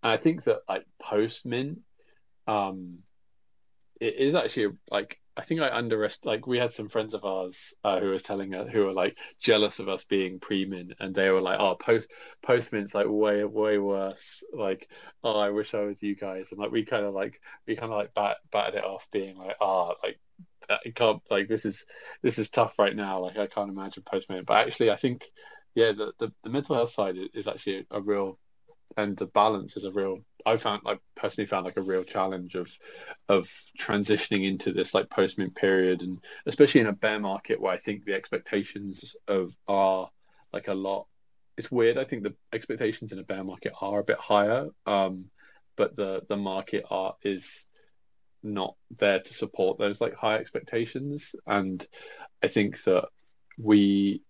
and 0.02 0.12
i 0.12 0.16
think 0.16 0.44
that 0.44 0.60
like 0.68 0.86
post 1.02 1.44
mint 1.44 1.80
um 2.46 2.98
it 4.00 4.14
is 4.14 4.34
actually 4.34 4.76
like 4.90 5.20
I 5.36 5.42
think 5.42 5.60
I 5.60 5.70
underest 5.70 6.26
like 6.26 6.48
we 6.48 6.58
had 6.58 6.72
some 6.72 6.88
friends 6.88 7.14
of 7.14 7.24
ours 7.24 7.72
uh, 7.84 8.00
who 8.00 8.10
was 8.10 8.24
telling 8.24 8.56
us 8.56 8.68
who 8.68 8.84
were 8.84 8.92
like 8.92 9.14
jealous 9.40 9.78
of 9.78 9.88
us 9.88 10.02
being 10.02 10.40
pre-mint 10.40 10.94
and 10.98 11.14
they 11.14 11.30
were 11.30 11.40
like 11.40 11.60
oh 11.60 11.76
post 11.76 12.10
post 12.42 12.72
mint's 12.72 12.94
like 12.94 13.06
way 13.08 13.44
way 13.44 13.78
worse. 13.78 14.42
Like 14.52 14.88
oh 15.22 15.38
I 15.38 15.50
wish 15.50 15.74
I 15.74 15.84
was 15.84 16.02
you 16.02 16.16
guys. 16.16 16.48
And 16.50 16.58
like 16.58 16.72
we 16.72 16.84
kind 16.84 17.04
of 17.04 17.14
like 17.14 17.40
we 17.66 17.76
kind 17.76 17.92
of 17.92 17.98
like 17.98 18.14
bat, 18.14 18.38
batted 18.50 18.76
it 18.76 18.84
off 18.84 19.06
being 19.12 19.36
like 19.36 19.56
oh 19.60 19.94
like 20.02 20.18
it 20.84 20.94
can't 20.94 21.22
like 21.30 21.48
this 21.48 21.64
is 21.64 21.84
this 22.22 22.38
is 22.38 22.50
tough 22.50 22.78
right 22.78 22.94
now. 22.94 23.20
Like 23.20 23.38
I 23.38 23.46
can't 23.46 23.70
imagine 23.70 24.02
post 24.04 24.28
mint 24.28 24.46
but 24.46 24.66
actually 24.66 24.90
I 24.90 24.96
think 24.96 25.24
yeah 25.74 25.92
the, 25.92 26.12
the, 26.18 26.32
the 26.42 26.50
mental 26.50 26.74
health 26.74 26.90
side 26.90 27.16
is 27.34 27.46
actually 27.46 27.86
a 27.90 28.00
real 28.00 28.38
and 28.96 29.16
the 29.16 29.26
balance 29.26 29.76
is 29.76 29.84
a 29.84 29.92
real 29.92 30.18
i 30.46 30.56
found 30.56 30.80
i 30.86 30.98
personally 31.14 31.46
found 31.46 31.64
like 31.66 31.76
a 31.76 31.82
real 31.82 32.04
challenge 32.04 32.54
of 32.54 32.68
of 33.28 33.48
transitioning 33.78 34.46
into 34.46 34.72
this 34.72 34.94
like 34.94 35.10
post 35.10 35.38
period. 35.54 36.02
And 36.02 36.18
especially 36.46 36.80
in 36.80 36.86
a 36.86 36.92
bear 36.92 37.20
market 37.20 37.60
where 37.60 37.72
i 37.72 37.76
think 37.76 38.04
the 38.04 38.14
expectations 38.14 39.14
of 39.26 39.52
are 39.66 40.10
like 40.52 40.68
a 40.68 40.74
lot 40.74 41.06
it's 41.56 41.72
weird. 41.72 41.98
I 41.98 42.04
think 42.04 42.22
the 42.22 42.36
expectations 42.52 43.10
in 43.10 43.18
a 43.18 43.24
bear 43.24 43.42
market 43.42 43.72
are 43.80 43.98
a 43.98 44.04
bit 44.04 44.18
higher 44.18 44.68
um 44.86 45.26
but 45.76 45.96
the 45.96 46.22
the 46.28 46.36
market 46.36 46.84
are 46.90 47.14
is 47.22 47.66
not 48.42 48.74
there 48.98 49.20
to 49.20 49.34
support 49.34 49.78
those 49.78 50.00
like 50.00 50.14
high 50.14 50.36
expectations. 50.36 51.34
And 51.46 51.84
i 52.42 52.46
think 52.48 52.82
that 52.84 53.08
we 53.58 54.22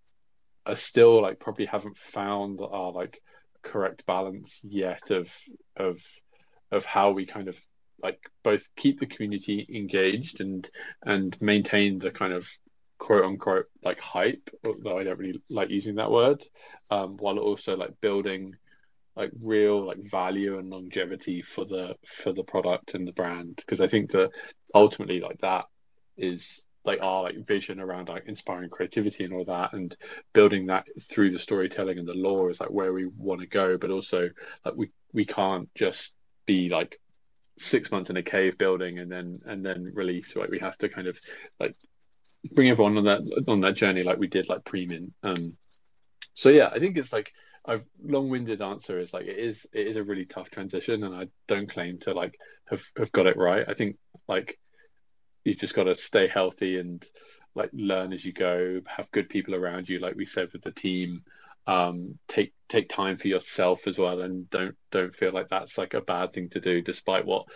are 0.66 0.76
still 0.76 1.20
like 1.22 1.38
probably 1.38 1.66
haven't 1.66 1.96
found 1.96 2.60
our 2.60 2.92
like 2.92 3.20
correct 3.62 4.06
balance 4.06 4.60
yet 4.64 5.10
of 5.10 5.32
of 5.76 5.98
of 6.70 6.84
how 6.84 7.10
we 7.10 7.26
kind 7.26 7.48
of 7.48 7.58
like 8.02 8.20
both 8.44 8.68
keep 8.76 9.00
the 9.00 9.06
community 9.06 9.66
engaged 9.74 10.40
and 10.40 10.68
and 11.04 11.40
maintain 11.40 11.98
the 11.98 12.10
kind 12.10 12.32
of 12.32 12.48
quote 12.98 13.24
unquote 13.24 13.66
like 13.82 13.98
hype 13.98 14.50
though 14.82 14.98
i 14.98 15.04
don't 15.04 15.18
really 15.18 15.40
like 15.50 15.70
using 15.70 15.96
that 15.96 16.10
word 16.10 16.44
um, 16.90 17.16
while 17.18 17.38
also 17.38 17.76
like 17.76 18.00
building 18.00 18.54
like 19.18 19.32
real 19.42 19.84
like 19.84 19.98
value 20.10 20.58
and 20.58 20.70
longevity 20.70 21.42
for 21.42 21.64
the 21.64 21.94
for 22.06 22.32
the 22.32 22.44
product 22.44 22.94
and 22.94 23.06
the 23.06 23.12
brand. 23.12 23.56
Because 23.56 23.80
i 23.80 23.88
think 23.88 24.12
that 24.12 24.30
ultimately 24.74 25.20
like 25.20 25.38
that 25.40 25.66
is 26.16 26.62
like 26.84 27.02
our 27.02 27.24
like 27.24 27.46
vision 27.46 27.80
around 27.80 28.08
like 28.08 28.24
inspiring 28.26 28.70
creativity 28.70 29.24
and 29.24 29.32
all 29.34 29.44
that. 29.44 29.72
And 29.74 29.94
building 30.32 30.66
that 30.66 30.86
through 31.02 31.30
the 31.30 31.38
storytelling 31.38 31.98
and 31.98 32.08
the 32.08 32.14
lore 32.14 32.50
is 32.50 32.60
like 32.60 32.70
where 32.70 32.92
we 32.92 33.06
want 33.06 33.40
to 33.42 33.46
go. 33.46 33.76
But 33.76 33.90
also 33.90 34.30
like 34.64 34.76
we 34.76 34.90
we 35.12 35.24
can't 35.24 35.68
just 35.74 36.14
be 36.46 36.70
like 36.70 36.98
six 37.58 37.90
months 37.90 38.08
in 38.08 38.16
a 38.16 38.22
cave 38.22 38.56
building 38.56 39.00
and 39.00 39.10
then 39.10 39.40
and 39.46 39.64
then 39.64 39.90
release 39.92 40.34
like 40.36 40.50
we 40.50 40.60
have 40.60 40.78
to 40.78 40.88
kind 40.88 41.08
of 41.08 41.18
like 41.58 41.74
bring 42.52 42.70
everyone 42.70 42.96
on 42.96 43.04
that 43.04 43.44
on 43.48 43.60
that 43.60 43.74
journey 43.74 44.04
like 44.04 44.18
we 44.18 44.28
did 44.28 44.48
like 44.48 44.64
pre-mint. 44.64 45.12
Um 45.24 45.56
so 46.34 46.50
yeah 46.50 46.68
i 46.72 46.78
think 46.78 46.96
it's 46.96 47.12
like 47.12 47.32
a 47.68 47.80
long-winded 48.02 48.62
answer 48.62 48.98
is 48.98 49.12
like 49.12 49.26
it 49.26 49.38
is 49.38 49.66
it 49.72 49.86
is 49.86 49.96
a 49.96 50.02
really 50.02 50.24
tough 50.24 50.50
transition 50.50 51.04
and 51.04 51.14
i 51.14 51.28
don't 51.46 51.68
claim 51.68 51.98
to 51.98 52.14
like 52.14 52.38
have 52.70 52.82
have 52.96 53.12
got 53.12 53.26
it 53.26 53.36
right. 53.36 53.64
I 53.68 53.74
think 53.74 53.96
like 54.26 54.58
you've 55.44 55.58
just 55.58 55.74
got 55.74 55.84
to 55.84 55.94
stay 55.94 56.26
healthy 56.26 56.78
and 56.78 57.04
like 57.54 57.70
learn 57.72 58.12
as 58.12 58.24
you 58.24 58.32
go 58.32 58.80
have 58.86 59.10
good 59.10 59.28
people 59.28 59.54
around 59.54 59.88
you 59.88 60.00
like 60.00 60.16
we 60.16 60.26
said 60.26 60.48
with 60.52 60.62
the 60.62 60.72
team. 60.72 61.22
Um, 61.66 62.18
take 62.28 62.54
take 62.68 62.88
time 62.88 63.18
for 63.18 63.28
yourself 63.28 63.86
as 63.86 63.98
well 63.98 64.22
and 64.22 64.48
don't 64.48 64.74
don't 64.90 65.14
feel 65.14 65.32
like 65.32 65.50
that's 65.50 65.76
like 65.76 65.92
a 65.92 66.00
bad 66.00 66.32
thing 66.32 66.48
to 66.50 66.60
do 66.60 66.80
despite 66.80 67.26
what 67.26 67.46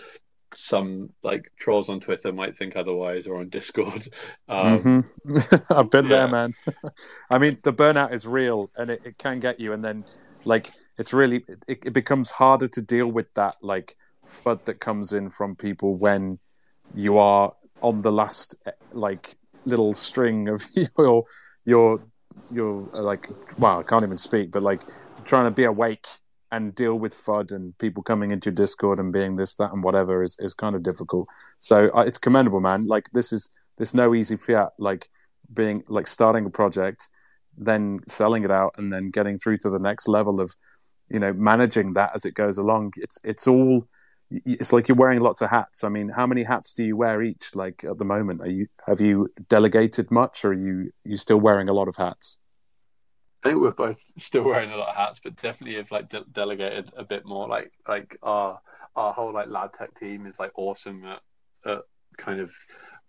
some 0.55 1.11
like 1.23 1.51
trolls 1.57 1.89
on 1.89 2.01
twitter 2.01 2.33
might 2.33 2.57
think 2.57 2.77
otherwise 2.77 3.27
or 3.27 3.37
on 3.37 3.49
discord 3.49 4.09
um, 4.49 4.83
mm-hmm. 4.83 5.73
i've 5.73 5.91
been 5.91 6.05
yeah. 6.07 6.11
there 6.11 6.29
man 6.29 6.55
i 7.31 7.39
mean 7.39 7.59
the 7.63 7.73
burnout 7.73 8.13
is 8.13 8.27
real 8.27 8.71
and 8.77 8.91
it, 8.91 9.01
it 9.05 9.19
can 9.19 9.41
get 9.41 9.59
you 9.61 9.73
and 9.73 9.85
then 9.85 10.05
like 10.45 10.71
it's 10.99 11.13
really 11.13 11.45
it, 11.67 11.79
it 11.87 11.93
becomes 11.93 12.31
harder 12.31 12.69
to 12.69 12.81
deal 12.81 13.07
with 13.07 13.33
that 13.35 13.57
like 13.63 13.97
fud 14.27 14.65
that 14.65 14.81
comes 14.81 15.13
in 15.13 15.31
from 15.31 15.57
people 15.57 15.97
when 15.97 16.39
you 16.95 17.19
are 17.19 17.53
on 17.81 18.03
the 18.03 18.13
last 18.13 18.57
like 18.93 19.37
little 19.65 19.93
string 19.93 20.49
of 20.49 20.65
your 20.99 21.25
your 21.65 22.01
your 22.51 22.89
like 22.93 23.29
well 23.59 23.81
I 23.81 23.83
can't 23.83 24.05
even 24.05 24.17
speak 24.17 24.51
but 24.51 24.63
like 24.63 24.83
trying 25.25 25.45
to 25.45 25.51
be 25.51 25.65
awake 25.65 26.07
and 26.53 26.75
deal 26.75 26.95
with 26.99 27.15
FUD 27.15 27.51
and 27.51 27.77
people 27.79 28.03
coming 28.03 28.31
into 28.31 28.51
your 28.51 28.55
Discord 28.55 28.99
and 28.99 29.13
being 29.13 29.37
this 29.37 29.55
that 29.55 29.73
and 29.73 29.83
whatever 29.83 30.23
is 30.23 30.37
is 30.39 30.55
kind 30.55 30.77
of 30.77 30.83
difficult. 30.83 31.27
So 31.59 31.91
uh, 31.97 32.03
it's 32.03 32.19
commendable, 32.19 32.61
man. 32.61 32.87
Like 32.87 33.11
this 33.13 33.33
is 33.33 33.51
this 33.79 33.95
no 33.95 34.15
easy 34.15 34.37
fiat. 34.37 34.71
Like 34.79 35.09
being 35.53 35.83
like 35.89 36.07
starting 36.07 36.47
a 36.47 36.51
project, 36.51 37.09
then 37.57 38.01
selling 38.07 38.45
it 38.45 38.51
out, 38.51 38.75
and 38.79 38.93
then 38.93 39.11
getting 39.11 39.39
through 39.39 39.57
to 39.59 39.71
the 39.71 39.79
next 39.79 40.07
level 40.09 40.41
of 40.41 40.55
you 41.09 41.19
know 41.19 41.33
managing 41.33 41.95
that 41.95 42.13
as 42.15 42.25
it 42.27 42.35
goes 42.35 42.59
along. 42.59 42.93
It's 42.97 43.19
it's 43.25 43.49
all 43.49 43.89
it's 44.31 44.73
like 44.73 44.89
you're 44.89 44.97
wearing 44.97 45.21
lots 45.21 45.43
of 45.43 45.51
hats. 45.51 45.85
I 45.85 45.89
mean, 45.89 46.09
how 46.11 46.27
many 46.27 46.45
hats 46.45 46.73
do 46.73 46.85
you 46.85 46.97
wear 46.97 47.23
each? 47.23 47.55
Like 47.55 47.85
at 47.85 47.99
the 47.99 48.05
moment, 48.05 48.43
are 48.43 48.51
you 48.51 48.67
have 48.87 49.01
you 49.01 49.29
delegated 49.49 50.11
much, 50.11 50.45
or 50.45 50.51
are 50.51 50.55
you 50.55 50.93
you 51.05 51.17
still 51.17 51.41
wearing 51.41 51.69
a 51.71 51.73
lot 51.73 51.89
of 51.89 51.97
hats? 51.97 52.39
I 53.43 53.49
think 53.49 53.61
we're 53.61 53.73
both 53.73 54.01
still 54.17 54.45
wearing 54.45 54.73
a 54.73 54.77
lot 54.77 54.91
of 54.91 54.97
hats, 54.97 55.21
but 55.23 55.37
definitely 55.37 55.77
have 55.77 55.91
like 55.91 56.09
de- 56.09 56.25
delegated 56.33 56.91
a 56.97 57.05
bit 57.05 57.25
more. 57.27 57.49
Like 57.49 57.73
like 57.89 58.17
our 58.23 58.61
our 58.97 59.13
whole 59.13 59.33
like 59.33 59.49
lab 59.49 59.73
tech 59.73 59.95
team 59.95 60.27
is 60.27 60.39
like 60.39 60.53
awesome 60.57 61.05
at, 61.05 61.21
at 61.65 61.83
kind 62.17 62.41
of 62.41 62.53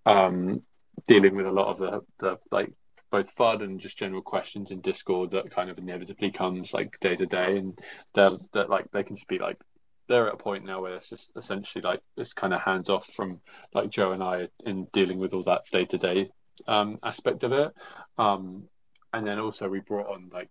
um, 0.06 0.60
dealing 1.08 1.36
with 1.36 1.46
a 1.46 1.52
lot 1.52 1.68
of 1.68 1.78
the 1.78 2.02
the 2.20 2.40
like 2.52 2.74
both 3.12 3.36
FUD 3.36 3.62
and 3.62 3.80
just 3.80 3.98
general 3.98 4.24
questions 4.24 4.72
in 4.72 4.82
Discord 4.82 5.30
that 5.32 5.52
kind 5.52 5.70
of 5.70 5.78
inevitably 5.78 6.32
comes 6.32 6.74
like 6.74 7.00
day 7.00 7.16
to 7.16 7.26
day, 7.26 7.58
and 7.58 7.78
they're 8.14 8.32
that 8.54 8.70
like 8.70 8.90
they 8.92 9.04
can 9.04 9.16
just 9.16 9.28
be 9.28 9.38
like 9.38 9.58
they're 10.08 10.28
at 10.28 10.34
a 10.34 10.38
point 10.38 10.66
now 10.66 10.82
where 10.82 10.96
it's 10.96 11.10
just 11.10 11.32
essentially 11.36 11.82
like 11.82 12.02
it's 12.18 12.34
kind 12.34 12.54
of 12.54 12.62
hands 12.62 12.90
off 12.90 13.06
from 13.06 13.40
like 13.74 13.90
Joe 13.90 14.12
and 14.12 14.24
I 14.24 14.48
in 14.66 14.86
dealing 14.92 15.20
with 15.20 15.34
all 15.34 15.44
that 15.44 15.62
day 15.72 15.86
to 15.86 15.98
day 15.98 16.30
aspect 16.68 17.44
of 17.44 17.52
it. 17.52 17.74
Um, 18.18 18.68
and 19.14 19.26
then 19.26 19.40
also 19.40 19.70
we 19.70 19.80
brought 19.80 20.08
on 20.08 20.30
like 20.34 20.50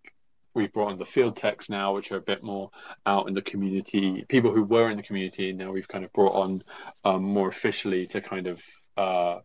we've 0.54 0.72
brought 0.72 0.90
on 0.90 0.98
the 0.98 1.04
field 1.04 1.36
techs 1.36 1.68
now, 1.68 1.94
which 1.94 2.12
are 2.12 2.16
a 2.16 2.22
bit 2.22 2.42
more 2.42 2.70
out 3.06 3.28
in 3.28 3.34
the 3.34 3.42
community. 3.42 4.24
People 4.28 4.52
who 4.52 4.64
were 4.64 4.90
in 4.90 4.96
the 4.96 5.02
community, 5.02 5.50
and 5.50 5.58
now 5.58 5.72
we've 5.72 5.88
kind 5.88 6.04
of 6.04 6.12
brought 6.12 6.34
on 6.34 6.62
um, 7.04 7.22
more 7.22 7.48
officially 7.48 8.06
to 8.08 8.20
kind 8.20 8.46
of 8.46 8.62
uh, 8.96 9.38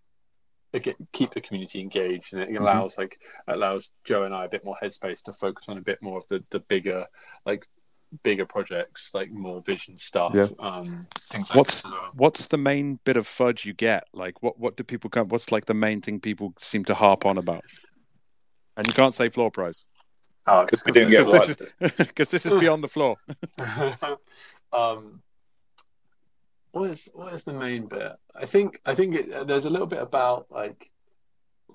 keep 1.11 1.32
the 1.32 1.41
community 1.41 1.80
engaged, 1.80 2.34
and 2.34 2.41
it 2.41 2.49
mm-hmm. 2.49 2.61
allows 2.61 2.93
mm-hmm. 2.93 3.01
like 3.01 3.22
allows 3.47 3.89
Joe 4.03 4.24
and 4.24 4.34
I 4.34 4.45
a 4.45 4.49
bit 4.49 4.65
more 4.65 4.78
headspace 4.82 5.24
to 5.24 5.34
focus 5.34 5.70
on 5.70 5.78
a 5.78 5.82
bit 5.82 6.01
more 6.01 6.18
of 6.18 6.28
the 6.28 6.43
the 6.49 6.59
bigger 6.59 7.05
like 7.45 7.68
bigger 8.24 8.45
projects, 8.45 9.09
like 9.13 9.32
more 9.32 9.61
vision 9.61 9.97
stuff. 9.97 10.32
Yeah. 10.34 10.47
Um, 10.59 11.07
things 11.30 11.49
like 11.49 11.57
what's 11.57 11.84
what's 12.13 12.45
the 12.47 12.57
main 12.57 12.99
bit 13.03 13.18
of 13.18 13.28
fudge 13.28 13.65
you 13.65 13.74
get? 13.74 14.05
Like, 14.13 14.41
what 14.43 14.59
what 14.59 14.78
do 14.78 14.84
people 14.84 15.09
come? 15.09 15.30
What's 15.30 15.51
like 15.51 15.65
the 15.65 15.74
main 15.74 16.01
thing 16.01 16.20
people 16.20 16.53
seem 16.57 16.84
to 16.86 16.93
harp 16.93 17.26
on 17.26 17.38
about? 17.38 17.63
And 18.78 18.88
you 18.88 18.93
can't 18.93 19.13
say 19.13 19.30
floor 19.30 19.51
price. 19.51 19.86
Oh, 20.45 20.63
because 20.63 20.84
we 20.86 20.93
didn't 20.93 21.11
get 21.11 21.25
this 21.30 21.55
because 21.97 22.32
this 22.32 22.45
is 22.45 22.53
beyond 22.53 22.82
the 22.82 22.88
floor. 22.88 23.17
um, 24.71 25.21
what 26.71 26.91
is 26.91 27.09
what 27.13 27.34
is 27.34 27.43
the 27.43 27.53
main 27.53 27.88
bit? 27.88 28.13
I 28.34 28.45
think 28.45 28.80
I 28.86 28.95
think 28.95 29.15
it, 29.15 29.47
there's 29.47 29.65
a 29.65 29.69
little 29.69 29.88
bit 29.88 30.01
about 30.01 30.47
like 30.49 30.89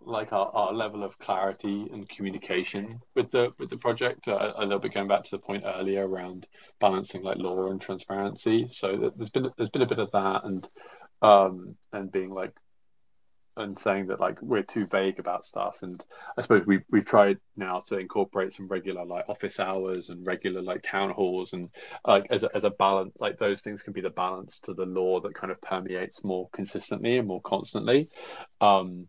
like 0.04 0.32
our, 0.32 0.50
our 0.54 0.72
level 0.72 1.04
of 1.04 1.18
clarity 1.18 1.88
and 1.92 2.08
communication 2.08 3.00
with 3.14 3.30
the 3.30 3.52
with 3.58 3.68
the 3.68 3.76
project. 3.76 4.26
Uh, 4.26 4.52
a 4.56 4.64
little 4.64 4.78
bit 4.78 4.94
going 4.94 5.08
back 5.08 5.24
to 5.24 5.30
the 5.32 5.38
point 5.38 5.64
earlier 5.66 6.08
around 6.08 6.46
balancing 6.80 7.22
like 7.22 7.36
lore 7.36 7.68
and 7.68 7.80
transparency. 7.80 8.68
So 8.70 9.12
there's 9.16 9.30
been 9.30 9.50
there's 9.56 9.70
been 9.70 9.82
a 9.82 9.86
bit 9.86 9.98
of 9.98 10.10
that 10.12 10.44
and 10.44 10.66
um 11.20 11.76
and 11.92 12.10
being 12.10 12.30
like 12.30 12.54
and 13.56 13.78
saying 13.78 14.06
that 14.06 14.20
like 14.20 14.40
we're 14.40 14.62
too 14.62 14.86
vague 14.86 15.18
about 15.18 15.44
stuff. 15.44 15.82
And 15.82 16.02
i 16.36 16.40
suppose 16.40 16.66
we 16.66 16.80
we've 16.90 17.04
tried 17.04 17.38
now 17.56 17.80
to 17.86 17.98
incorporate 17.98 18.52
some 18.52 18.68
regular 18.68 19.04
like 19.04 19.28
office 19.28 19.60
hours 19.60 20.08
and 20.08 20.26
regular 20.26 20.62
like 20.62 20.82
town 20.82 21.10
halls 21.10 21.52
and 21.52 21.70
like 22.06 22.26
as 22.30 22.44
a, 22.44 22.50
as 22.54 22.64
a 22.64 22.70
balance 22.70 23.12
like 23.18 23.38
those 23.38 23.60
things 23.60 23.82
can 23.82 23.92
be 23.92 24.00
the 24.00 24.10
balance 24.10 24.58
to 24.60 24.74
the 24.74 24.86
lore 24.86 25.20
that 25.20 25.34
kind 25.34 25.50
of 25.50 25.60
permeates 25.60 26.24
more 26.24 26.48
consistently 26.52 27.18
and 27.18 27.28
more 27.28 27.42
constantly. 27.42 28.08
Um 28.60 29.08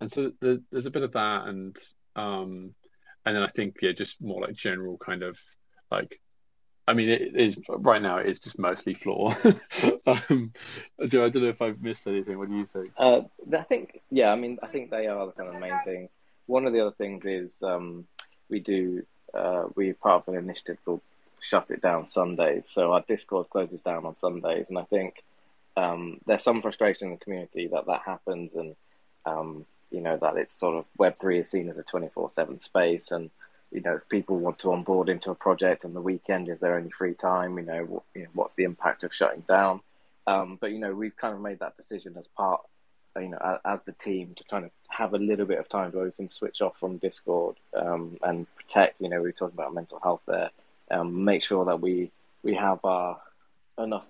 and 0.00 0.10
so 0.10 0.32
there's, 0.40 0.58
there's 0.72 0.86
a 0.86 0.90
bit 0.90 1.02
of 1.02 1.12
that 1.12 1.46
and 1.46 1.76
um 2.16 2.74
and 3.24 3.36
then 3.36 3.42
i 3.42 3.46
think 3.46 3.76
yeah 3.82 3.92
just 3.92 4.20
more 4.20 4.40
like 4.40 4.54
general 4.54 4.96
kind 4.98 5.22
of 5.22 5.38
like 5.90 6.20
I 6.90 6.92
mean, 6.92 7.08
it 7.08 7.36
is 7.36 7.56
right 7.68 8.02
now. 8.02 8.16
It's 8.18 8.40
just 8.40 8.58
mostly 8.58 8.94
floor. 8.94 9.30
um, 10.06 10.52
I 11.00 11.06
don't 11.06 11.34
know 11.36 11.44
if 11.44 11.62
I've 11.62 11.80
missed 11.80 12.04
anything. 12.08 12.36
What 12.36 12.48
do 12.48 12.56
you 12.56 12.66
think? 12.66 12.90
Uh, 12.98 13.20
I 13.56 13.62
think, 13.62 14.00
yeah. 14.10 14.32
I 14.32 14.34
mean, 14.34 14.58
I 14.60 14.66
think 14.66 14.90
they 14.90 15.06
are 15.06 15.24
the 15.26 15.32
kind 15.32 15.54
of 15.54 15.60
main 15.60 15.78
things. 15.84 16.10
One 16.46 16.66
of 16.66 16.72
the 16.72 16.80
other 16.80 16.94
things 16.98 17.24
is 17.24 17.62
um, 17.62 18.08
we 18.48 18.58
do. 18.58 19.04
Uh, 19.32 19.66
we're 19.76 19.94
part 19.94 20.26
of 20.26 20.34
an 20.34 20.40
initiative 20.40 20.78
called 20.84 21.00
"Shut 21.38 21.70
It 21.70 21.80
Down 21.80 22.08
Sundays." 22.08 22.68
So 22.68 22.92
our 22.92 23.04
Discord 23.06 23.50
closes 23.50 23.82
down 23.82 24.04
on 24.04 24.16
Sundays, 24.16 24.68
and 24.68 24.76
I 24.76 24.82
think 24.82 25.22
um, 25.76 26.18
there's 26.26 26.42
some 26.42 26.60
frustration 26.60 27.06
in 27.06 27.14
the 27.14 27.24
community 27.24 27.68
that 27.68 27.86
that 27.86 28.02
happens, 28.04 28.56
and 28.56 28.74
um, 29.24 29.64
you 29.92 30.00
know 30.00 30.16
that 30.16 30.36
it's 30.36 30.58
sort 30.58 30.76
of 30.76 30.86
Web 30.98 31.20
three 31.20 31.38
is 31.38 31.48
seen 31.48 31.68
as 31.68 31.78
a 31.78 31.84
twenty 31.84 32.08
four 32.08 32.28
seven 32.28 32.58
space, 32.58 33.12
and 33.12 33.30
you 33.70 33.80
know, 33.80 33.96
if 33.96 34.08
people 34.08 34.38
want 34.38 34.58
to 34.60 34.72
onboard 34.72 35.08
into 35.08 35.30
a 35.30 35.34
project 35.34 35.84
on 35.84 35.94
the 35.94 36.00
weekend, 36.00 36.48
is 36.48 36.60
there 36.60 36.78
any 36.78 36.90
free 36.90 37.14
time? 37.14 37.56
You 37.58 37.64
know, 37.64 37.84
what, 37.84 38.02
you 38.14 38.22
know 38.22 38.28
what's 38.34 38.54
the 38.54 38.64
impact 38.64 39.04
of 39.04 39.14
shutting 39.14 39.44
down? 39.48 39.80
Um, 40.26 40.58
but 40.60 40.72
you 40.72 40.78
know, 40.78 40.94
we've 40.94 41.16
kind 41.16 41.34
of 41.34 41.40
made 41.40 41.60
that 41.60 41.76
decision 41.76 42.14
as 42.18 42.26
part, 42.26 42.62
you 43.16 43.28
know, 43.28 43.58
as 43.64 43.82
the 43.82 43.92
team 43.92 44.34
to 44.36 44.44
kind 44.44 44.64
of 44.64 44.70
have 44.88 45.14
a 45.14 45.18
little 45.18 45.46
bit 45.46 45.58
of 45.58 45.68
time 45.68 45.92
where 45.92 46.04
we 46.04 46.12
can 46.12 46.28
switch 46.28 46.60
off 46.60 46.78
from 46.78 46.98
Discord 46.98 47.56
um, 47.74 48.18
and 48.22 48.46
protect. 48.56 49.00
You 49.00 49.08
know, 49.08 49.22
we 49.22 49.28
are 49.30 49.32
talking 49.32 49.56
about 49.56 49.74
mental 49.74 50.00
health 50.02 50.22
there. 50.26 50.50
Um, 50.90 51.24
make 51.24 51.42
sure 51.42 51.64
that 51.66 51.80
we 51.80 52.10
we 52.42 52.54
have 52.54 52.84
our 52.84 53.20
enough 53.78 54.06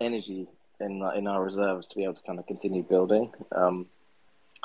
energy 0.00 0.46
in 0.78 1.02
in 1.14 1.26
our 1.26 1.42
reserves 1.42 1.88
to 1.88 1.96
be 1.96 2.04
able 2.04 2.14
to 2.14 2.22
kind 2.22 2.38
of 2.38 2.46
continue 2.46 2.82
building. 2.82 3.32
Um, 3.52 3.86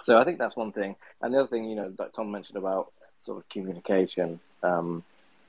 so 0.01 0.19
I 0.19 0.25
think 0.25 0.39
that's 0.39 0.55
one 0.55 0.73
thing. 0.73 0.95
And 1.21 1.33
the 1.33 1.39
other 1.39 1.47
thing, 1.47 1.63
you 1.65 1.75
know, 1.75 1.89
that 1.97 2.13
Tom 2.13 2.31
mentioned 2.31 2.57
about 2.57 2.91
sort 3.26 3.39
of 3.39 3.49
communication. 3.49 4.39
Um, 4.63 5.03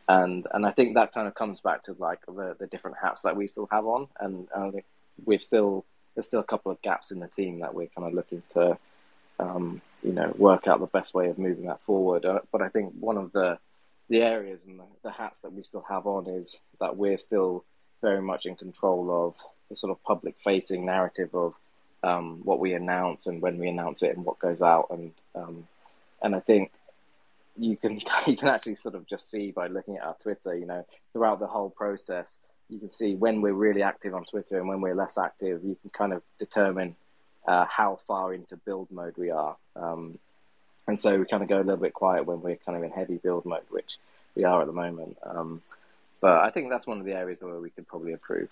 and 0.08 0.46
and 0.52 0.64
I 0.64 0.70
think 0.70 0.94
that 0.94 1.12
kind 1.12 1.26
of 1.26 1.34
comes 1.34 1.60
back 1.60 1.82
to 1.84 1.96
like 1.98 2.24
the, 2.26 2.56
the 2.58 2.66
different 2.66 2.96
hats 3.02 3.22
that 3.22 3.36
we 3.36 3.48
still 3.48 3.68
have 3.70 3.86
on, 3.86 4.08
and, 4.20 4.48
we're 5.24 5.38
still 5.38 5.84
there's 6.14 6.26
still 6.26 6.40
a 6.40 6.44
couple 6.44 6.70
of 6.70 6.80
gaps 6.82 7.10
in 7.10 7.20
the 7.20 7.26
team 7.26 7.60
that 7.60 7.74
we're 7.74 7.88
kind 7.88 8.06
of 8.06 8.12
looking 8.12 8.42
to, 8.50 8.76
um, 9.38 9.80
you 10.02 10.12
know, 10.12 10.34
work 10.36 10.66
out 10.66 10.80
the 10.80 10.86
best 10.86 11.14
way 11.14 11.28
of 11.28 11.38
moving 11.38 11.66
that 11.66 11.80
forward. 11.82 12.24
Uh, 12.24 12.40
but 12.52 12.60
I 12.60 12.68
think 12.68 12.92
one 13.00 13.16
of 13.16 13.32
the 13.32 13.58
the 14.08 14.22
areas 14.22 14.64
and 14.64 14.78
the, 14.78 14.84
the 15.02 15.10
hats 15.10 15.40
that 15.40 15.52
we 15.52 15.62
still 15.62 15.84
have 15.88 16.06
on 16.06 16.26
is 16.26 16.60
that 16.80 16.96
we're 16.96 17.18
still 17.18 17.64
very 18.02 18.22
much 18.22 18.46
in 18.46 18.54
control 18.54 19.26
of 19.26 19.34
the 19.68 19.76
sort 19.76 19.90
of 19.90 20.02
public 20.04 20.36
facing 20.44 20.84
narrative 20.84 21.34
of 21.34 21.54
um, 22.04 22.40
what 22.44 22.60
we 22.60 22.72
announce 22.74 23.26
and 23.26 23.42
when 23.42 23.58
we 23.58 23.68
announce 23.68 24.02
it 24.02 24.14
and 24.14 24.24
what 24.24 24.38
goes 24.38 24.62
out 24.62 24.86
and 24.90 25.12
um, 25.34 25.66
and 26.22 26.34
I 26.34 26.40
think 26.40 26.70
you 27.58 27.76
can 27.76 28.00
you 28.26 28.36
can 28.36 28.48
actually 28.48 28.74
sort 28.74 28.94
of 28.94 29.06
just 29.06 29.30
see 29.30 29.50
by 29.50 29.66
looking 29.66 29.96
at 29.96 30.04
our 30.04 30.16
Twitter, 30.20 30.56
you 30.56 30.66
know, 30.66 30.84
throughout 31.12 31.40
the 31.40 31.46
whole 31.46 31.70
process, 31.70 32.38
you 32.68 32.78
can 32.78 32.90
see 32.90 33.14
when 33.14 33.40
we're 33.40 33.52
really 33.52 33.82
active 33.82 34.14
on 34.14 34.24
Twitter 34.24 34.58
and 34.58 34.68
when 34.68 34.80
we're 34.80 34.94
less 34.94 35.18
active. 35.18 35.62
You 35.64 35.76
can 35.80 35.90
kind 35.90 36.12
of 36.12 36.22
determine 36.38 36.96
uh, 37.46 37.64
how 37.66 38.00
far 38.06 38.34
into 38.34 38.56
build 38.56 38.90
mode 38.90 39.16
we 39.16 39.30
are, 39.30 39.56
um, 39.76 40.18
and 40.86 40.98
so 40.98 41.18
we 41.18 41.24
kind 41.24 41.42
of 41.42 41.48
go 41.48 41.56
a 41.56 41.64
little 41.64 41.76
bit 41.76 41.94
quiet 41.94 42.26
when 42.26 42.40
we're 42.40 42.56
kind 42.56 42.76
of 42.76 42.84
in 42.84 42.90
heavy 42.90 43.16
build 43.16 43.44
mode, 43.44 43.62
which 43.70 43.98
we 44.34 44.44
are 44.44 44.60
at 44.60 44.66
the 44.66 44.72
moment. 44.72 45.16
Um, 45.22 45.62
but 46.20 46.40
I 46.40 46.50
think 46.50 46.70
that's 46.70 46.86
one 46.86 46.98
of 46.98 47.04
the 47.04 47.12
areas 47.12 47.42
where 47.42 47.58
we 47.60 47.70
could 47.70 47.86
probably 47.86 48.12
improve. 48.12 48.48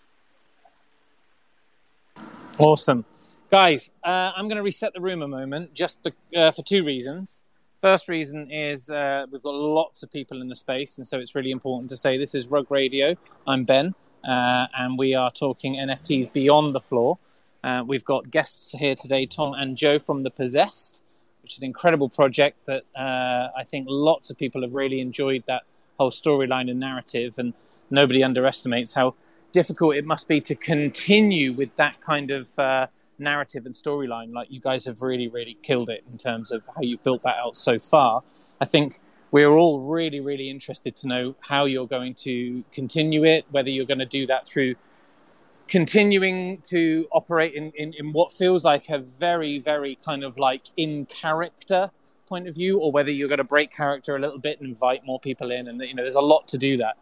Awesome. 2.59 3.05
Guys, 3.51 3.91
uh, 4.05 4.33
I'm 4.37 4.47
going 4.47 4.57
to 4.57 4.63
reset 4.63 4.95
the 4.95 5.01
room 5.01 5.23
a 5.23 5.29
moment 5.29 5.75
just 5.75 6.03
be- 6.03 6.37
uh, 6.37 6.51
for 6.51 6.63
two 6.63 6.85
reasons. 6.85 7.43
First 7.85 8.09
reason 8.09 8.51
is 8.51 8.89
uh, 8.89 9.27
we've 9.31 9.43
got 9.43 9.53
lots 9.53 10.03
of 10.03 10.11
people 10.11 10.41
in 10.41 10.49
the 10.49 10.57
space, 10.57 10.97
and 10.97 11.07
so 11.07 11.19
it's 11.19 11.35
really 11.35 11.51
important 11.51 11.91
to 11.91 11.99
say 11.99 12.17
this 12.17 12.35
is 12.35 12.49
Rug 12.49 12.71
Radio. 12.71 13.13
I'm 13.47 13.65
Ben, 13.65 13.95
uh, 14.27 14.69
and 14.75 14.97
we 14.97 15.15
are 15.15 15.31
talking 15.31 15.75
NFTs 15.75 16.33
beyond 16.33 16.75
the 16.75 16.81
floor. 16.81 17.19
Uh, 17.63 17.85
we've 17.87 18.03
got 18.07 18.31
guests 18.31 18.73
here 18.73 18.95
today, 18.95 19.27
Tom 19.27 19.53
and 19.53 19.77
Joe 19.77 19.99
from 19.99 20.23
The 20.23 20.31
Possessed, 20.31 21.05
which 21.43 21.53
is 21.53 21.59
an 21.59 21.67
incredible 21.67 22.09
project 22.09 22.65
that 22.65 22.85
uh, 22.97 23.51
I 23.55 23.65
think 23.69 23.87
lots 23.91 24.31
of 24.31 24.39
people 24.39 24.63
have 24.63 24.73
really 24.73 25.01
enjoyed 25.01 25.45
that 25.47 25.65
whole 25.99 26.11
storyline 26.11 26.71
and 26.71 26.81
narrative, 26.81 27.39
and 27.39 27.53
nobody 27.91 28.25
underestimates 28.25 28.95
how 28.95 29.15
difficult 29.53 29.97
it 29.97 30.07
must 30.07 30.27
be 30.27 30.41
to 30.41 30.55
continue 30.55 31.53
with 31.53 31.77
that 31.77 32.01
kind 32.01 32.31
of 32.31 32.59
uh, 32.59 32.87
narrative 33.19 33.67
and 33.67 33.75
storyline, 33.75 34.33
like 34.33 34.51
you 34.51 34.61
guys 34.61 34.85
have 34.85 35.03
really, 35.03 35.29
really 35.29 35.57
killed 35.63 35.91
it 35.91 36.05
in 36.11 36.19
terms 36.19 36.51
of 36.51 36.69
how 36.75 36.83
you've 36.83 37.03
built 37.03 37.23
that 37.23 37.37
out 37.37 37.57
so 37.57 37.79
far. 37.79 38.23
I 38.61 38.65
think 38.65 38.99
we're 39.31 39.51
all 39.51 39.81
really, 39.81 40.21
really 40.21 40.49
interested 40.49 40.95
to 40.97 41.09
know 41.09 41.35
how 41.41 41.65
you're 41.65 41.89
going 41.89 42.15
to 42.15 42.65
continue 42.73 43.25
it, 43.25 43.45
whether 43.51 43.69
you're 43.69 43.87
going 43.87 43.99
to 43.99 44.07
do 44.07 44.27
that 44.27 44.47
through 44.47 44.77
continuing 45.67 46.59
to 46.59 47.09
operate 47.11 47.55
in, 47.55 47.73
in, 47.75 47.95
in 47.95 48.13
what 48.13 48.33
feels 48.33 48.65
like 48.65 48.89
a 48.91 48.99
very, 48.99 49.59
very 49.59 49.99
kind 50.05 50.23
of 50.23 50.39
like 50.39 50.63
in 50.77 51.07
character 51.07 51.91
point 52.27 52.47
of 52.47 52.55
view, 52.55 52.79
or 52.79 52.93
whether 52.93 53.11
you're 53.11 53.29
going 53.29 53.39
to 53.39 53.45
break 53.45 53.71
character 53.71 54.15
a 54.17 54.19
little 54.19 54.39
bit 54.39 54.61
and 54.61 54.69
invite 54.69 55.05
more 55.05 55.19
people 55.19 55.51
in. 55.51 55.69
And, 55.69 55.81
you 55.81 55.95
know, 55.95 56.03
there's 56.03 56.15
a 56.15 56.21
lot 56.21 56.49
to 56.49 56.59
do 56.59 56.77
that. 56.77 56.97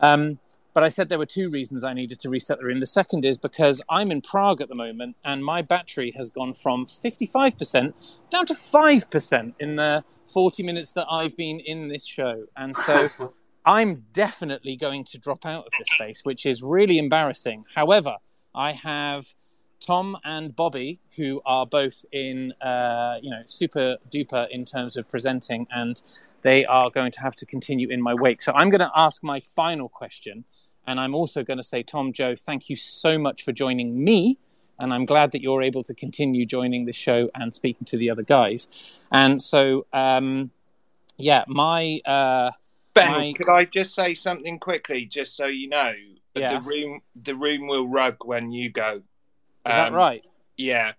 Um, 0.00 0.38
but 0.76 0.84
I 0.84 0.90
said 0.90 1.08
there 1.08 1.18
were 1.18 1.24
two 1.24 1.48
reasons 1.48 1.84
I 1.84 1.94
needed 1.94 2.20
to 2.20 2.28
reset 2.28 2.58
the 2.58 2.66
room. 2.66 2.80
The 2.80 2.86
second 2.86 3.24
is 3.24 3.38
because 3.38 3.80
I'm 3.88 4.10
in 4.10 4.20
Prague 4.20 4.60
at 4.60 4.68
the 4.68 4.74
moment 4.74 5.16
and 5.24 5.42
my 5.42 5.62
battery 5.62 6.12
has 6.18 6.28
gone 6.28 6.52
from 6.52 6.84
55% 6.84 7.94
down 8.28 8.44
to 8.44 8.52
5% 8.52 9.54
in 9.58 9.76
the 9.76 10.04
40 10.30 10.62
minutes 10.62 10.92
that 10.92 11.06
I've 11.10 11.34
been 11.34 11.60
in 11.60 11.88
this 11.88 12.06
show. 12.06 12.44
And 12.58 12.76
so 12.76 13.08
I'm 13.64 14.04
definitely 14.12 14.76
going 14.76 15.04
to 15.04 15.18
drop 15.18 15.46
out 15.46 15.64
of 15.64 15.72
this 15.78 15.88
space, 15.94 16.26
which 16.26 16.44
is 16.44 16.62
really 16.62 16.98
embarrassing. 16.98 17.64
However, 17.74 18.16
I 18.54 18.72
have 18.72 19.34
Tom 19.80 20.18
and 20.24 20.54
Bobby, 20.54 21.00
who 21.16 21.40
are 21.46 21.64
both 21.64 22.04
in, 22.12 22.52
uh, 22.60 23.16
you 23.22 23.30
know, 23.30 23.42
super 23.46 23.96
duper 24.10 24.46
in 24.50 24.66
terms 24.66 24.98
of 24.98 25.08
presenting, 25.08 25.66
and 25.70 26.02
they 26.42 26.64
are 26.66 26.90
going 26.90 27.12
to 27.12 27.20
have 27.20 27.34
to 27.36 27.46
continue 27.46 27.88
in 27.88 28.02
my 28.02 28.14
wake. 28.14 28.42
So 28.42 28.52
I'm 28.54 28.68
going 28.70 28.80
to 28.80 28.92
ask 28.94 29.22
my 29.22 29.40
final 29.40 29.88
question, 29.88 30.44
and 30.86 31.00
I'm 31.00 31.14
also 31.14 31.42
going 31.42 31.56
to 31.58 31.64
say, 31.64 31.82
Tom, 31.82 32.12
Joe, 32.12 32.36
thank 32.36 32.70
you 32.70 32.76
so 32.76 33.18
much 33.18 33.44
for 33.44 33.52
joining 33.52 34.02
me. 34.02 34.38
And 34.78 34.92
I'm 34.92 35.06
glad 35.06 35.32
that 35.32 35.40
you're 35.40 35.62
able 35.62 35.82
to 35.84 35.94
continue 35.94 36.44
joining 36.44 36.84
the 36.84 36.92
show 36.92 37.30
and 37.34 37.54
speaking 37.54 37.86
to 37.86 37.96
the 37.96 38.10
other 38.10 38.22
guys. 38.22 39.00
And 39.10 39.40
so, 39.40 39.86
um, 39.92 40.50
yeah, 41.16 41.44
my. 41.48 41.98
Uh, 42.04 42.50
ben, 42.92 43.10
my... 43.10 43.32
could 43.36 43.48
I 43.48 43.64
just 43.64 43.94
say 43.94 44.14
something 44.14 44.58
quickly, 44.58 45.06
just 45.06 45.34
so 45.34 45.46
you 45.46 45.68
know? 45.68 45.92
Yeah. 46.34 46.58
The 46.58 46.60
room, 46.60 47.00
the 47.22 47.34
room 47.34 47.66
will 47.66 47.88
rug 47.88 48.16
when 48.24 48.52
you 48.52 48.68
go. 48.68 48.96
Is 48.96 49.02
um, 49.64 49.72
that 49.72 49.92
right? 49.92 50.26
Yeah. 50.58 50.92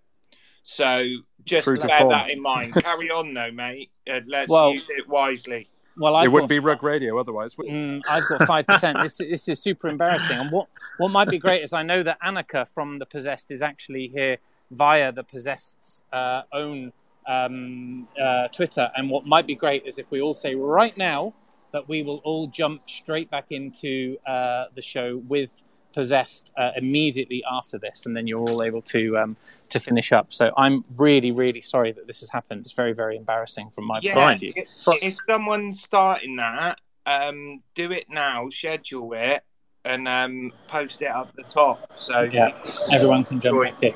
So 0.63 1.03
just 1.45 1.65
True 1.65 1.77
bear 1.77 2.09
that 2.09 2.31
in 2.31 2.41
mind. 2.41 2.73
Carry 2.73 3.11
on, 3.11 3.33
though, 3.33 3.51
mate. 3.51 3.91
Uh, 4.09 4.21
let's 4.25 4.49
Well- 4.49 4.73
use 4.73 4.89
it 4.89 5.07
wisely. 5.07 5.67
Well, 5.99 6.15
I've 6.15 6.25
it 6.25 6.29
wouldn't 6.31 6.49
got- 6.49 6.55
be 6.55 6.59
Rug 6.59 6.83
Radio 6.83 7.17
otherwise. 7.19 7.55
Mm, 7.55 8.01
I've 8.09 8.27
got 8.27 8.45
five 8.47 8.67
percent. 8.67 8.97
This 9.01 9.17
this 9.17 9.47
is 9.47 9.59
super 9.61 9.87
embarrassing. 9.87 10.37
And 10.37 10.51
what 10.51 10.67
what 10.97 11.09
might 11.09 11.29
be 11.29 11.39
great 11.39 11.63
is 11.63 11.73
I 11.73 11.83
know 11.83 12.03
that 12.03 12.19
Annika 12.21 12.67
from 12.69 12.99
the 12.99 13.05
Possessed 13.05 13.51
is 13.51 13.61
actually 13.61 14.07
here 14.09 14.37
via 14.71 15.11
the 15.11 15.23
Possessed's 15.23 16.03
uh, 16.13 16.41
own 16.53 16.91
um, 17.27 18.07
uh, 18.21 18.47
Twitter. 18.49 18.91
And 18.95 19.09
what 19.09 19.25
might 19.25 19.47
be 19.47 19.55
great 19.55 19.85
is 19.85 19.97
if 19.99 20.11
we 20.11 20.21
all 20.21 20.33
say 20.33 20.55
right 20.55 20.95
now 20.97 21.33
that 21.73 21.87
we 21.89 22.03
will 22.03 22.17
all 22.23 22.47
jump 22.47 22.89
straight 22.89 23.29
back 23.29 23.45
into 23.51 24.17
uh, 24.25 24.65
the 24.75 24.81
show 24.81 25.21
with 25.27 25.63
Possessed 25.97 26.53
uh, 26.55 26.73
immediately 26.75 27.43
after 27.51 27.79
this, 27.79 28.05
and 28.05 28.15
then 28.15 28.27
you're 28.27 28.37
all 28.37 28.61
able 28.61 28.83
to 28.83 29.17
um, 29.17 29.35
to 29.69 29.79
finish 29.79 30.11
up. 30.11 30.31
So 30.31 30.51
I'm 30.55 30.85
really 30.95 31.31
really 31.31 31.59
sorry 31.59 31.91
that 31.91 32.05
this 32.05 32.19
has 32.19 32.29
happened. 32.29 32.61
It's 32.61 32.73
very 32.73 32.93
very 32.93 33.17
embarrassing 33.17 33.71
from 33.71 33.85
my 33.85 33.99
point 33.99 34.35
of 34.35 34.39
view. 34.39 34.53
if, 34.55 35.17
someone's 35.27 35.81
starting 35.81 36.35
that, 36.35 36.77
um, 37.07 37.63
do 37.73 37.91
it 37.91 38.05
now, 38.11 38.47
schedule 38.49 39.11
it, 39.13 39.43
and 39.85 40.07
um, 40.07 40.53
post 40.67 41.01
it 41.01 41.09
up 41.09 41.33
the 41.35 41.41
top. 41.41 41.97
So 41.97 42.21
Yeah, 42.21 42.51
everyone 42.91 43.23
can 43.23 43.39
jump 43.39 43.59
back 43.59 43.81
in. 43.81 43.95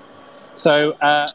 So, 0.55 0.93
uh, 0.93 1.29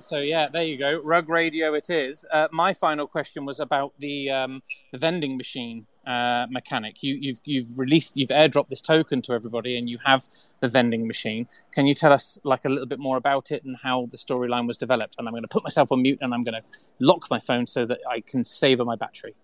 so 0.00 0.18
yeah, 0.18 0.48
there 0.48 0.64
you 0.64 0.76
go. 0.76 1.00
Rug 1.04 1.28
Radio, 1.28 1.74
it 1.74 1.88
is. 1.88 2.26
Uh, 2.32 2.48
my 2.50 2.72
final 2.72 3.06
question 3.06 3.44
was 3.44 3.60
about 3.60 3.92
the 4.00 4.28
um, 4.30 4.60
the 4.90 4.98
vending 4.98 5.36
machine 5.36 5.86
uh, 6.06 6.46
mechanic. 6.50 7.02
You, 7.02 7.14
you've 7.14 7.40
you've 7.44 7.78
released, 7.78 8.16
you've 8.16 8.30
airdropped 8.30 8.68
this 8.68 8.80
token 8.80 9.22
to 9.22 9.32
everybody, 9.32 9.76
and 9.78 9.88
you 9.88 9.98
have 10.04 10.28
the 10.60 10.68
vending 10.68 11.06
machine. 11.06 11.48
Can 11.72 11.86
you 11.86 11.94
tell 11.94 12.12
us 12.12 12.38
like 12.44 12.64
a 12.64 12.68
little 12.68 12.86
bit 12.86 12.98
more 12.98 13.16
about 13.16 13.50
it 13.50 13.64
and 13.64 13.76
how 13.82 14.06
the 14.10 14.16
storyline 14.16 14.66
was 14.66 14.76
developed? 14.76 15.16
And 15.18 15.28
I'm 15.28 15.32
going 15.32 15.42
to 15.42 15.48
put 15.48 15.64
myself 15.64 15.92
on 15.92 16.02
mute, 16.02 16.18
and 16.20 16.34
I'm 16.34 16.42
going 16.42 16.54
to 16.54 16.62
lock 16.98 17.30
my 17.30 17.38
phone 17.38 17.66
so 17.66 17.86
that 17.86 17.98
I 18.08 18.20
can 18.20 18.44
save 18.44 18.80
on 18.80 18.86
my 18.86 18.96
battery. 18.96 19.34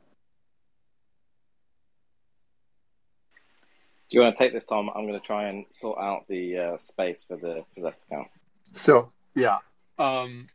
Do 4.09 4.17
you 4.17 4.23
want 4.23 4.37
to 4.37 4.45
take 4.45 4.53
this, 4.53 4.65
Tom? 4.65 4.89
I'm 4.95 5.07
going 5.07 5.19
to 5.19 5.27
try 5.27 5.49
and 5.49 5.67
sort 5.71 5.99
out 5.99 6.29
the 6.29 6.57
uh, 6.57 6.79
space 6.79 7.25
for 7.27 7.37
the 7.37 7.65
possessed 7.75 8.05
account. 8.05 8.29
Sure. 8.75 9.11
Yeah. 9.35 9.59
Um, 9.99 10.47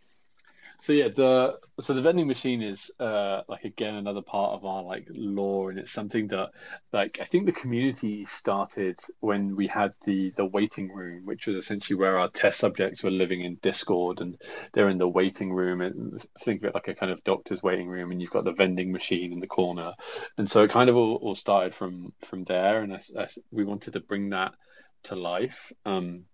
so 0.81 0.93
yeah, 0.93 1.09
the 1.09 1.59
so 1.79 1.93
the 1.93 2.01
vending 2.01 2.25
machine 2.27 2.63
is 2.63 2.89
uh 2.99 3.43
like 3.47 3.65
again 3.65 3.93
another 3.93 4.23
part 4.23 4.53
of 4.53 4.65
our 4.65 4.81
like 4.81 5.07
lore, 5.11 5.69
and 5.69 5.77
it's 5.77 5.91
something 5.91 6.27
that 6.29 6.49
like 6.91 7.19
I 7.21 7.25
think 7.25 7.45
the 7.45 7.51
community 7.51 8.25
started 8.25 8.97
when 9.19 9.55
we 9.55 9.67
had 9.67 9.93
the 10.05 10.31
the 10.31 10.45
waiting 10.45 10.91
room, 10.91 11.27
which 11.27 11.45
was 11.45 11.55
essentially 11.55 11.97
where 11.97 12.17
our 12.17 12.29
test 12.29 12.57
subjects 12.57 13.03
were 13.03 13.11
living 13.11 13.41
in 13.41 13.59
Discord, 13.61 14.21
and 14.21 14.41
they're 14.73 14.89
in 14.89 14.97
the 14.97 15.07
waiting 15.07 15.53
room, 15.53 15.81
and 15.81 16.19
think 16.39 16.63
of 16.63 16.69
it 16.69 16.73
like 16.73 16.87
a 16.87 16.95
kind 16.95 17.11
of 17.11 17.23
doctor's 17.23 17.61
waiting 17.61 17.87
room, 17.87 18.09
and 18.09 18.19
you've 18.19 18.31
got 18.31 18.43
the 18.43 18.51
vending 18.51 18.91
machine 18.91 19.31
in 19.33 19.39
the 19.39 19.45
corner, 19.47 19.93
and 20.39 20.49
so 20.49 20.63
it 20.63 20.71
kind 20.71 20.89
of 20.89 20.97
all, 20.97 21.17
all 21.17 21.35
started 21.35 21.75
from 21.75 22.11
from 22.25 22.41
there, 22.41 22.81
and 22.81 22.93
I, 22.93 23.01
I, 23.19 23.27
we 23.51 23.63
wanted 23.65 23.93
to 23.93 23.99
bring 23.99 24.31
that 24.31 24.55
to 25.03 25.15
life. 25.15 25.71
Um, 25.85 26.25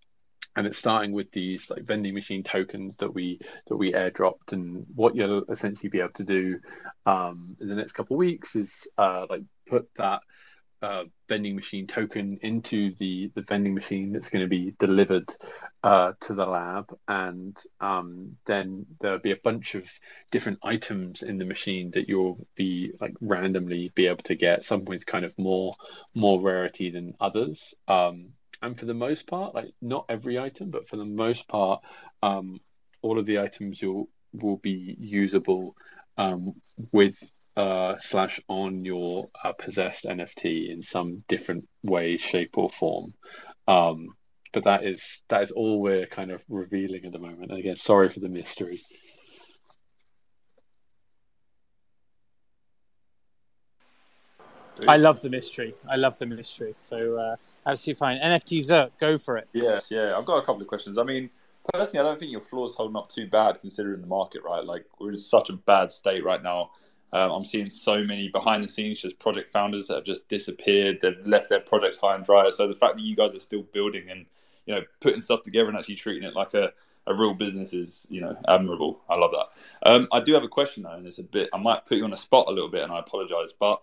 and 0.57 0.65
it's 0.65 0.79
starting 0.79 1.11
with 1.11 1.31
these 1.31 1.69
like 1.69 1.83
vending 1.83 2.15
machine 2.15 2.41
tokens 2.41 2.97
that 2.97 3.13
we 3.13 3.39
that 3.67 3.77
we 3.77 3.93
airdropped. 3.93 4.51
And 4.53 4.85
what 4.95 5.15
you'll 5.15 5.45
essentially 5.49 5.87
be 5.87 5.99
able 5.99 6.13
to 6.13 6.23
do 6.23 6.59
um, 7.05 7.55
in 7.61 7.69
the 7.69 7.75
next 7.75 7.91
couple 7.91 8.15
of 8.15 8.19
weeks 8.19 8.55
is 8.55 8.87
uh, 8.97 9.27
like 9.29 9.43
put 9.67 9.87
that 9.95 10.21
uh, 10.81 11.03
vending 11.29 11.55
machine 11.55 11.85
token 11.85 12.39
into 12.41 12.93
the 12.95 13.31
the 13.35 13.43
vending 13.43 13.75
machine 13.75 14.11
that's 14.11 14.31
going 14.31 14.43
to 14.43 14.49
be 14.49 14.73
delivered 14.79 15.31
uh, 15.83 16.13
to 16.21 16.33
the 16.33 16.45
lab. 16.47 16.91
And 17.07 17.55
um, 17.79 18.37
then 18.47 18.87
there'll 18.99 19.19
be 19.19 19.33
a 19.33 19.43
bunch 19.43 19.75
of 19.75 19.87
different 20.31 20.57
items 20.63 21.21
in 21.21 21.37
the 21.37 21.45
machine 21.45 21.91
that 21.91 22.09
you'll 22.09 22.47
be 22.55 22.93
like 22.99 23.13
randomly 23.21 23.91
be 23.93 24.07
able 24.07 24.23
to 24.23 24.35
get 24.35 24.63
some 24.63 24.85
with 24.85 25.05
kind 25.05 25.23
of 25.23 25.37
more 25.37 25.75
more 26.15 26.41
rarity 26.41 26.89
than 26.89 27.13
others. 27.19 27.75
Um, 27.87 28.29
and 28.61 28.77
for 28.77 28.85
the 28.85 28.93
most 28.93 29.27
part, 29.27 29.55
like 29.55 29.73
not 29.81 30.05
every 30.09 30.39
item, 30.39 30.69
but 30.69 30.87
for 30.87 30.97
the 30.97 31.05
most 31.05 31.47
part, 31.47 31.81
um, 32.23 32.59
all 33.01 33.19
of 33.19 33.25
the 33.25 33.39
items 33.39 33.81
will 33.81 34.09
will 34.33 34.57
be 34.57 34.95
usable 34.99 35.75
um, 36.17 36.53
with 36.91 37.17
uh, 37.55 37.97
slash 37.97 38.39
on 38.47 38.85
your 38.85 39.27
uh, 39.43 39.53
possessed 39.53 40.05
NFT 40.05 40.69
in 40.69 40.81
some 40.81 41.23
different 41.27 41.67
way, 41.83 42.17
shape, 42.17 42.57
or 42.57 42.69
form. 42.69 43.13
Um, 43.67 44.09
but 44.53 44.63
that 44.63 44.85
is 44.85 45.21
that 45.29 45.41
is 45.41 45.51
all 45.51 45.81
we're 45.81 46.05
kind 46.05 46.31
of 46.31 46.43
revealing 46.49 47.05
at 47.05 47.11
the 47.11 47.19
moment. 47.19 47.51
And 47.51 47.59
again, 47.59 47.75
sorry 47.75 48.09
for 48.09 48.19
the 48.19 48.29
mystery. 48.29 48.81
I 54.87 54.97
love 54.97 55.21
the 55.21 55.29
mystery. 55.29 55.73
I 55.89 55.95
love 55.95 56.17
the 56.17 56.25
mystery. 56.25 56.75
So 56.77 57.17
uh, 57.17 57.35
absolutely 57.65 57.99
fine. 57.99 58.19
NFT 58.19 58.59
Zerk, 58.59 58.91
go 58.99 59.17
for 59.17 59.37
it. 59.37 59.47
Yes, 59.53 59.89
yeah. 59.89 60.17
I've 60.17 60.25
got 60.25 60.37
a 60.37 60.41
couple 60.41 60.61
of 60.61 60.67
questions. 60.67 60.97
I 60.97 61.03
mean, 61.03 61.29
personally, 61.73 61.99
I 61.99 62.09
don't 62.09 62.19
think 62.19 62.31
your 62.31 62.41
floor's 62.41 62.75
holding 62.75 62.95
up 62.95 63.09
too 63.09 63.27
bad 63.27 63.59
considering 63.59 64.01
the 64.01 64.07
market, 64.07 64.43
right? 64.43 64.63
Like 64.63 64.85
we're 64.99 65.11
in 65.11 65.17
such 65.17 65.49
a 65.49 65.53
bad 65.53 65.91
state 65.91 66.23
right 66.23 66.41
now. 66.41 66.71
Um, 67.13 67.31
I'm 67.31 67.45
seeing 67.45 67.69
so 67.69 68.03
many 68.03 68.27
behind 68.27 68.63
the 68.63 68.67
scenes 68.67 69.01
just 69.01 69.17
project 69.19 69.49
founders 69.49 69.87
that 69.87 69.95
have 69.95 70.03
just 70.03 70.27
disappeared. 70.27 70.99
They've 71.01 71.25
left 71.25 71.49
their 71.49 71.61
projects 71.61 71.97
high 71.97 72.15
and 72.15 72.25
dry. 72.25 72.49
So 72.49 72.67
the 72.67 72.75
fact 72.75 72.95
that 72.97 73.03
you 73.03 73.15
guys 73.15 73.33
are 73.33 73.39
still 73.39 73.63
building 73.73 74.09
and 74.09 74.25
you 74.65 74.75
know 74.75 74.81
putting 74.99 75.21
stuff 75.21 75.41
together 75.41 75.69
and 75.69 75.77
actually 75.77 75.95
treating 75.95 76.27
it 76.27 76.35
like 76.35 76.53
a, 76.53 76.73
a 77.05 77.13
real 77.13 77.33
business 77.33 77.73
is 77.73 78.07
you 78.09 78.19
know 78.19 78.37
admirable. 78.47 78.99
I 79.09 79.15
love 79.15 79.31
that. 79.31 79.89
Um, 79.89 80.07
I 80.11 80.19
do 80.19 80.33
have 80.33 80.43
a 80.43 80.49
question 80.49 80.83
though, 80.83 80.91
and 80.91 81.07
it's 81.07 81.19
a 81.19 81.23
bit. 81.23 81.49
I 81.53 81.57
might 81.57 81.85
put 81.85 81.97
you 81.97 82.03
on 82.03 82.11
the 82.11 82.17
spot 82.17 82.47
a 82.49 82.51
little 82.51 82.69
bit, 82.69 82.83
and 82.83 82.91
I 82.91 82.99
apologize, 82.99 83.53
but 83.57 83.81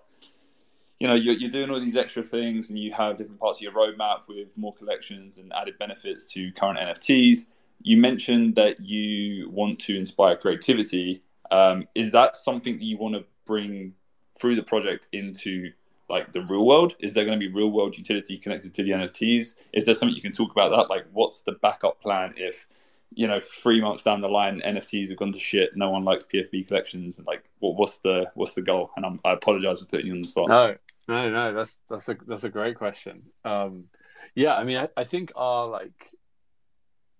you 1.05 1.11
know 1.11 1.14
you're, 1.14 1.34
you're 1.34 1.50
doing 1.50 1.70
all 1.70 1.78
these 1.78 1.96
extra 1.96 2.22
things 2.22 2.70
and 2.70 2.78
you 2.78 2.90
have 2.92 3.16
different 3.16 3.38
parts 3.38 3.59
of 3.59 3.62
your 3.62 3.72
roadmap 3.72 4.20
with 4.26 4.57
more 4.57 4.72
collections 4.72 5.36
and 5.36 5.52
added 5.52 5.78
benefits 5.78 6.32
to 6.32 6.50
current 6.52 6.78
nfts 6.78 7.46
you 7.84 7.98
mentioned 7.98 8.55
that 8.57 8.80
you 8.80 9.48
want 9.50 9.78
to 9.78 9.96
inspire 9.96 10.36
creativity. 10.36 11.22
Um, 11.50 11.86
is 11.94 12.11
that 12.12 12.34
something 12.34 12.78
that 12.78 12.82
you 12.82 12.96
want 12.96 13.14
to 13.14 13.24
bring 13.46 13.94
through 14.38 14.57
the 14.57 14.62
project 14.62 15.07
into 15.12 15.70
like 16.09 16.32
the 16.32 16.42
real 16.42 16.64
world? 16.66 16.96
Is 16.98 17.12
there 17.12 17.24
going 17.24 17.38
to 17.38 17.46
be 17.46 17.52
real 17.52 17.70
world 17.70 17.96
utility 17.96 18.38
connected 18.38 18.74
to 18.74 18.82
the 18.82 18.90
nfts 18.90 19.55
is 19.72 19.84
there 19.84 19.94
something 19.94 20.16
you 20.16 20.22
can 20.22 20.32
talk 20.32 20.50
about 20.50 20.70
that? 20.70 20.90
Like 20.90 21.07
what's 21.12 21.42
the 21.42 21.52
backup 21.52 22.00
plan 22.00 22.34
if 22.36 22.66
you 23.12 23.28
know 23.28 23.40
three 23.40 23.80
months 23.80 24.02
down 24.02 24.20
the 24.20 24.28
line 24.28 24.61
nfts 24.64 25.11
have 25.11 25.18
gone 25.18 25.32
to 25.32 25.38
shit 25.38 25.76
no 25.76 25.88
one 25.88 26.02
likes 26.02 26.24
pfp 26.24 26.66
collections 26.66 27.18
and 27.18 27.26
like 27.28 27.44
what, 27.61 27.76
what's 27.76 27.98
the 27.98 28.30
what's 28.34 28.55
the 28.55 28.62
goal? 28.62 28.90
And 28.96 29.07
I'm, 29.07 29.20
i 29.24 29.32
apologize 29.32 29.80
for 29.80 29.86
putting 29.86 30.07
you 30.07 30.12
on 30.14 30.22
the 30.22 30.28
spot. 30.28 30.48
No 30.48 30.76
no 31.09 31.30
no 31.30 31.52
that's 31.52 31.78
that's 31.88 32.09
a 32.09 32.16
that's 32.26 32.44
a 32.44 32.50
great 32.50 32.76
question. 32.76 33.22
Um 33.44 33.88
yeah 34.34 34.55
i 34.55 34.64
mean 34.64 34.78
i, 34.78 34.88
I 34.96 35.05
think 35.05 35.32
our 35.36 35.66
like 35.68 36.11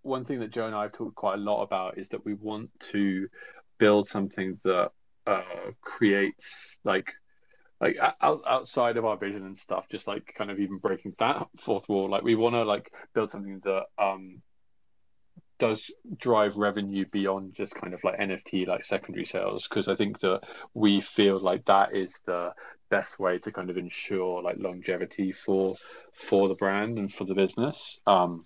one 0.03 0.25
thing 0.25 0.41
that 0.41 0.51
joe 0.51 0.67
and 0.67 0.75
i 0.75 0.83
have 0.83 0.93
talked 0.93 1.15
quite 1.15 1.35
a 1.35 1.43
lot 1.43 1.63
about 1.63 1.99
is 1.99 2.09
that 2.11 2.25
we 2.25 2.35
want 2.35 2.71
to 2.79 3.29
build 3.79 4.07
something 4.07 4.57
that 4.65 4.91
uh 5.27 5.71
creates 5.83 6.57
like 6.85 7.13
like 7.81 7.97
out, 8.21 8.43
outside 8.47 8.97
of 8.97 9.05
our 9.05 9.17
vision 9.17 9.45
and 9.45 9.57
stuff 9.57 9.89
just 9.89 10.07
like 10.07 10.33
kind 10.35 10.51
of 10.51 10.59
even 10.59 10.79
breaking 10.79 11.15
that 11.19 11.47
fourth 11.59 11.89
wall. 11.89 12.09
Like 12.09 12.23
we 12.23 12.35
want 12.35 12.55
to 12.55 12.65
like 12.65 12.91
build 13.15 13.31
something 13.31 13.61
that 13.65 13.85
um 13.99 14.43
does 15.59 15.91
drive 16.17 16.57
revenue 16.57 17.05
beyond 17.13 17.55
just 17.55 17.75
kind 17.75 17.95
of 17.95 18.03
like 18.03 18.19
NFT 18.19 18.67
like 18.67 18.85
secondary 18.85 19.25
sales 19.25 19.69
because 19.69 19.89
I 19.89 19.95
think 19.95 20.21
that 20.21 20.43
we 20.73 21.01
feel 21.01 21.39
like 21.39 21.65
that 21.67 21.95
is 21.95 22.19
the 22.27 22.53
best 22.95 23.19
way 23.19 23.39
to 23.41 23.51
kind 23.51 23.71
of 23.71 23.77
ensure 23.77 24.41
like 24.41 24.57
longevity 24.59 25.33
for 25.33 25.75
for 26.13 26.49
the 26.49 26.55
brand 26.55 26.97
and 26.99 27.13
for 27.13 27.25
the 27.25 27.35
business. 27.35 27.99
Um, 28.07 28.45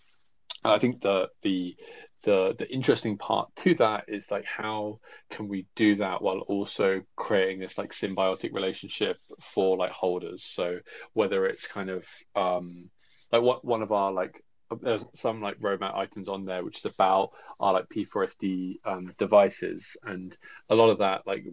and 0.64 0.72
I 0.72 0.78
think 0.78 1.02
the 1.02 1.28
the 1.42 1.76
the 2.22 2.54
the 2.58 2.72
interesting 2.72 3.18
part 3.18 3.54
to 3.56 3.74
that 3.74 4.04
is 4.08 4.30
like 4.30 4.46
how 4.46 5.00
can 5.30 5.48
we 5.48 5.66
do 5.76 5.96
that 5.96 6.22
while 6.22 6.40
also 6.54 7.02
creating 7.14 7.60
this 7.60 7.76
like 7.76 7.92
symbiotic 7.92 8.54
relationship 8.54 9.18
for 9.40 9.76
like 9.76 9.92
holders. 9.92 10.42
So 10.44 10.80
whether 11.12 11.44
it's 11.46 11.66
kind 11.66 11.90
of 11.90 12.06
um, 12.34 12.90
like 13.30 13.42
what 13.42 13.64
one 13.64 13.82
of 13.82 13.92
our 13.92 14.10
like 14.12 14.42
there's 14.80 15.06
some 15.14 15.40
like 15.42 15.58
roadmap 15.60 15.94
items 15.94 16.28
on 16.28 16.44
there 16.44 16.64
which 16.64 16.78
is 16.78 16.92
about 16.94 17.30
our 17.60 17.74
like 17.74 17.88
P4SD 17.88 18.80
um, 18.84 19.12
devices, 19.18 19.96
and 20.04 20.36
a 20.70 20.74
lot 20.74 20.88
of 20.88 20.98
that 20.98 21.26
like 21.26 21.44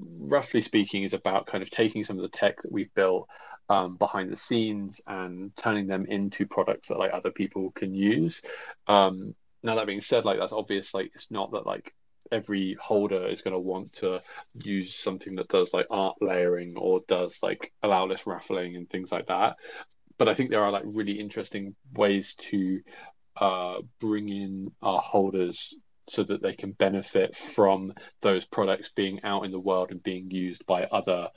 roughly 0.00 0.60
speaking 0.60 1.02
is 1.02 1.12
about 1.12 1.46
kind 1.46 1.62
of 1.62 1.70
taking 1.70 2.04
some 2.04 2.16
of 2.16 2.22
the 2.22 2.28
tech 2.28 2.60
that 2.62 2.72
we've 2.72 2.92
built 2.94 3.28
um, 3.68 3.96
behind 3.96 4.30
the 4.30 4.36
scenes 4.36 5.00
and 5.06 5.54
turning 5.56 5.86
them 5.86 6.06
into 6.06 6.46
products 6.46 6.88
that 6.88 6.98
like 6.98 7.12
other 7.12 7.30
people 7.30 7.70
can 7.72 7.94
use. 7.94 8.42
Um, 8.86 9.34
now 9.62 9.74
that 9.74 9.86
being 9.86 10.00
said, 10.00 10.24
like 10.24 10.38
that's 10.38 10.52
obvious. 10.52 10.94
Like 10.94 11.10
it's 11.14 11.30
not 11.30 11.52
that 11.52 11.66
like 11.66 11.94
every 12.32 12.76
holder 12.80 13.26
is 13.26 13.42
going 13.42 13.54
to 13.54 13.58
want 13.58 13.92
to 13.92 14.22
use 14.54 14.94
something 14.94 15.34
that 15.36 15.48
does 15.48 15.74
like 15.74 15.86
art 15.90 16.16
layering 16.20 16.76
or 16.76 17.02
does 17.08 17.38
like 17.42 17.72
allowlist 17.82 18.26
raffling 18.26 18.76
and 18.76 18.88
things 18.88 19.10
like 19.10 19.26
that 19.26 19.56
but 20.20 20.28
I 20.28 20.34
think 20.34 20.50
there 20.50 20.62
are 20.62 20.70
like 20.70 20.82
really 20.84 21.18
interesting 21.18 21.74
ways 21.94 22.34
to 22.50 22.82
uh, 23.40 23.76
bring 24.00 24.28
in 24.28 24.70
our 24.82 25.00
holders 25.00 25.74
so 26.08 26.22
that 26.24 26.42
they 26.42 26.54
can 26.54 26.72
benefit 26.72 27.36
from 27.36 27.92
those 28.20 28.44
products 28.44 28.90
being 28.94 29.22
out 29.24 29.44
in 29.44 29.50
the 29.50 29.60
world 29.60 29.90
and 29.90 30.02
being 30.02 30.30
used 30.30 30.64
by 30.66 30.84
other 30.84 31.28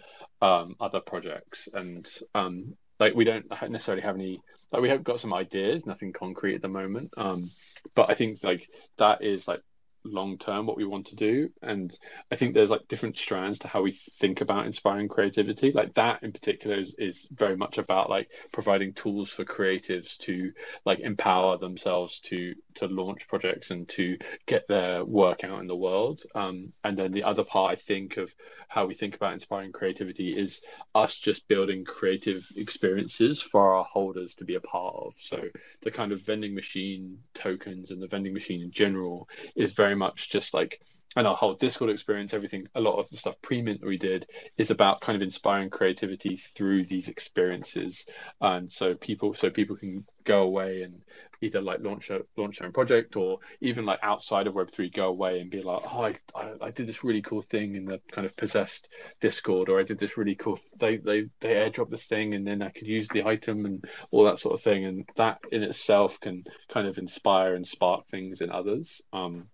um, 0.41 0.75
other 0.79 0.99
projects. 0.99 1.69
And 1.73 2.07
um, 2.35 2.75
like 2.99 3.15
we 3.15 3.23
don't 3.23 3.45
necessarily 3.69 4.03
have 4.03 4.15
any 4.15 4.41
like 4.71 4.81
we 4.81 4.89
have 4.89 5.03
got 5.03 5.19
some 5.19 5.33
ideas, 5.33 5.85
nothing 5.85 6.13
concrete 6.13 6.55
at 6.55 6.61
the 6.61 6.67
moment. 6.67 7.13
Um, 7.17 7.51
but 7.93 8.09
I 8.09 8.15
think 8.15 8.43
like 8.43 8.67
that 8.97 9.23
is 9.23 9.47
like 9.47 9.61
long 10.05 10.37
term 10.37 10.65
what 10.65 10.77
we 10.77 10.85
want 10.85 11.07
to 11.07 11.15
do 11.15 11.49
and 11.61 11.97
i 12.31 12.35
think 12.35 12.53
there's 12.53 12.69
like 12.69 12.87
different 12.87 13.17
strands 13.17 13.59
to 13.59 13.67
how 13.67 13.81
we 13.81 13.91
think 14.19 14.41
about 14.41 14.65
inspiring 14.65 15.07
creativity 15.07 15.71
like 15.71 15.93
that 15.93 16.21
in 16.23 16.31
particular 16.31 16.75
is, 16.75 16.93
is 16.97 17.25
very 17.31 17.55
much 17.55 17.77
about 17.77 18.09
like 18.09 18.29
providing 18.51 18.93
tools 18.93 19.29
for 19.29 19.45
creatives 19.45 20.17
to 20.17 20.51
like 20.85 20.99
empower 20.99 21.57
themselves 21.57 22.19
to 22.19 22.53
to 22.75 22.87
launch 22.87 23.27
projects 23.27 23.71
and 23.71 23.87
to 23.89 24.17
get 24.45 24.67
their 24.67 25.03
work 25.05 25.43
out 25.43 25.61
in 25.61 25.67
the 25.67 25.75
world. 25.75 26.21
Um, 26.35 26.73
and 26.83 26.97
then 26.97 27.11
the 27.11 27.23
other 27.23 27.43
part 27.43 27.71
i 27.71 27.75
think 27.75 28.17
of 28.17 28.33
how 28.67 28.85
we 28.85 28.93
think 28.93 29.15
about 29.15 29.33
inspiring 29.33 29.71
creativity 29.71 30.37
is 30.37 30.61
us 30.95 31.17
just 31.17 31.47
building 31.47 31.85
creative 31.85 32.45
experiences 32.55 33.41
for 33.41 33.75
our 33.75 33.83
holders 33.83 34.35
to 34.35 34.45
be 34.45 34.55
a 34.55 34.61
part 34.61 34.95
of. 34.95 35.13
So 35.17 35.49
the 35.81 35.91
kind 35.91 36.11
of 36.11 36.21
vending 36.21 36.55
machine 36.55 37.19
tokens 37.33 37.91
and 37.91 38.01
the 38.01 38.07
vending 38.07 38.33
machine 38.33 38.61
in 38.61 38.71
general 38.71 39.29
is 39.55 39.73
very 39.73 39.95
much 39.95 40.29
just 40.29 40.53
like 40.53 40.81
and 41.15 41.27
our 41.27 41.35
whole 41.35 41.53
Discord 41.53 41.91
experience, 41.91 42.33
everything, 42.33 42.67
a 42.75 42.81
lot 42.81 42.99
of 42.99 43.09
the 43.09 43.17
stuff 43.17 43.41
pre-mint 43.41 43.81
that 43.81 43.87
we 43.87 43.97
did 43.97 44.27
is 44.57 44.71
about 44.71 45.01
kind 45.01 45.15
of 45.15 45.21
inspiring 45.21 45.69
creativity 45.69 46.35
through 46.35 46.85
these 46.85 47.07
experiences, 47.07 48.05
and 48.41 48.71
so 48.71 48.95
people, 48.95 49.33
so 49.33 49.49
people 49.49 49.75
can 49.75 50.05
go 50.23 50.43
away 50.43 50.83
and 50.83 51.01
either 51.41 51.59
like 51.59 51.81
launch 51.81 52.09
a 52.09 52.21
launch 52.37 52.59
their 52.59 52.67
own 52.67 52.71
project 52.71 53.17
or 53.17 53.37
even 53.59 53.85
like 53.85 53.99
outside 54.01 54.47
of 54.47 54.55
Web 54.55 54.71
three, 54.71 54.89
go 54.89 55.09
away 55.09 55.41
and 55.41 55.51
be 55.51 55.61
like, 55.61 55.81
oh, 55.91 56.03
I, 56.03 56.15
I, 56.35 56.53
I 56.61 56.71
did 56.71 56.87
this 56.87 57.03
really 57.03 57.21
cool 57.21 57.41
thing 57.41 57.75
in 57.75 57.85
the 57.85 57.99
kind 58.11 58.25
of 58.25 58.35
possessed 58.37 58.89
Discord, 59.19 59.69
or 59.69 59.79
I 59.79 59.83
did 59.83 59.99
this 59.99 60.17
really 60.17 60.35
cool. 60.35 60.59
They 60.77 60.97
they 60.97 61.29
they 61.41 61.55
airdrop 61.55 61.89
this 61.89 62.05
thing, 62.05 62.33
and 62.33 62.47
then 62.47 62.61
I 62.61 62.69
could 62.69 62.87
use 62.87 63.07
the 63.09 63.25
item 63.25 63.65
and 63.65 63.83
all 64.11 64.23
that 64.23 64.39
sort 64.39 64.53
of 64.53 64.61
thing, 64.61 64.87
and 64.87 65.09
that 65.15 65.39
in 65.51 65.63
itself 65.63 66.19
can 66.19 66.45
kind 66.69 66.87
of 66.87 66.97
inspire 66.97 67.55
and 67.55 67.67
spark 67.67 68.07
things 68.07 68.41
in 68.41 68.49
others. 68.49 69.01
Um, 69.11 69.49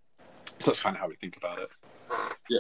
so 0.60 0.66
that's 0.72 0.82
kind 0.82 0.96
of 0.96 1.02
how 1.02 1.08
we 1.08 1.16
think 1.16 1.38
about 1.38 1.60
it. 1.60 1.70
Yeah. 2.50 2.60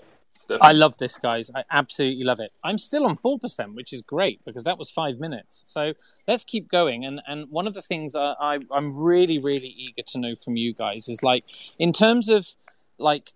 I 0.61 0.71
love 0.71 0.97
this, 0.97 1.19
guys. 1.19 1.51
I 1.53 1.63
absolutely 1.69 2.23
love 2.23 2.39
it. 2.39 2.51
I'm 2.63 2.79
still 2.79 3.05
on 3.05 3.15
four 3.15 3.37
percent, 3.37 3.75
which 3.75 3.93
is 3.93 4.01
great 4.01 4.43
because 4.45 4.63
that 4.63 4.79
was 4.79 4.89
five 4.89 5.19
minutes. 5.19 5.61
So 5.65 5.93
let's 6.27 6.43
keep 6.43 6.67
going. 6.67 7.05
And 7.05 7.21
and 7.27 7.49
one 7.51 7.67
of 7.67 7.75
the 7.75 7.83
things 7.83 8.15
I, 8.15 8.33
I 8.39 8.59
I'm 8.71 8.95
really 8.95 9.37
really 9.37 9.67
eager 9.67 10.01
to 10.07 10.17
know 10.17 10.33
from 10.35 10.55
you 10.55 10.73
guys 10.73 11.07
is 11.07 11.21
like 11.21 11.45
in 11.77 11.93
terms 11.93 12.29
of 12.29 12.47
like 12.97 13.31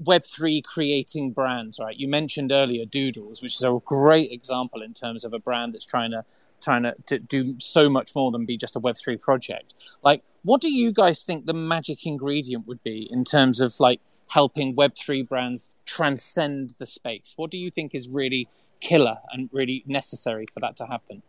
Web 0.00 0.24
three 0.26 0.62
creating 0.62 1.32
brands, 1.32 1.78
right? 1.78 1.96
You 1.96 2.08
mentioned 2.08 2.52
earlier 2.52 2.84
Doodles, 2.84 3.42
which 3.42 3.54
is 3.54 3.62
a 3.62 3.78
great 3.84 4.30
example 4.32 4.82
in 4.82 4.94
terms 4.94 5.24
of 5.24 5.32
a 5.32 5.38
brand 5.38 5.74
that's 5.74 5.86
trying 5.86 6.12
to 6.12 6.24
trying 6.60 6.82
to, 6.82 6.94
to 7.06 7.18
do 7.18 7.58
so 7.58 7.88
much 7.88 8.14
more 8.14 8.30
than 8.30 8.44
be 8.44 8.56
just 8.56 8.76
a 8.76 8.78
Web 8.78 8.96
three 8.96 9.16
project. 9.16 9.74
Like, 10.02 10.22
what 10.48 10.62
do 10.62 10.72
you 10.72 10.92
guys 10.92 11.24
think 11.24 11.44
the 11.44 11.52
magic 11.52 12.06
ingredient 12.06 12.66
would 12.66 12.82
be 12.82 13.06
in 13.10 13.22
terms 13.22 13.60
of 13.60 13.78
like 13.80 14.00
helping 14.28 14.74
Web3 14.74 15.28
brands 15.28 15.74
transcend 15.84 16.70
the 16.78 16.86
space? 16.86 17.34
What 17.36 17.50
do 17.50 17.58
you 17.58 17.70
think 17.70 17.94
is 17.94 18.08
really 18.08 18.48
killer 18.80 19.18
and 19.30 19.50
really 19.52 19.84
necessary 19.86 20.46
for 20.50 20.60
that 20.60 20.74
to 20.78 20.86
happen? 20.86 21.22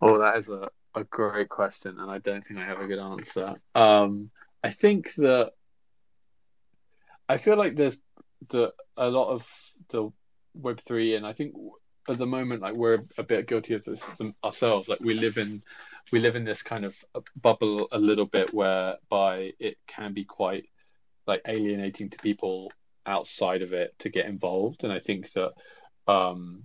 Oh, 0.00 0.16
that 0.16 0.38
is 0.38 0.48
a, 0.48 0.70
a 0.94 1.04
great 1.04 1.50
question, 1.50 2.00
and 2.00 2.10
I 2.10 2.16
don't 2.20 2.42
think 2.42 2.58
I 2.58 2.64
have 2.64 2.80
a 2.80 2.86
good 2.86 2.98
answer. 2.98 3.54
Um, 3.74 4.30
I 4.64 4.70
think 4.70 5.14
that 5.16 5.52
I 7.28 7.36
feel 7.36 7.58
like 7.58 7.76
there's 7.76 7.98
the 8.48 8.72
a 8.96 9.10
lot 9.10 9.28
of 9.28 9.46
the 9.90 10.10
Web 10.54 10.80
three, 10.80 11.16
and 11.16 11.26
I 11.26 11.34
think 11.34 11.52
at 12.08 12.18
the 12.18 12.26
moment, 12.26 12.62
like 12.62 12.74
we're 12.74 13.04
a 13.18 13.22
bit 13.22 13.46
guilty 13.46 13.74
of 13.74 13.84
this 13.84 14.00
ourselves. 14.44 14.88
Like 14.88 15.00
we 15.00 15.14
live 15.14 15.38
in 15.38 15.62
we 16.10 16.18
live 16.18 16.36
in 16.36 16.44
this 16.44 16.62
kind 16.62 16.84
of 16.84 16.96
bubble 17.40 17.88
a 17.92 17.98
little 17.98 18.26
bit 18.26 18.52
whereby 18.52 19.52
it 19.58 19.76
can 19.86 20.12
be 20.12 20.24
quite 20.24 20.64
like 21.26 21.42
alienating 21.46 22.10
to 22.10 22.18
people 22.18 22.72
outside 23.06 23.62
of 23.62 23.72
it 23.72 23.94
to 24.00 24.08
get 24.08 24.26
involved. 24.26 24.84
And 24.84 24.92
I 24.92 24.98
think 24.98 25.32
that 25.32 25.52
um, 26.08 26.64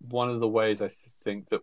one 0.00 0.28
of 0.28 0.40
the 0.40 0.48
ways 0.48 0.82
I 0.82 0.90
think 1.22 1.48
that 1.48 1.62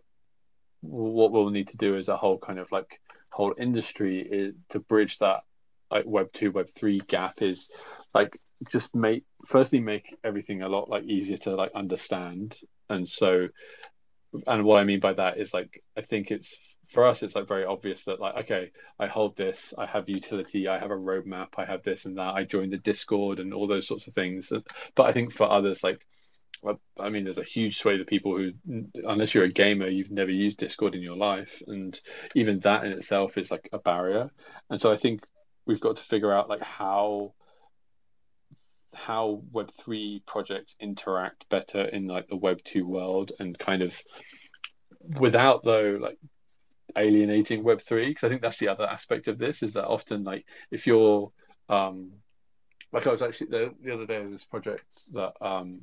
what 0.80 1.30
we'll 1.30 1.50
need 1.50 1.68
to 1.68 1.76
do 1.76 1.96
as 1.96 2.08
a 2.08 2.16
whole 2.16 2.38
kind 2.38 2.58
of 2.58 2.70
like 2.72 3.00
whole 3.30 3.54
industry 3.56 4.18
is 4.20 4.54
to 4.70 4.80
bridge 4.80 5.18
that 5.18 5.42
like 5.90 6.04
web 6.06 6.32
2 6.32 6.50
web 6.50 6.68
3 6.68 7.00
gap 7.06 7.40
is 7.40 7.68
like 8.12 8.36
just 8.68 8.94
make 8.94 9.24
firstly 9.46 9.80
make 9.80 10.16
everything 10.24 10.62
a 10.62 10.68
lot 10.68 10.88
like 10.88 11.04
easier 11.04 11.36
to 11.36 11.54
like 11.54 11.72
understand 11.74 12.56
and 12.88 13.08
so 13.08 13.48
and 14.46 14.64
what 14.64 14.80
i 14.80 14.84
mean 14.84 15.00
by 15.00 15.12
that 15.12 15.38
is 15.38 15.52
like 15.52 15.82
i 15.96 16.00
think 16.00 16.30
it's 16.30 16.56
for 16.88 17.06
us 17.06 17.22
it's 17.22 17.34
like 17.34 17.48
very 17.48 17.64
obvious 17.64 18.04
that 18.04 18.20
like 18.20 18.34
okay 18.36 18.70
i 18.98 19.06
hold 19.06 19.36
this 19.36 19.72
i 19.78 19.86
have 19.86 20.08
utility 20.08 20.68
i 20.68 20.78
have 20.78 20.90
a 20.90 20.96
roadmap 20.96 21.48
i 21.56 21.64
have 21.64 21.82
this 21.82 22.04
and 22.04 22.18
that 22.18 22.34
i 22.34 22.44
join 22.44 22.70
the 22.70 22.78
discord 22.78 23.38
and 23.38 23.54
all 23.54 23.66
those 23.66 23.86
sorts 23.86 24.06
of 24.06 24.14
things 24.14 24.52
but 24.94 25.04
i 25.04 25.12
think 25.12 25.32
for 25.32 25.50
others 25.50 25.82
like 25.82 26.06
I 26.98 27.08
mean, 27.08 27.24
there's 27.24 27.38
a 27.38 27.44
huge 27.44 27.78
swathe 27.78 28.00
of 28.00 28.06
people 28.06 28.36
who, 28.36 28.52
unless 28.94 29.34
you're 29.34 29.44
a 29.44 29.52
gamer, 29.52 29.88
you've 29.88 30.12
never 30.12 30.30
used 30.30 30.58
Discord 30.58 30.94
in 30.94 31.02
your 31.02 31.16
life, 31.16 31.60
and 31.66 31.98
even 32.36 32.60
that 32.60 32.84
in 32.84 32.92
itself 32.92 33.36
is 33.36 33.50
like 33.50 33.68
a 33.72 33.78
barrier. 33.78 34.30
And 34.70 34.80
so 34.80 34.92
I 34.92 34.96
think 34.96 35.26
we've 35.66 35.80
got 35.80 35.96
to 35.96 36.02
figure 36.02 36.32
out 36.32 36.48
like 36.48 36.62
how 36.62 37.34
how 38.94 39.42
web 39.52 39.70
3 39.72 40.22
projects 40.26 40.74
interact 40.80 41.48
better 41.48 41.84
in 41.84 42.06
like 42.06 42.28
the 42.28 42.36
web 42.36 42.62
2 42.64 42.86
world 42.86 43.32
and 43.38 43.58
kind 43.58 43.82
of 43.82 44.00
without 45.18 45.62
though 45.62 45.98
like 46.00 46.18
alienating 46.96 47.64
web 47.64 47.80
3 47.80 48.08
because 48.08 48.24
i 48.24 48.28
think 48.28 48.42
that's 48.42 48.58
the 48.58 48.68
other 48.68 48.86
aspect 48.86 49.28
of 49.28 49.38
this 49.38 49.62
is 49.62 49.74
that 49.74 49.86
often 49.86 50.24
like 50.24 50.46
if 50.70 50.86
you're 50.86 51.32
um 51.68 52.12
like 52.92 53.06
i 53.06 53.10
was 53.10 53.22
actually 53.22 53.48
the, 53.48 53.74
the 53.82 53.94
other 53.94 54.06
day 54.06 54.14
there 54.14 54.24
was 54.24 54.32
this 54.32 54.44
project 54.44 55.12
that 55.12 55.32
um 55.40 55.80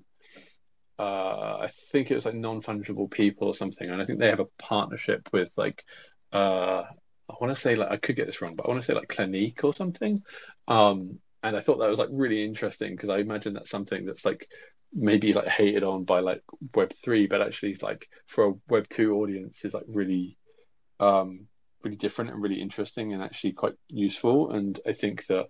uh 0.99 1.57
i 1.61 1.69
think 1.91 2.11
it 2.11 2.15
was 2.15 2.25
like 2.25 2.35
non-fungible 2.35 3.09
people 3.09 3.47
or 3.47 3.55
something 3.55 3.89
and 3.89 4.01
i 4.01 4.05
think 4.05 4.19
they 4.19 4.29
have 4.29 4.39
a 4.39 4.47
partnership 4.59 5.27
with 5.33 5.51
like 5.57 5.83
uh 6.31 6.83
I 7.29 7.35
want 7.39 7.53
to 7.53 7.59
say 7.59 7.75
like 7.75 7.91
I 7.91 7.97
could 7.97 8.15
get 8.15 8.25
this 8.25 8.41
wrong, 8.41 8.55
but 8.55 8.65
I 8.65 8.69
want 8.69 8.81
to 8.81 8.85
say 8.85 8.93
like 8.93 9.07
Clinique 9.07 9.63
or 9.63 9.73
something. 9.73 10.23
Um, 10.67 11.19
and 11.43 11.55
I 11.55 11.61
thought 11.61 11.77
that 11.79 11.89
was 11.89 11.99
like 11.99 12.09
really 12.11 12.43
interesting 12.43 12.95
because 12.95 13.09
I 13.09 13.19
imagine 13.19 13.53
that's 13.53 13.69
something 13.69 14.05
that's 14.05 14.25
like 14.25 14.49
maybe 14.93 15.33
like 15.33 15.47
hated 15.47 15.83
on 15.83 16.03
by 16.03 16.19
like 16.19 16.41
Web 16.75 16.91
three, 16.93 17.27
but 17.27 17.41
actually 17.41 17.77
like 17.81 18.07
for 18.27 18.45
a 18.45 18.53
Web 18.67 18.87
two 18.89 19.15
audience 19.15 19.63
is 19.63 19.73
like 19.73 19.85
really, 19.87 20.37
um, 20.99 21.47
really 21.83 21.97
different 21.97 22.31
and 22.31 22.41
really 22.41 22.61
interesting 22.61 23.13
and 23.13 23.23
actually 23.23 23.53
quite 23.53 23.75
useful. 23.87 24.51
And 24.51 24.79
I 24.85 24.93
think 24.93 25.25
that 25.27 25.47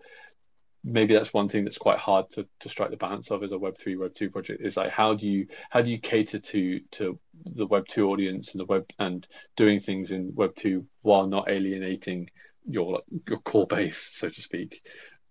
maybe 0.83 1.13
that's 1.13 1.33
one 1.33 1.49
thing 1.49 1.65
that's 1.65 1.77
quite 1.77 1.97
hard 1.97 2.29
to, 2.29 2.47
to 2.59 2.69
strike 2.69 2.89
the 2.89 2.97
balance 2.97 3.31
of 3.31 3.43
as 3.43 3.51
a 3.51 3.57
web 3.57 3.77
3 3.77 3.97
web 3.97 4.13
2 4.13 4.29
project 4.29 4.61
is 4.61 4.77
like 4.77 4.89
how 4.89 5.13
do 5.13 5.27
you 5.27 5.45
how 5.69 5.81
do 5.81 5.91
you 5.91 5.99
cater 5.99 6.39
to 6.39 6.79
to 6.91 7.19
the 7.43 7.67
web 7.67 7.85
2 7.87 8.09
audience 8.09 8.53
and 8.53 8.61
the 8.61 8.65
web 8.65 8.85
and 8.97 9.27
doing 9.57 9.79
things 9.79 10.11
in 10.11 10.33
web 10.35 10.55
2 10.55 10.83
while 11.01 11.27
not 11.27 11.49
alienating 11.49 12.29
your 12.65 13.01
your 13.27 13.39
core 13.39 13.67
base 13.67 14.09
so 14.13 14.29
to 14.29 14.41
speak 14.41 14.81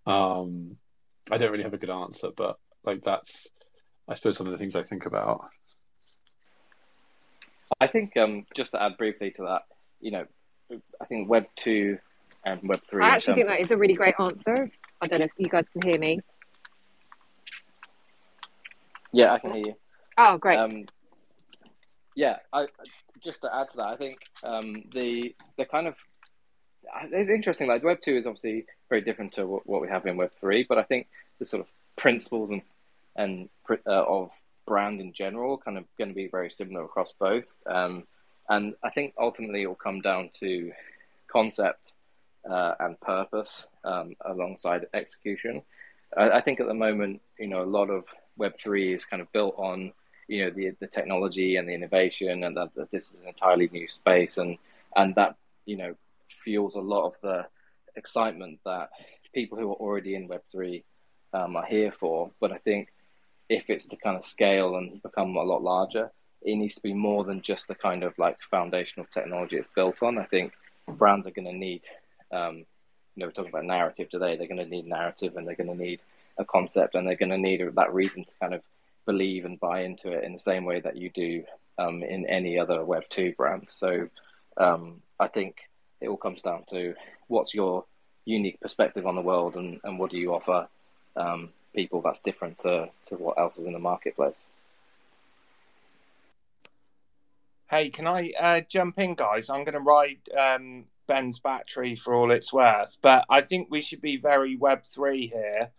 um 0.09 0.76
i 1.30 1.36
don't 1.36 1.50
really 1.50 1.62
have 1.62 1.74
a 1.74 1.78
good 1.78 1.90
answer 1.90 2.30
but 2.36 2.56
like 2.84 3.02
that's 3.02 3.46
i 4.09 4.14
suppose 4.14 4.36
some 4.36 4.46
of 4.46 4.52
the 4.52 4.59
things 4.59 4.74
i 4.74 4.82
think 4.82 5.06
about 5.06 5.48
i 7.80 7.86
think 7.86 8.16
um 8.16 8.44
just 8.56 8.72
to 8.72 8.82
add 8.82 8.96
briefly 8.96 9.30
to 9.30 9.42
that 9.42 9.62
you 10.00 10.11
know 10.11 10.24
i 11.00 11.04
think 11.04 11.28
web 11.28 11.46
2 11.56 11.98
and 12.44 12.61
web 12.68 12.80
3 12.88 13.04
i 13.04 13.09
actually 13.09 13.34
think 13.34 13.46
that 13.46 13.61
is 13.61 13.70
a 13.70 13.76
really 13.76 13.94
great 13.94 14.14
answer 14.18 14.70
I 15.00 15.06
don't 15.06 15.20
know 15.20 15.26
if 15.26 15.32
you 15.38 15.46
guys 15.46 15.68
can 15.68 15.82
hear 15.82 15.98
me. 15.98 16.20
Yeah, 19.12 19.32
I 19.32 19.38
can 19.38 19.52
hear 19.52 19.66
you. 19.66 19.74
Oh, 20.16 20.36
great. 20.38 20.59
Um, 20.59 20.86
yeah, 22.16 22.38
I, 22.52 22.66
just 23.22 23.42
to 23.42 23.54
add 23.54 23.70
to 23.70 23.76
that, 23.76 23.86
I 23.86 23.96
think 23.96 24.18
um, 24.42 24.74
the 24.92 25.34
the 25.56 25.64
kind 25.64 25.86
of 25.86 25.94
it's 27.12 27.29
interesting. 27.29 27.68
Like 27.68 27.85
Web 27.85 28.01
two 28.03 28.16
is 28.16 28.26
obviously 28.26 28.66
very 28.89 29.01
different 29.01 29.33
to 29.35 29.47
what, 29.47 29.83
we 29.83 29.89
have 29.89 30.07
in 30.07 30.16
Web 30.16 30.33
three, 30.41 30.64
but 30.68 30.79
I 30.79 30.83
think 30.83 31.09
the 31.39 31.45
sort 31.45 31.61
of 31.61 31.68
principles 31.97 32.51
and 32.51 32.62
and 33.16 33.49
uh, 33.70 33.76
of 33.87 34.31
brand 34.66 35.01
in 35.01 35.12
general 35.12 35.59
kind 35.59 35.79
of 35.79 35.85
going 35.97 36.11
to 36.11 36.14
be 36.14 36.29
very 36.29 36.51
similar 36.51 36.85
across 36.85 37.12
both. 37.18 37.47
Um, 37.66 38.05
and 38.49 38.74
I 38.83 38.91
think 38.91 39.14
ultimately 39.18 39.62
it 39.62 39.66
will 39.66 39.74
come 39.74 40.01
down 40.01 40.31
to 40.41 40.72
concept 41.26 41.93
uh, 42.49 42.74
and 42.81 43.01
purpose 43.01 43.66
um, 43.85 44.14
alongside 44.20 44.87
execution. 44.95 45.62
I, 46.16 46.31
I, 46.31 46.41
think 46.41 46.61
at 46.61 46.66
the 46.66 46.74
moment, 46.74 47.20
you 47.39 47.49
know, 47.49 47.62
a 47.62 47.64
lot 47.64 47.91
of 47.91 48.07
Web 48.37 48.57
three 48.57 48.95
is 48.95 49.05
kind 49.05 49.20
of 49.20 49.31
built 49.33 49.55
on 49.59 49.93
you 50.29 50.45
know 50.45 50.51
the 50.51 50.70
the 50.79 50.87
technology 50.87 51.57
and 51.57 51.68
the 51.68 51.74
innovation, 51.74 52.45
and 52.45 52.57
that, 52.57 52.74
that 52.74 52.91
this 52.91 53.12
is 53.12 53.18
an 53.18 53.29
entirely 53.29 53.68
new 53.72 53.89
space, 53.89 54.39
and 54.39 54.59
and 54.97 55.14
that 55.16 55.37
you 55.66 55.76
know 55.76 55.95
fuels 56.45 56.74
a 56.76 56.81
lot 56.81 57.07
of 57.07 57.20
the 57.22 57.47
excitement 57.97 58.61
that 58.64 58.91
people 59.35 59.59
who 59.59 59.70
are 59.70 59.74
already 59.76 60.14
in 60.14 60.29
Web 60.29 60.43
three 60.51 60.85
um, 61.33 61.57
are 61.57 61.66
here 61.66 61.93
for. 61.93 62.31
But 62.41 62.53
I 62.53 62.59
think 62.59 62.89
if 63.49 63.64
it's 63.68 63.87
to 63.89 63.97
kind 63.97 64.16
of 64.16 64.24
scale 64.24 64.76
and 64.76 65.03
become 65.03 65.37
a 65.37 65.43
lot 65.43 65.62
larger, 65.62 66.11
it 66.43 66.57
needs 66.57 66.76
to 66.76 66.83
be 66.83 66.93
more 66.93 67.24
than 67.24 67.43
just 67.43 67.68
the 67.68 67.74
kind 67.74 68.03
of 68.03 68.16
like 68.18 68.39
foundational 68.51 69.07
technology 69.12 69.57
it's 69.57 69.68
built 69.74 70.03
on. 70.03 70.18
I 70.18 70.24
think 70.24 70.53
brands 70.87 71.26
are 71.26 71.33
going 71.33 71.47
to 71.47 71.53
need 71.53 71.83
um, 72.31 72.64
you 73.18 73.24
know, 73.24 73.26
we're 73.26 73.33
talking 73.33 73.51
about 73.51 73.64
narrative 73.64 74.09
today. 74.11 74.37
They're 74.37 74.47
going 74.47 74.59
to 74.59 74.66
need 74.66 74.87
narrative, 74.87 75.37
and 75.37 75.47
they're 75.47 75.57
going 75.57 75.76
to 75.76 75.83
need 75.83 76.01
a 76.39 76.45
concept, 76.45 76.95
and 76.95 77.05
they're 77.05 77.16
going 77.16 77.31
to 77.31 77.39
need 77.39 77.61
that 77.74 77.93
reason 77.93 78.24
to 78.24 78.35
kind 78.41 78.55
of 78.55 78.62
believe 79.07 79.45
and 79.45 79.59
buy 79.59 79.83
into 79.83 80.12
it 80.12 80.22
in 80.22 80.35
the 80.35 80.39
same 80.39 80.64
way 80.64 80.79
that 80.81 80.97
you 80.97 81.11
do 81.11 81.43
um, 81.79 82.05
in 82.05 82.26
any 82.26 82.59
other 82.59 82.85
Web 82.85 83.03
two 83.11 83.33
brand. 83.37 83.66
So 83.68 84.09
um, 84.57 85.03
I 85.18 85.26
think 85.26 85.68
it 86.01 86.09
all 86.09 86.16
comes 86.16 86.42
down 86.42 86.64
to 86.70 86.94
what's 87.26 87.55
your 87.55 87.84
unique 88.24 88.61
perspective 88.61 89.07
on 89.07 89.14
the 89.14 89.22
world, 89.22 89.57
and, 89.57 89.80
and 89.84 89.99
what 89.99 90.11
do 90.11 90.18
you 90.18 90.34
offer 90.34 90.68
um, 91.16 91.51
people 91.74 92.01
that's 92.01 92.20
different 92.20 92.59
to, 92.61 92.88
to 93.07 93.14
what 93.16 93.38
else 93.38 93.59
is 93.59 93.66
in 93.66 93.72
the 93.72 93.78
marketplace. 93.78 94.49
Hey, 97.70 97.90
can 97.90 98.07
I 98.07 98.32
uh, 98.40 98.61
jump 98.68 98.99
in, 98.99 99.14
guys? 99.14 99.51
I'm 99.51 99.64
going 99.64 99.74
to 99.74 99.80
ride 99.80 100.18
um, 100.36 100.86
Ben's 101.07 101.38
battery 101.38 101.94
for 101.94 102.14
all 102.14 102.30
it's 102.30 102.53
worth, 102.53 102.96
but 103.03 103.26
I 103.28 103.42
think 103.42 103.68
we 103.70 103.82
should 103.82 104.01
be 104.01 104.16
very 104.16 104.57
Web 104.57 104.84
three 104.84 105.26
here. 105.26 105.70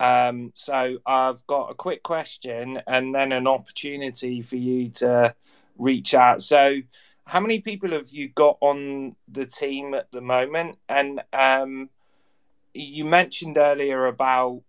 Um, 0.00 0.52
so 0.56 0.98
I've 1.06 1.46
got 1.46 1.70
a 1.70 1.74
quick 1.74 2.02
question 2.02 2.82
and 2.86 3.14
then 3.14 3.32
an 3.32 3.46
opportunity 3.46 4.42
for 4.42 4.56
you 4.56 4.88
to 4.90 5.34
reach 5.78 6.14
out. 6.14 6.42
So, 6.42 6.80
how 7.30 7.38
many 7.38 7.60
people 7.60 7.90
have 7.90 8.10
you 8.10 8.28
got 8.28 8.58
on 8.60 9.14
the 9.28 9.46
team 9.46 9.94
at 9.94 10.10
the 10.10 10.20
moment? 10.20 10.76
And 10.88 11.22
um, 11.32 11.88
you 12.74 13.04
mentioned 13.04 13.56
earlier 13.56 14.06
about 14.06 14.62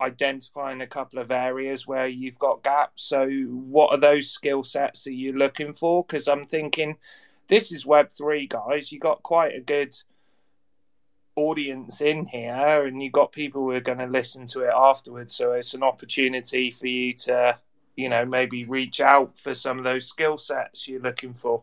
identifying 0.00 0.80
a 0.80 0.86
couple 0.88 1.20
of 1.20 1.30
areas 1.30 1.86
where 1.86 2.08
you've 2.08 2.40
got 2.40 2.64
gaps. 2.64 3.04
So, 3.04 3.28
what 3.28 3.92
are 3.92 4.00
those 4.00 4.28
skill 4.28 4.64
sets 4.64 5.04
that 5.04 5.12
you're 5.12 5.38
looking 5.38 5.72
for? 5.72 6.04
Because 6.04 6.26
I'm 6.26 6.46
thinking 6.46 6.96
this 7.46 7.70
is 7.70 7.84
Web3, 7.84 8.48
guys. 8.48 8.90
You 8.90 8.98
got 8.98 9.22
quite 9.22 9.54
a 9.54 9.60
good 9.60 9.96
audience 11.36 12.00
in 12.00 12.26
here, 12.26 12.84
and 12.84 13.00
you 13.00 13.12
got 13.12 13.30
people 13.30 13.62
who 13.62 13.70
are 13.70 13.80
going 13.80 13.98
to 13.98 14.06
listen 14.06 14.46
to 14.48 14.62
it 14.62 14.72
afterwards. 14.74 15.36
So, 15.36 15.52
it's 15.52 15.72
an 15.72 15.84
opportunity 15.84 16.72
for 16.72 16.88
you 16.88 17.12
to, 17.12 17.60
you 17.96 18.08
know, 18.08 18.26
maybe 18.26 18.64
reach 18.64 19.00
out 19.00 19.38
for 19.38 19.54
some 19.54 19.78
of 19.78 19.84
those 19.84 20.08
skill 20.08 20.36
sets 20.36 20.88
you're 20.88 21.00
looking 21.00 21.32
for. 21.32 21.62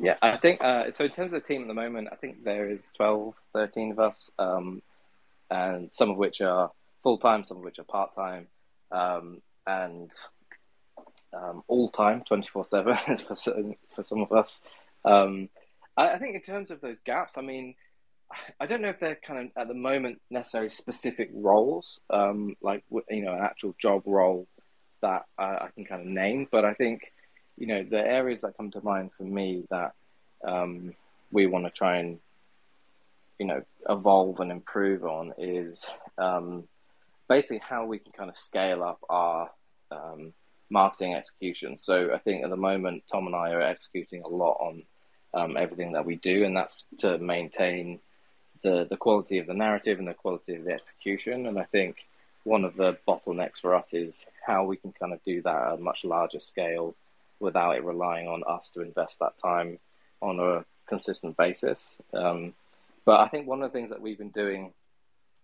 Yeah, 0.00 0.16
I 0.22 0.36
think 0.36 0.62
uh, 0.62 0.90
so. 0.92 1.04
In 1.04 1.10
terms 1.10 1.32
of 1.32 1.42
the 1.42 1.46
team 1.46 1.62
at 1.62 1.68
the 1.68 1.74
moment, 1.74 2.08
I 2.10 2.16
think 2.16 2.44
there 2.44 2.68
is 2.68 2.90
12, 2.96 3.34
13 3.52 3.92
of 3.92 3.98
us, 3.98 4.30
um, 4.38 4.82
and 5.50 5.92
some 5.92 6.10
of 6.10 6.16
which 6.16 6.40
are 6.40 6.70
full 7.02 7.18
time, 7.18 7.44
some 7.44 7.58
of 7.58 7.62
which 7.62 7.78
are 7.78 7.84
part 7.84 8.14
time, 8.14 8.48
um, 8.90 9.42
and 9.66 10.10
um, 11.32 11.62
all 11.68 11.88
time, 11.88 12.22
twenty 12.26 12.48
four 12.48 12.64
seven 12.64 12.94
for 13.26 13.34
some, 13.34 13.74
for 13.90 14.02
some 14.02 14.22
of 14.22 14.32
us. 14.32 14.62
Um, 15.04 15.48
I, 15.96 16.10
I, 16.10 16.18
think 16.18 16.34
in 16.34 16.42
terms 16.42 16.70
of 16.70 16.80
those 16.80 17.00
gaps, 17.00 17.34
I 17.36 17.42
mean, 17.42 17.74
I 18.60 18.66
don't 18.66 18.82
know 18.82 18.88
if 18.88 19.00
they're 19.00 19.16
kind 19.16 19.46
of 19.46 19.62
at 19.62 19.68
the 19.68 19.74
moment 19.74 20.20
necessarily 20.30 20.70
specific 20.70 21.30
roles, 21.32 22.00
um, 22.10 22.56
like 22.62 22.84
you 23.10 23.24
know, 23.24 23.34
an 23.34 23.42
actual 23.42 23.74
job 23.78 24.02
role 24.06 24.46
that 25.00 25.24
I, 25.38 25.44
I 25.44 25.68
can 25.74 25.84
kind 25.84 26.02
of 26.02 26.06
name, 26.06 26.48
but 26.50 26.64
I 26.64 26.74
think 26.74 27.12
you 27.62 27.68
know, 27.68 27.84
the 27.84 28.00
areas 28.00 28.40
that 28.40 28.56
come 28.56 28.72
to 28.72 28.84
mind 28.84 29.12
for 29.16 29.22
me 29.22 29.62
that 29.70 29.92
um, 30.44 30.96
we 31.30 31.46
want 31.46 31.64
to 31.64 31.70
try 31.70 31.98
and, 31.98 32.18
you 33.38 33.46
know, 33.46 33.62
evolve 33.88 34.40
and 34.40 34.50
improve 34.50 35.04
on 35.04 35.32
is 35.38 35.86
um, 36.18 36.64
basically 37.28 37.60
how 37.60 37.86
we 37.86 38.00
can 38.00 38.10
kind 38.10 38.28
of 38.28 38.36
scale 38.36 38.82
up 38.82 38.98
our 39.08 39.48
um, 39.92 40.32
marketing 40.70 41.14
execution. 41.14 41.78
So 41.78 42.12
I 42.12 42.18
think 42.18 42.42
at 42.42 42.50
the 42.50 42.56
moment, 42.56 43.04
Tom 43.12 43.28
and 43.28 43.36
I 43.36 43.52
are 43.52 43.62
executing 43.62 44.22
a 44.24 44.28
lot 44.28 44.56
on 44.58 44.82
um, 45.32 45.56
everything 45.56 45.92
that 45.92 46.04
we 46.04 46.16
do, 46.16 46.44
and 46.44 46.56
that's 46.56 46.88
to 46.98 47.16
maintain 47.18 48.00
the 48.64 48.88
the 48.90 48.96
quality 48.96 49.38
of 49.38 49.46
the 49.46 49.54
narrative 49.54 50.00
and 50.00 50.08
the 50.08 50.14
quality 50.14 50.56
of 50.56 50.64
the 50.64 50.72
execution. 50.72 51.46
And 51.46 51.60
I 51.60 51.64
think 51.66 51.98
one 52.42 52.64
of 52.64 52.74
the 52.74 52.98
bottlenecks 53.06 53.60
for 53.60 53.76
us 53.76 53.94
is 53.94 54.26
how 54.44 54.64
we 54.64 54.76
can 54.76 54.92
kind 54.92 55.12
of 55.12 55.22
do 55.22 55.42
that 55.42 55.62
at 55.68 55.74
a 55.74 55.76
much 55.80 56.02
larger 56.02 56.40
scale 56.40 56.96
without 57.42 57.76
it 57.76 57.84
relying 57.84 58.28
on 58.28 58.44
us 58.46 58.70
to 58.70 58.80
invest 58.80 59.18
that 59.18 59.38
time 59.42 59.78
on 60.20 60.38
a 60.38 60.64
consistent 60.86 61.36
basis. 61.36 61.98
Um, 62.14 62.54
but 63.04 63.20
I 63.20 63.28
think 63.28 63.46
one 63.46 63.62
of 63.62 63.70
the 63.70 63.76
things 63.76 63.90
that 63.90 64.00
we've 64.00 64.16
been 64.16 64.30
doing, 64.30 64.72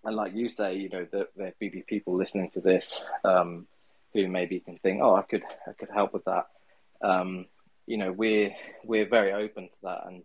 and 0.04 0.14
like 0.14 0.34
you 0.34 0.48
say, 0.48 0.76
you 0.76 0.88
know, 0.88 1.06
that 1.10 1.28
there 1.36 1.52
may 1.60 1.68
be 1.68 1.82
people 1.82 2.14
listening 2.14 2.50
to 2.50 2.60
this 2.60 3.02
um, 3.24 3.66
who 4.14 4.28
maybe 4.28 4.60
can 4.60 4.78
think, 4.78 5.02
oh, 5.02 5.14
I 5.14 5.22
could, 5.22 5.42
I 5.66 5.72
could 5.72 5.90
help 5.90 6.14
with 6.14 6.24
that. 6.24 6.46
Um, 7.02 7.46
you 7.86 7.96
know, 7.96 8.12
we're 8.12 8.54
we're 8.84 9.08
very 9.08 9.32
open 9.32 9.68
to 9.68 9.82
that, 9.82 10.06
and 10.06 10.22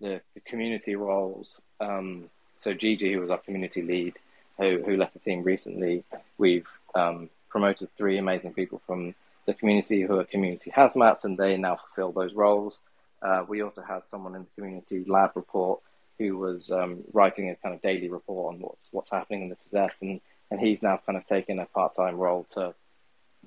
the, 0.00 0.20
the 0.34 0.40
community 0.40 0.94
roles. 0.94 1.60
Um, 1.80 2.30
so 2.58 2.72
Gigi, 2.72 3.12
who 3.12 3.20
was 3.20 3.30
our 3.30 3.38
community 3.38 3.82
lead, 3.82 4.14
who 4.58 4.82
who 4.84 4.96
left 4.96 5.14
the 5.14 5.18
team 5.18 5.42
recently, 5.42 6.04
we've 6.38 6.68
um, 6.94 7.28
promoted 7.48 7.90
three 7.96 8.18
amazing 8.18 8.54
people 8.54 8.80
from 8.86 9.14
the 9.46 9.54
community 9.54 10.02
who 10.02 10.18
are 10.18 10.24
community 10.24 10.70
hazmats, 10.70 11.24
and 11.24 11.38
they 11.38 11.56
now 11.56 11.76
fulfill 11.76 12.12
those 12.12 12.34
roles. 12.34 12.84
Uh, 13.20 13.44
we 13.48 13.62
also 13.62 13.82
had 13.82 14.04
someone 14.04 14.34
in 14.34 14.42
the 14.42 14.50
community 14.56 15.04
lab 15.06 15.32
report 15.34 15.80
who 16.18 16.36
was 16.36 16.70
um, 16.70 17.02
writing 17.12 17.50
a 17.50 17.56
kind 17.56 17.74
of 17.74 17.82
daily 17.82 18.08
report 18.08 18.54
on 18.54 18.60
what's 18.60 18.88
what's 18.92 19.10
happening 19.10 19.42
in 19.42 19.48
the 19.48 19.56
possess, 19.56 20.02
and 20.02 20.20
and 20.50 20.60
he's 20.60 20.82
now 20.82 21.00
kind 21.04 21.16
of 21.16 21.26
taken 21.26 21.58
a 21.58 21.66
part 21.66 21.94
time 21.94 22.16
role 22.16 22.46
to 22.52 22.74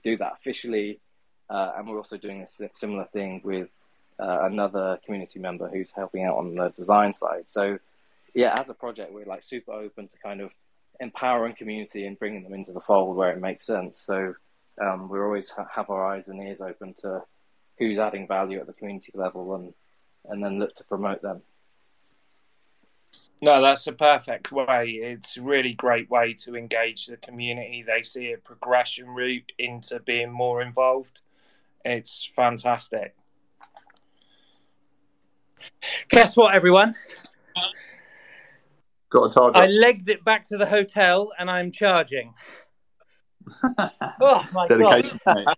do 0.03 0.17
that 0.17 0.33
officially. 0.39 0.99
Uh, 1.49 1.73
and 1.77 1.87
we're 1.87 1.97
also 1.97 2.17
doing 2.17 2.41
a 2.41 2.69
similar 2.73 3.05
thing 3.13 3.39
with 3.43 3.69
uh, 4.19 4.39
another 4.43 4.99
community 5.05 5.39
member 5.39 5.67
who's 5.67 5.91
helping 5.95 6.23
out 6.23 6.37
on 6.37 6.55
the 6.55 6.69
design 6.69 7.13
side. 7.13 7.43
So, 7.47 7.77
yeah, 8.33 8.59
as 8.59 8.69
a 8.69 8.73
project, 8.73 9.13
we're 9.13 9.25
like 9.25 9.43
super 9.43 9.71
open 9.71 10.07
to 10.07 10.17
kind 10.17 10.41
of 10.41 10.51
empowering 10.99 11.53
community 11.53 12.05
and 12.07 12.17
bringing 12.17 12.43
them 12.43 12.53
into 12.53 12.71
the 12.71 12.79
fold 12.79 13.15
where 13.15 13.31
it 13.31 13.39
makes 13.39 13.65
sense. 13.65 14.01
So, 14.01 14.35
um, 14.81 15.09
we 15.09 15.19
always 15.19 15.49
ha- 15.49 15.67
have 15.73 15.89
our 15.89 16.05
eyes 16.05 16.27
and 16.27 16.41
ears 16.41 16.61
open 16.61 16.93
to 16.99 17.21
who's 17.77 17.97
adding 17.97 18.27
value 18.27 18.59
at 18.59 18.67
the 18.67 18.73
community 18.73 19.11
level 19.15 19.55
and 19.55 19.73
and 20.27 20.43
then 20.43 20.59
look 20.59 20.75
to 20.75 20.83
promote 20.83 21.21
them. 21.21 21.41
No, 23.41 23.61
that's 23.61 23.85
a 23.87 23.91
perfect 23.91 24.51
way. 24.51 24.89
It's 24.89 25.37
a 25.37 25.41
really 25.41 25.73
great 25.73 26.09
way 26.09 26.33
to 26.45 26.55
engage 26.55 27.05
the 27.05 27.17
community. 27.17 27.83
They 27.85 28.01
see 28.01 28.31
a 28.31 28.37
progression 28.37 29.07
route 29.07 29.51
into 29.59 29.99
being 29.99 30.31
more 30.31 30.61
involved. 30.61 31.21
It's 31.83 32.27
fantastic. 32.35 33.13
Guess 36.09 36.37
what, 36.37 36.55
everyone? 36.55 36.95
Got 39.09 39.25
a 39.25 39.33
charger. 39.33 39.57
I 39.59 39.67
legged 39.67 40.09
it 40.09 40.23
back 40.23 40.47
to 40.47 40.57
the 40.57 40.65
hotel 40.65 41.31
and 41.37 41.49
I'm 41.49 41.71
charging. 41.71 42.33
Oh 44.21 44.45
my 44.53 44.67
Dedication, 44.67 45.19
god! 45.25 45.55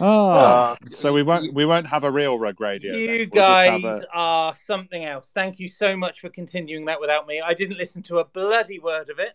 Oh, 0.00 0.30
uh, 0.30 0.76
so 0.88 1.12
we 1.12 1.22
won't 1.22 1.54
we 1.54 1.64
won't 1.64 1.86
have 1.86 2.04
a 2.04 2.10
real 2.10 2.38
rug 2.38 2.60
radio. 2.60 2.94
You 2.94 3.28
we'll 3.32 3.44
guys 3.44 3.82
a... 3.84 4.06
are 4.12 4.54
something 4.54 5.04
else. 5.04 5.32
Thank 5.34 5.58
you 5.58 5.68
so 5.68 5.96
much 5.96 6.20
for 6.20 6.28
continuing 6.28 6.84
that 6.86 7.00
without 7.00 7.26
me. 7.26 7.40
I 7.40 7.54
didn't 7.54 7.78
listen 7.78 8.02
to 8.04 8.18
a 8.18 8.24
bloody 8.24 8.78
word 8.78 9.10
of 9.10 9.18
it, 9.18 9.34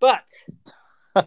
but 0.00 0.28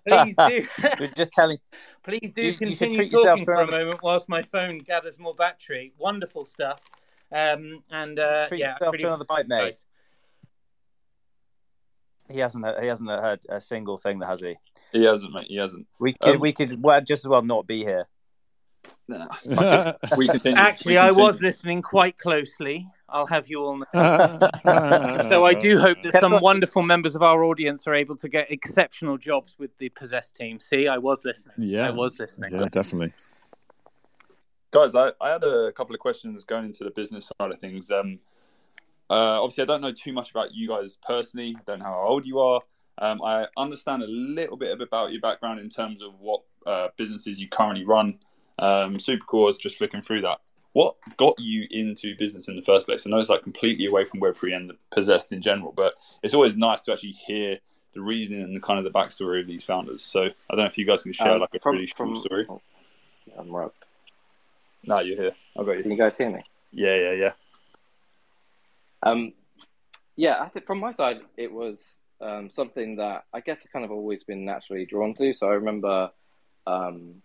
please 0.08 0.36
do. 0.36 0.68
We're 1.00 1.08
just 1.16 1.32
telling. 1.32 1.58
Please 2.04 2.32
do 2.32 2.44
you, 2.44 2.54
continue 2.56 3.04
you 3.04 3.10
talking 3.10 3.46
for 3.46 3.56
a 3.56 3.70
moment 3.70 4.02
whilst 4.02 4.30
my 4.30 4.42
phone 4.44 4.80
gathers 4.80 5.20
more 5.20 5.36
battery. 5.36 5.94
Wonderful 5.98 6.46
stuff. 6.46 6.82
Um, 7.32 7.84
and 7.92 8.20
uh, 8.20 8.48
treat 8.48 8.62
yeah, 8.62 8.74
yourself 8.74 8.96
to 8.98 9.08
another 9.08 9.26
bite, 9.26 9.48
mate. 9.48 9.84
Nice. 12.30 12.36
He 12.36 12.40
hasn't. 12.40 12.66
He 12.82 12.88
hasn't 12.88 13.10
heard 13.10 13.40
a 13.50 13.60
single 13.60 13.98
thing, 13.98 14.20
that 14.20 14.28
has 14.28 14.42
he? 14.42 14.56
He 14.92 15.04
hasn't, 15.04 15.34
mate. 15.34 15.48
He 15.48 15.58
hasn't. 15.58 15.88
We 16.00 16.14
could. 16.14 16.36
Um, 16.36 16.42
we 16.42 16.54
could. 16.54 16.82
Well, 16.82 17.02
just 17.02 17.26
as 17.26 17.30
well 17.30 17.42
not 17.42 17.68
be 17.68 17.84
here. 17.84 18.08
No. 19.08 19.28
we 20.18 20.28
continue. 20.28 20.58
Actually, 20.58 20.94
we 20.94 20.98
I 20.98 21.12
was 21.12 21.42
listening 21.42 21.82
quite 21.82 22.18
closely. 22.18 22.88
I'll 23.12 23.26
have 23.28 23.48
you 23.48 23.62
all 23.62 23.78
know. 23.94 24.50
so 25.28 25.46
I 25.46 25.54
do 25.54 25.80
hope 25.80 26.02
that 26.04 26.14
some 26.20 26.40
wonderful 26.42 26.84
members 26.84 27.16
of 27.16 27.24
our 27.24 27.44
audience 27.44 27.88
are 27.88 27.96
able 27.96 28.16
to 28.18 28.30
get 28.30 28.52
exceptional 28.52 29.18
jobs 29.18 29.58
with 29.58 29.76
the 29.80 29.90
possessed 29.90 30.36
team. 30.36 30.60
See, 30.60 30.88
I 30.88 30.98
was 30.98 31.26
listening. 31.26 31.56
Yeah, 31.58 31.88
I 31.88 31.92
was 31.92 32.20
listening. 32.20 32.54
Yeah, 32.54 32.68
definitely. 32.72 33.14
Guys, 34.72 34.94
I, 34.94 35.12
I 35.20 35.32
had 35.32 35.44
a 35.44 35.72
couple 35.72 35.96
of 35.96 36.00
questions 36.00 36.44
going 36.44 36.66
into 36.66 36.84
the 36.84 36.92
business 36.92 37.32
side 37.42 37.52
of 37.52 37.60
things. 37.60 37.90
Um, 37.90 38.20
uh, 39.10 39.42
obviously, 39.42 39.64
I 39.64 39.66
don't 39.66 39.82
know 39.82 39.92
too 39.92 40.14
much 40.14 40.32
about 40.32 40.54
you 40.54 40.68
guys 40.68 40.98
personally. 41.06 41.56
I 41.58 41.64
don't 41.66 41.80
know 41.80 41.86
how 41.86 42.08
old 42.08 42.26
you 42.26 42.40
are. 42.40 42.62
Um, 43.00 43.22
I 43.22 43.48
understand 43.58 44.04
a 44.04 44.08
little 44.08 44.58
bit 44.58 44.80
about 44.80 45.12
your 45.12 45.22
background 45.22 45.60
in 45.60 45.70
terms 45.70 46.02
of 46.02 46.20
what 46.20 46.42
uh, 46.66 46.90
businesses 46.98 47.42
you 47.42 47.48
currently 47.48 47.86
run. 47.86 48.20
Um, 48.60 49.00
super 49.00 49.26
cool. 49.26 49.44
I 49.44 49.48
was 49.48 49.58
just 49.58 49.82
looking 49.82 50.02
through 50.02 50.22
that. 50.22 50.40
What 50.74 50.96
got 51.18 51.40
you 51.40 51.66
into 51.72 52.16
business 52.18 52.48
in 52.48 52.56
the 52.56 52.62
first 52.62 52.86
place? 52.86 53.08
I 53.08 53.10
know 53.10 53.18
it's 53.18 53.30
like 53.30 53.42
completely 53.42 53.88
away 53.88 54.06
from 54.06 54.20
Web3 54.20 54.56
and 54.56 54.70
the 54.70 54.76
possessed 54.92 55.32
in 55.32 55.42
general, 55.42 55.74
but 55.76 55.96
it's 56.22 56.34
always 56.34 56.58
nice 56.58 56.82
to 56.82 56.92
actually 56.92 57.14
hear 57.14 57.58
the 57.94 58.02
reason 58.02 58.42
and 58.42 58.56
the 58.56 58.60
kind 58.60 58.78
of 58.78 58.86
the 58.86 58.92
backstory 58.92 59.42
of 59.42 59.48
these 59.48 59.64
founders. 59.64 60.04
So 60.04 60.26
I 60.26 60.32
don't 60.50 60.60
know 60.60 60.66
if 60.66 60.78
you 60.78 60.86
guys 60.86 61.02
can 61.02 61.14
share 61.14 61.34
um, 61.34 61.42
like 61.42 61.54
a 61.56 61.60
from, 61.60 61.76
really 61.76 61.88
short 61.88 62.18
story. 62.18 62.46
Oh, 62.48 62.62
I'm 63.38 63.50
rugged. 63.50 63.74
No, 64.84 65.00
you're 65.00 65.18
here. 65.18 65.32
I 65.58 65.64
got 65.64 65.72
you. 65.72 65.82
Can 65.82 65.92
you 65.92 65.98
guys 65.98 66.16
hear 66.16 66.30
me? 66.30 66.44
Yeah, 66.72 66.96
yeah, 66.96 67.12
yeah. 67.14 67.32
Um, 69.04 69.34
yeah, 70.16 70.42
I 70.42 70.50
think 70.50 70.66
from 70.66 70.80
my 70.80 70.92
side, 70.92 71.22
it 71.38 71.52
was 71.52 71.98
um, 72.22 72.50
something 72.50 72.98
that 72.98 73.26
I 73.34 73.40
guess 73.40 73.64
I've 73.66 73.72
kind 73.72 73.86
of 73.86 73.92
always 73.92 74.24
been 74.24 74.46
naturally 74.46 74.86
drawn 74.86 75.14
to. 75.16 75.34
So 75.34 75.48
I 75.48 75.54
remember 75.54 76.12
um, 76.68 77.22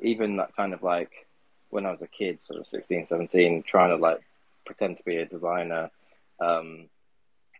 even 0.00 0.36
that 0.36 0.56
kind 0.56 0.74
of 0.74 0.82
like 0.82 1.26
when 1.70 1.86
I 1.86 1.92
was 1.92 2.02
a 2.02 2.06
kid, 2.08 2.42
sort 2.42 2.60
of 2.60 2.66
16, 2.66 3.04
17, 3.04 3.62
trying 3.62 3.90
to 3.90 3.96
like 3.96 4.20
pretend 4.64 4.96
to 4.96 5.02
be 5.04 5.16
a 5.16 5.26
designer. 5.26 5.90
Um, 6.40 6.88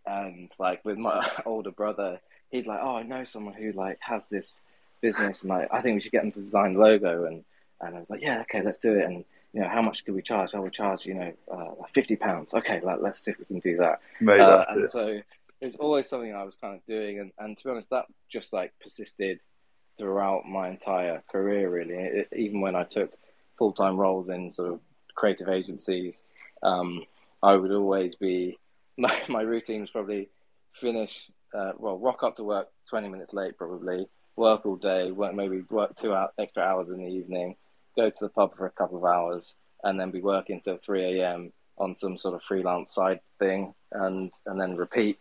and 0.07 0.51
like 0.59 0.85
with 0.85 0.99
my 0.99 1.29
older 1.47 1.71
brother, 1.71 2.21
he'd 2.51 2.67
like, 2.67 2.81
oh, 2.83 2.97
I 2.97 3.03
know 3.03 3.25
someone 3.25 3.55
who 3.55 3.73
like 3.73 3.99
has 4.01 4.27
this 4.27 4.63
business, 5.01 5.43
and 5.43 5.51
like 5.51 5.69
I 5.73 5.81
think 5.81 5.97
we 5.97 6.01
should 6.01 6.13
get 6.13 6.23
them 6.23 6.33
to 6.33 6.41
design 6.41 6.75
the 6.75 6.81
logo. 6.81 7.25
And 7.25 7.45
and 7.81 7.97
I 7.97 8.01
was 8.01 8.11
like, 8.11 8.23
yeah, 8.23 8.41
okay, 8.43 8.63
let's 8.63 8.79
do 8.79 8.95
it. 8.95 9.05
And 9.05 9.25
you 9.53 9.61
know, 9.61 9.69
how 9.69 9.83
much 9.83 10.05
could 10.05 10.15
we 10.15 10.23
charge? 10.23 10.55
I 10.55 10.59
would 10.59 10.73
charge, 10.73 11.07
you 11.07 11.15
know, 11.15 11.33
uh, 11.51 11.85
fifty 11.93 12.17
pounds. 12.17 12.55
Okay, 12.55 12.81
like, 12.81 12.99
let's 13.01 13.21
see 13.21 13.31
if 13.31 13.39
we 13.39 13.45
can 13.47 13.61
do 13.61 13.77
that. 13.79 14.01
Uh, 14.27 14.65
and 14.69 14.85
it. 14.85 14.91
so 14.91 15.07
it 15.07 15.65
was 15.65 15.77
always 15.77 16.09
something 16.09 16.35
I 16.35 16.45
was 16.45 16.57
kind 16.57 16.75
of 16.75 16.85
doing, 16.87 17.19
and, 17.19 17.33
and 17.39 17.57
to 17.57 17.65
be 17.65 17.71
honest, 17.71 17.91
that 17.91 18.07
just 18.29 18.53
like 18.53 18.73
persisted 18.81 19.41
throughout 19.97 20.47
my 20.47 20.69
entire 20.69 21.23
career. 21.31 21.71
Really, 21.71 21.95
it, 21.95 22.29
even 22.37 22.61
when 22.61 22.77
I 22.77 22.85
took 22.85 23.13
full 23.59 23.73
time 23.73 23.97
roles 23.97 24.29
in 24.29 24.53
sort 24.53 24.73
of 24.75 24.81
creative 25.15 25.49
agencies, 25.49 26.23
um, 26.63 27.05
I 27.43 27.55
would 27.55 27.73
always 27.73 28.15
be 28.15 28.59
my, 28.99 29.15
my 29.29 29.41
routine 29.41 29.81
was 29.81 29.91
probably 29.91 30.29
finish 30.81 31.31
uh, 31.55 31.73
well 31.79 31.99
rock 31.99 32.23
up 32.23 32.37
to 32.37 32.45
work 32.45 32.69
twenty 32.89 33.09
minutes 33.09 33.33
late 33.33 33.57
probably 33.57 34.07
work 34.37 34.65
all 34.65 34.77
day 34.77 35.11
work 35.11 35.35
maybe 35.35 35.63
work 35.71 35.97
two 35.97 36.15
hour, 36.15 36.31
extra 36.39 36.63
hours 36.63 36.91
in 36.91 36.99
the 36.99 37.11
evening 37.11 37.57
go 37.99 38.11
to 38.11 38.25
the 38.25 38.29
pub 38.29 38.57
for 38.57 38.67
a 38.67 38.71
couple 38.71 38.99
of 38.99 39.05
hours 39.05 39.55
and 39.85 39.99
then 39.99 40.11
be 40.11 40.21
working 40.21 40.61
till 40.61 40.79
three 40.79 41.21
a.m. 41.21 41.53
on 41.77 41.95
some 41.95 42.17
sort 42.17 42.35
of 42.35 42.43
freelance 42.43 42.93
side 42.93 43.21
thing 43.39 43.75
and 43.93 44.33
and 44.47 44.61
then 44.61 44.77
repeat. 44.77 45.19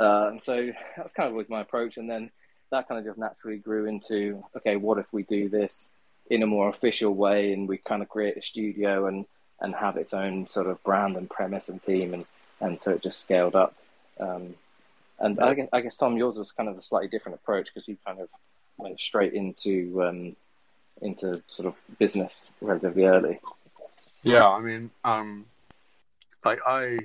Uh, 0.00 0.28
and 0.30 0.42
so 0.42 0.70
that's 0.96 1.12
kind 1.12 1.26
of 1.28 1.32
always 1.32 1.48
my 1.48 1.60
approach. 1.60 1.96
And 1.96 2.08
then 2.08 2.30
that 2.70 2.86
kind 2.88 2.98
of 2.98 3.04
just 3.04 3.18
naturally 3.18 3.58
grew 3.58 3.86
into 3.86 4.44
okay, 4.56 4.76
what 4.76 4.98
if 4.98 5.06
we 5.12 5.22
do 5.22 5.48
this 5.48 5.92
in 6.30 6.42
a 6.42 6.46
more 6.46 6.68
official 6.68 7.14
way 7.14 7.52
and 7.52 7.68
we 7.68 7.78
kind 7.78 8.02
of 8.02 8.08
create 8.08 8.36
a 8.36 8.42
studio 8.42 9.06
and 9.06 9.24
and 9.60 9.74
have 9.74 9.96
its 9.96 10.14
own 10.14 10.46
sort 10.46 10.68
of 10.68 10.82
brand 10.84 11.16
and 11.16 11.28
premise 11.28 11.68
and 11.68 11.82
theme, 11.82 12.14
and 12.14 12.24
and 12.60 12.80
so 12.82 12.92
it 12.92 13.02
just 13.02 13.20
scaled 13.20 13.56
up. 13.56 13.74
Um, 14.20 14.54
and 15.20 15.40
I 15.40 15.54
guess, 15.54 15.68
I 15.72 15.80
guess 15.80 15.96
Tom, 15.96 16.16
yours 16.16 16.38
was 16.38 16.52
kind 16.52 16.68
of 16.68 16.78
a 16.78 16.82
slightly 16.82 17.08
different 17.08 17.38
approach 17.40 17.66
because 17.66 17.88
you 17.88 17.96
kind 18.06 18.20
of 18.20 18.28
went 18.76 19.00
straight 19.00 19.32
into 19.32 20.02
um, 20.04 20.36
into 21.02 21.42
sort 21.48 21.68
of 21.68 21.74
business 21.98 22.52
relatively 22.60 23.04
early. 23.04 23.40
Yeah, 24.22 24.48
I 24.48 24.60
mean, 24.60 24.90
um, 25.04 25.46
like 26.44 26.60
I, 26.66 26.98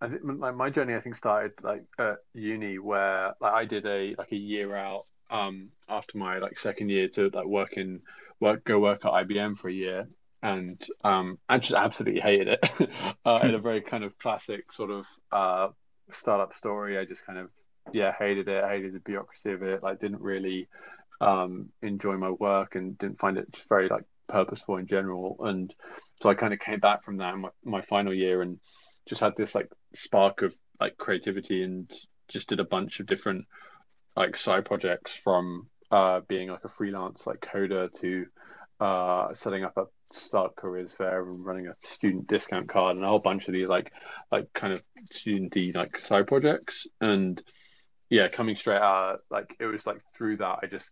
I 0.00 0.08
think 0.08 0.22
like 0.24 0.54
my 0.54 0.70
journey, 0.70 0.94
I 0.94 1.00
think 1.00 1.16
started 1.16 1.52
like 1.62 1.84
at 1.98 2.18
uni 2.34 2.78
where 2.78 3.34
like 3.40 3.52
I 3.52 3.64
did 3.64 3.86
a 3.86 4.14
like 4.16 4.32
a 4.32 4.36
year 4.36 4.74
out 4.74 5.06
um 5.30 5.68
after 5.88 6.18
my 6.18 6.38
like 6.38 6.58
second 6.58 6.88
year 6.88 7.08
to 7.08 7.30
like 7.32 7.46
work 7.46 7.74
in 7.74 8.00
work 8.40 8.64
go 8.64 8.80
work 8.80 9.04
at 9.04 9.12
IBM 9.12 9.56
for 9.56 9.68
a 9.68 9.72
year 9.72 10.08
and 10.42 10.84
um 11.04 11.38
I 11.48 11.58
just 11.58 11.74
absolutely 11.74 12.20
hated 12.20 12.48
it. 12.48 12.90
uh, 13.24 13.40
in 13.42 13.54
a 13.54 13.58
very 13.68 13.80
kind 13.80 14.04
of 14.04 14.16
classic 14.18 14.72
sort 14.72 14.90
of 14.90 15.06
uh 15.32 15.68
startup 16.08 16.52
story, 16.52 16.98
I 16.98 17.04
just 17.04 17.24
kind 17.24 17.38
of 17.38 17.50
yeah 17.92 18.12
hated 18.18 18.48
it. 18.48 18.64
I 18.64 18.70
hated 18.70 18.94
the 18.94 19.00
bureaucracy 19.00 19.52
of 19.52 19.62
it. 19.62 19.82
Like 19.82 19.98
didn't 19.98 20.22
really 20.22 20.68
um 21.20 21.68
enjoy 21.82 22.16
my 22.16 22.30
work 22.30 22.74
and 22.76 22.96
didn't 22.98 23.20
find 23.20 23.36
it 23.36 23.50
just 23.52 23.68
very 23.68 23.88
like 23.88 24.04
purposeful 24.30 24.76
in 24.76 24.86
general. 24.86 25.36
And 25.40 25.74
so 26.20 26.30
I 26.30 26.34
kind 26.34 26.52
of 26.54 26.60
came 26.60 26.78
back 26.78 27.02
from 27.02 27.18
that 27.18 27.34
in 27.34 27.40
my, 27.42 27.48
my 27.64 27.80
final 27.80 28.14
year 28.14 28.42
and 28.42 28.58
just 29.06 29.20
had 29.20 29.36
this 29.36 29.54
like 29.54 29.68
spark 29.94 30.42
of 30.42 30.54
like 30.80 30.96
creativity 30.96 31.62
and 31.62 31.90
just 32.28 32.48
did 32.48 32.60
a 32.60 32.64
bunch 32.64 33.00
of 33.00 33.06
different 33.06 33.44
like 34.16 34.36
side 34.36 34.64
projects 34.64 35.14
from 35.16 35.68
uh 35.90 36.20
being 36.28 36.48
like 36.48 36.64
a 36.64 36.68
freelance 36.68 37.26
like 37.26 37.40
coder 37.40 37.90
to 38.00 38.26
uh 38.78 39.32
setting 39.34 39.64
up 39.64 39.76
a 39.76 39.84
start 40.12 40.54
careers 40.56 40.92
fair 40.92 41.24
and 41.24 41.44
running 41.44 41.68
a 41.68 41.74
student 41.82 42.26
discount 42.28 42.68
card 42.68 42.96
and 42.96 43.04
a 43.04 43.08
whole 43.08 43.18
bunch 43.18 43.46
of 43.46 43.54
these 43.54 43.68
like 43.68 43.92
like 44.30 44.52
kind 44.52 44.72
of 44.72 44.82
studenty 45.12 45.74
like 45.74 45.96
side 45.98 46.26
projects 46.26 46.86
and 47.00 47.42
yeah 48.08 48.28
coming 48.28 48.56
straight 48.56 48.80
out 48.80 49.20
like 49.30 49.54
it 49.60 49.66
was 49.66 49.86
like 49.86 50.00
through 50.16 50.36
that 50.36 50.58
I 50.62 50.66
just 50.66 50.90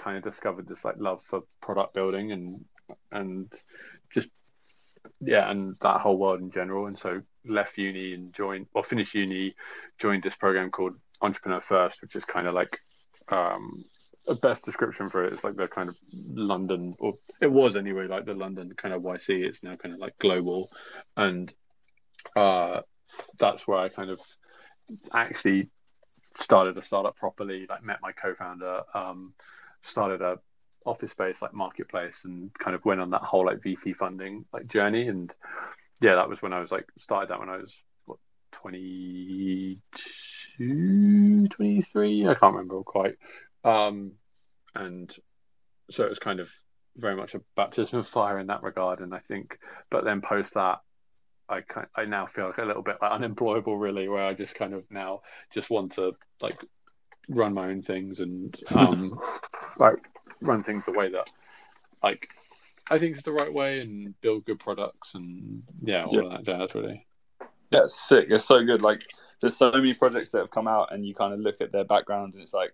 kind 0.00 0.16
of 0.16 0.22
discovered 0.22 0.66
this 0.66 0.84
like 0.84 0.96
love 0.98 1.22
for 1.22 1.42
product 1.60 1.94
building 1.94 2.32
and 2.32 2.64
and 3.12 3.52
just 4.10 4.30
yeah 5.20 5.50
and 5.50 5.76
that 5.80 6.00
whole 6.00 6.18
world 6.18 6.40
in 6.40 6.50
general. 6.50 6.86
And 6.86 6.98
so 6.98 7.22
left 7.44 7.78
uni 7.78 8.14
and 8.14 8.32
joined 8.32 8.66
or 8.74 8.82
finished 8.82 9.14
uni 9.14 9.54
joined 9.98 10.22
this 10.22 10.34
program 10.36 10.70
called 10.70 10.94
entrepreneur 11.22 11.60
first 11.60 12.02
which 12.02 12.14
is 12.14 12.24
kind 12.24 12.46
of 12.46 12.54
like 12.54 12.78
um 13.28 13.82
a 14.28 14.34
best 14.34 14.64
description 14.64 15.08
for 15.08 15.24
it. 15.24 15.32
Is 15.32 15.44
like 15.44 15.56
the 15.56 15.68
kind 15.68 15.88
of 15.88 15.96
london 16.34 16.92
or 16.98 17.14
it 17.40 17.50
was 17.50 17.76
anyway 17.76 18.06
like 18.06 18.24
the 18.24 18.34
london 18.34 18.72
kind 18.76 18.94
of 18.94 19.02
yc 19.02 19.28
it's 19.28 19.62
now 19.62 19.76
kind 19.76 19.94
of 19.94 20.00
like 20.00 20.18
global. 20.18 20.70
And 21.16 21.52
uh 22.36 22.80
that's 23.38 23.66
where 23.66 23.78
i 23.78 23.88
kind 23.88 24.10
of 24.10 24.20
actually 25.12 25.68
started 26.36 26.76
a 26.78 26.82
startup 26.82 27.16
properly 27.16 27.66
like 27.68 27.82
met 27.82 27.98
my 28.00 28.12
co-founder 28.12 28.82
um 28.94 29.34
started 29.82 30.22
a 30.22 30.38
office 30.86 31.10
space 31.10 31.42
like 31.42 31.52
marketplace 31.52 32.22
and 32.24 32.52
kind 32.54 32.74
of 32.74 32.84
went 32.84 33.00
on 33.00 33.10
that 33.10 33.22
whole 33.22 33.44
like 33.44 33.60
VC 33.60 33.94
funding 33.94 34.44
like 34.52 34.66
journey. 34.66 35.08
And 35.08 35.34
yeah 36.00 36.14
that 36.14 36.28
was 36.28 36.42
when 36.42 36.52
I 36.52 36.60
was 36.60 36.72
like 36.72 36.86
started 36.98 37.30
that 37.30 37.40
when 37.40 37.50
I 37.50 37.58
was 37.58 37.76
what 38.06 38.18
22 38.52 41.48
23 41.48 42.28
I 42.28 42.34
can't 42.34 42.54
remember 42.54 42.82
quite. 42.82 43.16
Um 43.64 44.12
and 44.74 45.14
so 45.90 46.04
it 46.04 46.08
was 46.08 46.18
kind 46.18 46.40
of 46.40 46.50
very 46.96 47.16
much 47.16 47.34
a 47.34 47.42
baptism 47.56 47.98
of 47.98 48.08
fire 48.08 48.38
in 48.38 48.48
that 48.48 48.62
regard 48.62 49.00
and 49.00 49.14
I 49.14 49.18
think 49.18 49.58
but 49.90 50.04
then 50.04 50.20
post 50.20 50.54
that 50.54 50.80
I 51.48 51.62
kind 51.62 51.86
I 51.94 52.04
now 52.04 52.26
feel 52.26 52.46
like 52.46 52.58
a 52.58 52.64
little 52.64 52.82
bit 52.82 52.98
like 53.02 53.12
unemployable 53.12 53.76
really 53.76 54.08
where 54.08 54.24
I 54.24 54.34
just 54.34 54.54
kind 54.54 54.72
of 54.72 54.84
now 54.90 55.20
just 55.52 55.68
want 55.68 55.92
to 55.92 56.12
like 56.40 56.58
run 57.28 57.54
my 57.54 57.66
own 57.66 57.82
things 57.82 58.20
and 58.20 58.54
um 58.72 59.12
like 59.80 59.96
run 60.42 60.62
things 60.62 60.84
the 60.84 60.92
way 60.92 61.08
that 61.10 61.28
like 62.02 62.28
I 62.90 62.98
think 62.98 63.16
is 63.16 63.22
the 63.22 63.32
right 63.32 63.52
way 63.52 63.80
and 63.80 64.20
build 64.20 64.44
good 64.44 64.58
products 64.58 65.14
and 65.14 65.62
yeah, 65.82 66.04
all 66.04 66.22
Yeah. 66.22 66.28
that 66.30 66.44
jazz 66.44 66.74
really. 66.74 67.06
Yeah, 67.70 67.84
it's 67.84 67.94
sick. 67.94 68.26
It's 68.30 68.44
so 68.44 68.64
good. 68.64 68.82
Like, 68.82 69.00
there's 69.40 69.56
so 69.56 69.70
many 69.70 69.94
projects 69.94 70.30
that 70.30 70.40
have 70.40 70.50
come 70.50 70.66
out, 70.66 70.92
and 70.92 71.06
you 71.06 71.14
kind 71.14 71.32
of 71.32 71.38
look 71.38 71.60
at 71.60 71.70
their 71.70 71.84
backgrounds, 71.84 72.34
and 72.34 72.42
it's 72.42 72.52
like 72.52 72.72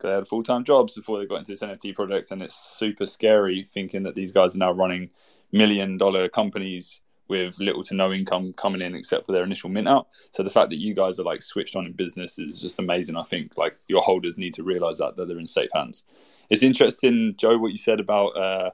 they 0.00 0.10
had 0.10 0.26
full 0.26 0.42
time 0.42 0.64
jobs 0.64 0.94
before 0.96 1.20
they 1.20 1.26
got 1.26 1.38
into 1.38 1.52
this 1.52 1.60
NFT 1.62 1.94
project, 1.94 2.32
and 2.32 2.42
it's 2.42 2.56
super 2.56 3.06
scary 3.06 3.64
thinking 3.68 4.02
that 4.02 4.16
these 4.16 4.32
guys 4.32 4.56
are 4.56 4.58
now 4.58 4.72
running 4.72 5.10
million 5.52 5.96
dollar 5.98 6.28
companies 6.28 7.00
with 7.28 7.58
little 7.58 7.82
to 7.84 7.94
no 7.94 8.12
income 8.12 8.52
coming 8.54 8.82
in 8.82 8.94
except 8.94 9.26
for 9.26 9.32
their 9.32 9.44
initial 9.44 9.70
mint 9.70 9.88
out. 9.88 10.08
So 10.30 10.42
the 10.42 10.50
fact 10.50 10.70
that 10.70 10.78
you 10.78 10.94
guys 10.94 11.18
are 11.18 11.24
like 11.24 11.42
switched 11.42 11.76
on 11.76 11.86
in 11.86 11.92
business 11.92 12.38
is 12.38 12.60
just 12.60 12.78
amazing. 12.78 13.16
I 13.16 13.22
think 13.22 13.56
like 13.56 13.76
your 13.88 14.02
holders 14.02 14.36
need 14.36 14.54
to 14.54 14.62
realize 14.62 14.98
that 14.98 15.16
that 15.16 15.28
they're 15.28 15.38
in 15.38 15.46
safe 15.46 15.70
hands. 15.74 16.04
It's 16.50 16.62
interesting, 16.62 17.34
Joe, 17.38 17.56
what 17.58 17.72
you 17.72 17.78
said 17.78 18.00
about 18.00 18.28
uh, 18.36 18.70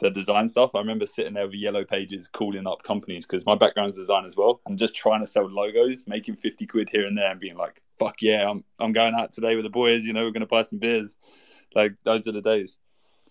the 0.00 0.10
design 0.10 0.48
stuff. 0.48 0.74
I 0.74 0.78
remember 0.78 1.06
sitting 1.06 1.34
there 1.34 1.46
with 1.46 1.54
yellow 1.54 1.84
pages 1.84 2.28
calling 2.28 2.66
up 2.66 2.82
companies 2.82 3.24
because 3.24 3.46
my 3.46 3.54
background's 3.54 3.96
design 3.96 4.26
as 4.26 4.36
well, 4.36 4.60
and 4.66 4.78
just 4.78 4.94
trying 4.94 5.20
to 5.20 5.26
sell 5.26 5.48
logos, 5.48 6.06
making 6.06 6.36
fifty 6.36 6.66
quid 6.66 6.90
here 6.90 7.06
and 7.06 7.16
there, 7.16 7.30
and 7.30 7.40
being 7.40 7.56
like, 7.56 7.80
"Fuck 7.98 8.20
yeah, 8.20 8.48
I'm 8.48 8.64
I'm 8.78 8.92
going 8.92 9.14
out 9.14 9.32
today 9.32 9.54
with 9.54 9.64
the 9.64 9.70
boys. 9.70 10.04
You 10.04 10.12
know, 10.12 10.24
we're 10.24 10.32
gonna 10.32 10.46
buy 10.46 10.62
some 10.62 10.78
beers." 10.78 11.16
Like 11.74 11.94
those 12.04 12.26
are 12.26 12.32
the 12.32 12.42
days. 12.42 12.78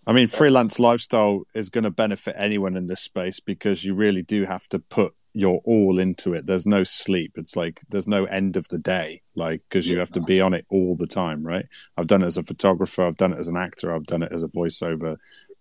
I 0.07 0.13
mean, 0.13 0.27
freelance 0.27 0.79
lifestyle 0.79 1.43
is 1.55 1.69
going 1.69 1.83
to 1.83 1.91
benefit 1.91 2.35
anyone 2.37 2.77
in 2.77 2.85
this 2.85 3.01
space 3.01 3.39
because 3.39 3.83
you 3.83 3.95
really 3.95 4.21
do 4.21 4.45
have 4.45 4.67
to 4.67 4.79
put 4.79 5.13
your 5.33 5.61
all 5.65 5.99
into 5.99 6.33
it. 6.33 6.45
There's 6.45 6.65
no 6.65 6.83
sleep. 6.83 7.33
It's 7.35 7.55
like 7.55 7.81
there's 7.89 8.07
no 8.07 8.25
end 8.25 8.55
of 8.55 8.67
the 8.69 8.77
day, 8.77 9.21
like 9.35 9.61
because 9.67 9.87
you 9.87 9.99
have 9.99 10.11
to 10.11 10.21
be 10.21 10.41
on 10.41 10.53
it 10.53 10.65
all 10.71 10.95
the 10.95 11.07
time, 11.07 11.43
right? 11.43 11.65
I've 11.97 12.07
done 12.07 12.23
it 12.23 12.27
as 12.27 12.37
a 12.37 12.43
photographer, 12.43 13.05
I've 13.05 13.17
done 13.17 13.33
it 13.33 13.39
as 13.39 13.49
an 13.49 13.57
actor, 13.57 13.93
I've 13.93 14.05
done 14.05 14.23
it 14.23 14.31
as 14.31 14.43
a 14.43 14.47
voiceover 14.47 15.17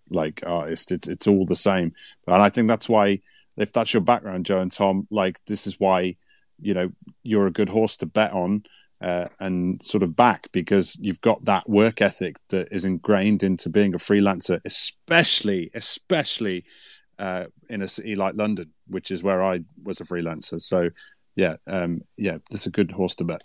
like 0.09 0.43
artist. 0.45 0.91
It's 0.91 1.07
it's 1.07 1.27
all 1.27 1.45
the 1.45 1.55
same, 1.55 1.91
and 2.27 2.41
I 2.41 2.49
think 2.49 2.67
that's 2.67 2.87
why 2.87 3.19
if 3.57 3.73
that's 3.73 3.93
your 3.93 4.01
background, 4.01 4.45
Joe 4.45 4.61
and 4.61 4.71
Tom, 4.71 5.07
like 5.11 5.43
this 5.45 5.67
is 5.67 5.79
why 5.79 6.15
you 6.61 6.73
know 6.73 6.89
you're 7.23 7.47
a 7.47 7.51
good 7.51 7.69
horse 7.69 7.97
to 7.97 8.05
bet 8.05 8.31
on 8.31 8.63
uh, 9.01 9.27
and 9.39 9.81
sort 9.81 10.03
of 10.03 10.15
back 10.15 10.47
because 10.51 10.97
you've 11.01 11.21
got 11.21 11.43
that 11.45 11.69
work 11.69 12.01
ethic 12.01 12.37
that 12.49 12.67
is 12.71 12.85
ingrained 12.85 13.43
into 13.43 13.69
being 13.69 13.93
a 13.93 13.97
freelancer, 13.97 14.59
especially 14.65 15.69
especially 15.73 16.65
uh, 17.19 17.45
in 17.69 17.81
a 17.81 17.87
city 17.87 18.15
like 18.15 18.35
London, 18.35 18.71
which 18.87 19.11
is 19.11 19.23
where 19.23 19.43
I 19.43 19.61
was 19.83 19.99
a 19.99 20.05
freelancer. 20.05 20.61
So 20.61 20.89
yeah, 21.35 21.57
um, 21.67 22.01
yeah, 22.17 22.37
that's 22.49 22.65
a 22.65 22.71
good 22.71 22.91
horse 22.91 23.15
to 23.15 23.25
bet. 23.25 23.41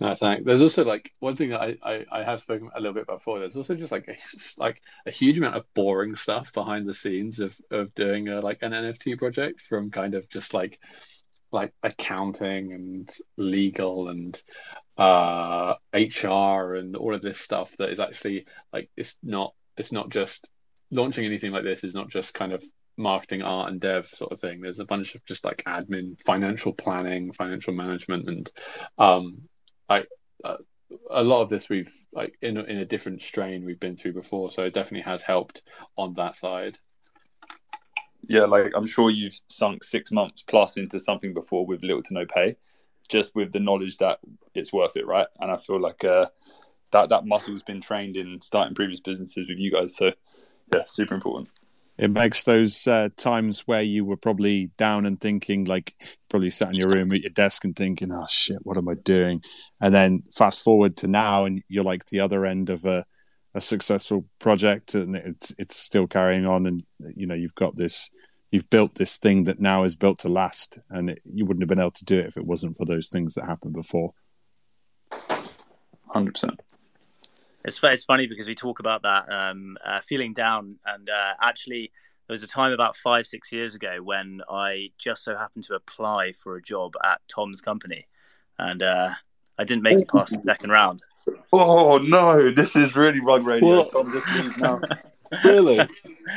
No, 0.00 0.14
thanks. 0.14 0.44
There's 0.44 0.62
also 0.62 0.84
like 0.84 1.12
one 1.20 1.36
thing 1.36 1.50
that 1.50 1.60
I, 1.60 1.76
I, 1.82 2.06
I 2.10 2.22
have 2.24 2.40
spoken 2.40 2.70
a 2.74 2.80
little 2.80 2.94
bit 2.94 3.04
about 3.04 3.18
before. 3.18 3.38
There's 3.38 3.56
also 3.56 3.74
just 3.74 3.92
like 3.92 4.08
a, 4.08 4.16
like 4.60 4.82
a 5.06 5.10
huge 5.10 5.38
amount 5.38 5.54
of 5.54 5.64
boring 5.74 6.16
stuff 6.16 6.52
behind 6.52 6.88
the 6.88 6.94
scenes 6.94 7.40
of 7.40 7.58
of 7.70 7.94
doing 7.94 8.28
a, 8.28 8.40
like 8.40 8.62
an 8.62 8.72
NFT 8.72 9.18
project, 9.18 9.60
from 9.60 9.90
kind 9.90 10.14
of 10.14 10.28
just 10.28 10.54
like 10.54 10.78
like 11.52 11.72
accounting 11.82 12.72
and 12.72 13.14
legal 13.36 14.08
and 14.08 14.40
uh 14.96 15.74
HR 15.94 16.74
and 16.74 16.96
all 16.96 17.14
of 17.14 17.22
this 17.22 17.38
stuff 17.38 17.74
that 17.78 17.90
is 17.90 18.00
actually 18.00 18.46
like 18.72 18.90
it's 18.96 19.16
not 19.22 19.54
it's 19.76 19.92
not 19.92 20.10
just 20.10 20.48
launching 20.90 21.24
anything 21.24 21.52
like 21.52 21.64
this 21.64 21.84
is 21.84 21.94
not 21.94 22.08
just 22.08 22.34
kind 22.34 22.52
of 22.52 22.62
marketing 22.98 23.42
art 23.42 23.70
and 23.70 23.80
dev 23.80 24.06
sort 24.06 24.32
of 24.32 24.40
thing 24.40 24.60
there's 24.60 24.80
a 24.80 24.84
bunch 24.84 25.14
of 25.14 25.24
just 25.24 25.44
like 25.44 25.62
admin 25.64 26.20
financial 26.20 26.72
planning 26.72 27.32
financial 27.32 27.72
management 27.72 28.28
and 28.28 28.50
um 28.98 29.48
I 29.88 30.04
uh, 30.44 30.56
a 31.10 31.22
lot 31.22 31.42
of 31.42 31.48
this 31.48 31.68
we've 31.68 31.92
like 32.12 32.34
in 32.42 32.56
in 32.56 32.78
a 32.78 32.84
different 32.84 33.22
strain 33.22 33.64
we've 33.64 33.80
been 33.80 33.96
through 33.96 34.14
before, 34.14 34.50
so 34.50 34.62
it 34.62 34.74
definitely 34.74 35.10
has 35.10 35.22
helped 35.22 35.62
on 35.96 36.14
that 36.14 36.36
side. 36.36 36.76
Yeah, 38.28 38.44
like 38.44 38.72
I'm 38.74 38.86
sure 38.86 39.10
you've 39.10 39.38
sunk 39.48 39.84
six 39.84 40.10
months 40.10 40.42
plus 40.42 40.76
into 40.76 41.00
something 41.00 41.34
before 41.34 41.66
with 41.66 41.82
little 41.82 42.02
to 42.04 42.14
no 42.14 42.24
pay, 42.26 42.56
just 43.08 43.34
with 43.34 43.52
the 43.52 43.60
knowledge 43.60 43.98
that 43.98 44.20
it's 44.54 44.72
worth 44.72 44.96
it, 44.96 45.06
right? 45.06 45.26
And 45.40 45.50
I 45.50 45.56
feel 45.56 45.80
like 45.80 46.04
uh, 46.04 46.26
that 46.92 47.08
that 47.08 47.26
muscle's 47.26 47.62
been 47.62 47.80
trained 47.80 48.16
in 48.16 48.40
starting 48.40 48.74
previous 48.74 49.00
businesses 49.00 49.48
with 49.48 49.58
you 49.58 49.72
guys. 49.72 49.96
So 49.96 50.12
yeah, 50.72 50.84
super 50.86 51.14
important. 51.14 51.48
It 51.98 52.10
makes 52.10 52.44
those 52.44 52.86
uh, 52.86 53.10
times 53.16 53.60
where 53.66 53.82
you 53.82 54.04
were 54.04 54.16
probably 54.16 54.70
down 54.78 55.04
and 55.04 55.20
thinking, 55.20 55.66
like, 55.66 55.94
probably 56.30 56.48
sat 56.48 56.70
in 56.70 56.74
your 56.74 56.88
room 56.88 57.12
at 57.12 57.20
your 57.20 57.30
desk 57.30 57.64
and 57.64 57.76
thinking, 57.76 58.10
"Oh 58.10 58.26
shit, 58.28 58.58
what 58.62 58.78
am 58.78 58.88
I 58.88 58.94
doing?" 58.94 59.42
And 59.80 59.94
then 59.94 60.22
fast 60.34 60.62
forward 60.62 60.96
to 60.98 61.06
now, 61.08 61.44
and 61.44 61.62
you're 61.68 61.84
like 61.84 62.06
the 62.06 62.20
other 62.20 62.46
end 62.46 62.70
of 62.70 62.86
a, 62.86 63.04
a 63.54 63.60
successful 63.60 64.24
project, 64.38 64.94
and 64.94 65.16
it's 65.16 65.54
it's 65.58 65.76
still 65.76 66.06
carrying 66.06 66.46
on, 66.46 66.66
and 66.66 66.82
you 67.14 67.26
know 67.26 67.34
you've 67.34 67.54
got 67.54 67.76
this, 67.76 68.10
you've 68.50 68.70
built 68.70 68.94
this 68.94 69.18
thing 69.18 69.44
that 69.44 69.60
now 69.60 69.84
is 69.84 69.96
built 69.96 70.20
to 70.20 70.28
last, 70.28 70.78
and 70.90 71.10
it, 71.10 71.20
you 71.24 71.44
wouldn't 71.44 71.62
have 71.62 71.68
been 71.68 71.80
able 71.80 71.90
to 71.90 72.04
do 72.04 72.18
it 72.18 72.26
if 72.26 72.36
it 72.36 72.46
wasn't 72.46 72.76
for 72.76 72.84
those 72.84 73.08
things 73.08 73.34
that 73.34 73.44
happened 73.44 73.74
before. 73.74 74.12
Hundred 76.08 76.34
percent. 76.34 76.60
It's 77.64 77.78
it's 77.82 78.04
funny 78.04 78.26
because 78.26 78.48
we 78.48 78.54
talk 78.54 78.80
about 78.80 79.02
that 79.02 79.30
um, 79.30 79.76
uh, 79.84 80.00
feeling 80.00 80.32
down, 80.32 80.76
and 80.86 81.08
uh, 81.08 81.34
actually 81.40 81.92
there 82.26 82.34
was 82.34 82.42
a 82.42 82.48
time 82.48 82.72
about 82.72 82.96
five 82.96 83.26
six 83.26 83.52
years 83.52 83.74
ago 83.74 83.98
when 84.02 84.40
I 84.48 84.90
just 84.98 85.24
so 85.24 85.36
happened 85.36 85.64
to 85.64 85.74
apply 85.74 86.32
for 86.32 86.56
a 86.56 86.62
job 86.62 86.94
at 87.04 87.20
Tom's 87.28 87.60
company, 87.60 88.06
and 88.58 88.82
uh, 88.82 89.10
I 89.58 89.64
didn't 89.64 89.82
make 89.82 90.00
it 90.00 90.08
past 90.08 90.32
the 90.32 90.42
second 90.44 90.70
round. 90.70 91.02
Oh 91.52 91.98
no, 91.98 92.50
this 92.50 92.74
is 92.76 92.96
really 92.96 93.20
rug 93.20 93.46
radio. 93.46 93.84
Tom 93.84 94.10
just 94.12 94.30
leaves 94.34 94.56
now. 94.58 94.80
Really? 95.44 95.80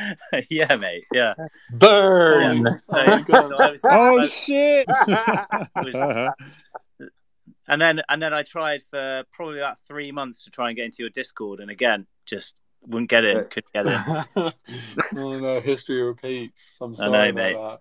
yeah, 0.48 0.74
mate. 0.76 1.04
Yeah. 1.12 1.34
Burn. 1.70 2.64
Yeah. 2.90 3.18
So- 3.20 3.24
so 3.26 3.56
I 3.58 3.70
was- 3.70 3.84
I 3.84 3.88
oh 3.98 4.16
was- 4.16 4.32
shit! 4.34 4.86
was- 5.76 6.30
and 7.68 7.80
then 7.82 8.00
and 8.08 8.22
then 8.22 8.32
I 8.32 8.42
tried 8.42 8.82
for 8.90 9.24
probably 9.32 9.58
about 9.58 9.78
three 9.86 10.12
months 10.12 10.44
to 10.44 10.50
try 10.50 10.68
and 10.68 10.76
get 10.76 10.86
into 10.86 11.02
your 11.02 11.10
Discord, 11.10 11.60
and 11.60 11.70
again, 11.70 12.06
just 12.24 12.58
wouldn't 12.86 13.10
get 13.10 13.24
in, 13.26 13.44
couldn't 13.50 13.72
get 13.74 13.86
in. 13.86 14.52
oh 15.16 15.38
no, 15.40 15.60
history 15.60 16.02
repeats. 16.02 16.76
I'm 16.80 16.92
I 16.94 16.96
sorry 16.96 17.10
know, 17.10 17.18
about 17.18 17.34
mate. 17.34 17.52
that. 17.54 17.80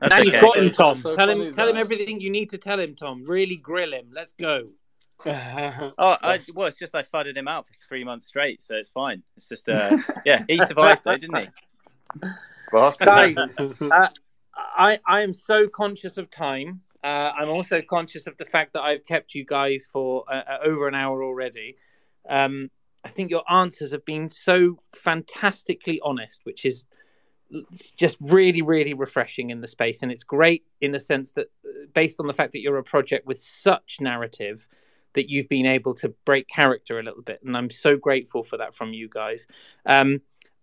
That's 0.00 0.10
now 0.10 0.20
okay. 0.20 0.30
you've 0.32 0.40
got 0.40 0.56
him, 0.56 0.70
Tom. 0.70 0.94
so 0.94 1.12
tell 1.12 1.28
him, 1.28 1.38
funny 1.40 1.52
tell 1.52 1.68
him 1.68 1.76
everything 1.76 2.20
you 2.20 2.30
need 2.30 2.48
to 2.50 2.58
tell 2.58 2.80
him, 2.80 2.94
Tom. 2.96 3.24
Really 3.26 3.56
grill 3.56 3.92
him. 3.92 4.06
Let's 4.14 4.32
go. 4.32 4.68
Oh, 5.26 6.16
I, 6.22 6.38
well, 6.54 6.66
it's 6.66 6.78
just 6.78 6.94
I 6.94 7.02
fudded 7.02 7.36
him 7.36 7.48
out 7.48 7.66
for 7.66 7.74
three 7.88 8.04
months 8.04 8.26
straight, 8.26 8.62
so 8.62 8.74
it's 8.74 8.90
fine. 8.90 9.22
It's 9.36 9.48
just, 9.48 9.68
uh, 9.68 9.96
yeah, 10.26 10.44
he 10.48 10.58
survived 10.64 11.02
though, 11.04 11.16
didn't 11.16 11.38
he? 11.38 12.28
Guys, 13.00 13.36
uh, 13.80 14.08
I 14.54 14.98
I 15.06 15.22
am 15.22 15.32
so 15.32 15.68
conscious 15.68 16.18
of 16.18 16.30
time. 16.30 16.82
Uh, 17.02 17.32
I'm 17.36 17.48
also 17.48 17.80
conscious 17.82 18.26
of 18.26 18.36
the 18.36 18.44
fact 18.44 18.72
that 18.74 18.82
I've 18.82 19.04
kept 19.06 19.34
you 19.34 19.44
guys 19.44 19.86
for 19.90 20.24
uh, 20.30 20.42
uh, 20.48 20.58
over 20.64 20.88
an 20.88 20.94
hour 20.94 21.22
already. 21.22 21.76
Um, 22.28 22.70
I 23.04 23.10
think 23.10 23.30
your 23.30 23.44
answers 23.50 23.92
have 23.92 24.04
been 24.04 24.30
so 24.30 24.78
fantastically 24.94 26.00
honest, 26.02 26.40
which 26.44 26.64
is 26.64 26.86
just 27.96 28.16
really, 28.20 28.62
really 28.62 28.94
refreshing 28.94 29.50
in 29.50 29.60
the 29.60 29.68
space. 29.68 30.02
And 30.02 30.10
it's 30.10 30.24
great 30.24 30.64
in 30.80 30.92
the 30.92 31.00
sense 31.00 31.32
that, 31.32 31.46
uh, 31.64 31.86
based 31.94 32.18
on 32.18 32.26
the 32.26 32.32
fact 32.32 32.52
that 32.52 32.60
you're 32.60 32.78
a 32.78 32.84
project 32.84 33.26
with 33.26 33.38
such 33.38 33.98
narrative, 34.00 34.66
that 35.14 35.30
you've 35.30 35.48
been 35.48 35.66
able 35.66 35.94
to 35.94 36.10
break 36.24 36.48
character 36.48 36.98
a 36.98 37.02
little 37.02 37.22
bit. 37.22 37.40
And 37.44 37.56
I'm 37.56 37.70
so 37.70 37.96
grateful 37.96 38.44
for 38.44 38.58
that 38.58 38.74
from 38.74 38.92
you 38.92 39.08
guys. 39.08 39.46
Um, 39.86 40.20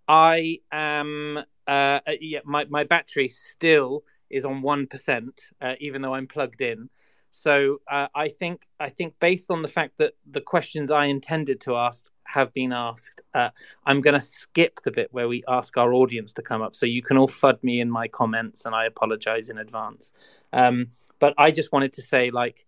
I 0.08 0.60
am, 0.72 1.40
uh, 1.68 2.00
uh, 2.06 2.12
yeah, 2.20 2.40
my, 2.44 2.66
my 2.66 2.84
battery 2.84 3.30
still 3.30 4.04
is 4.30 4.46
on 4.46 4.62
1%, 4.62 5.30
uh, 5.62 5.74
even 5.80 6.02
though 6.02 6.14
I'm 6.14 6.28
plugged 6.28 6.62
in. 6.62 6.90
So 7.32 7.80
uh, 7.90 8.08
I 8.14 8.28
think 8.28 8.68
I 8.80 8.90
think 8.90 9.14
based 9.22 9.52
on 9.52 9.62
the 9.62 9.68
fact 9.70 9.98
that 10.00 10.14
the 10.30 10.42
questions 10.42 10.92
I 10.92 11.06
intended 11.06 11.62
to 11.62 11.78
ask 11.78 12.12
have 12.26 12.54
been 12.54 12.74
asked, 12.74 13.22
uh, 13.34 13.50
I'm 13.86 14.02
going 14.02 14.20
to 14.20 14.26
skip 14.26 14.82
the 14.84 14.92
bit 14.92 15.08
where 15.12 15.30
we 15.30 15.44
ask 15.48 15.78
our 15.78 15.94
audience 15.94 16.34
to 16.34 16.42
come 16.42 16.62
up. 16.62 16.76
So 16.76 16.86
you 16.86 17.02
can 17.02 17.18
all 17.18 17.30
fud 17.30 17.64
me 17.64 17.80
in 17.80 17.90
my 17.90 18.10
comments, 18.10 18.66
and 18.66 18.76
I 18.76 18.86
apologize 18.86 19.50
in 19.50 19.58
advance. 19.58 20.12
Um, 20.52 20.88
but 21.20 21.34
I 21.38 21.52
just 21.52 21.72
wanted 21.72 21.94
to 21.94 22.02
say, 22.02 22.32
like, 22.32 22.66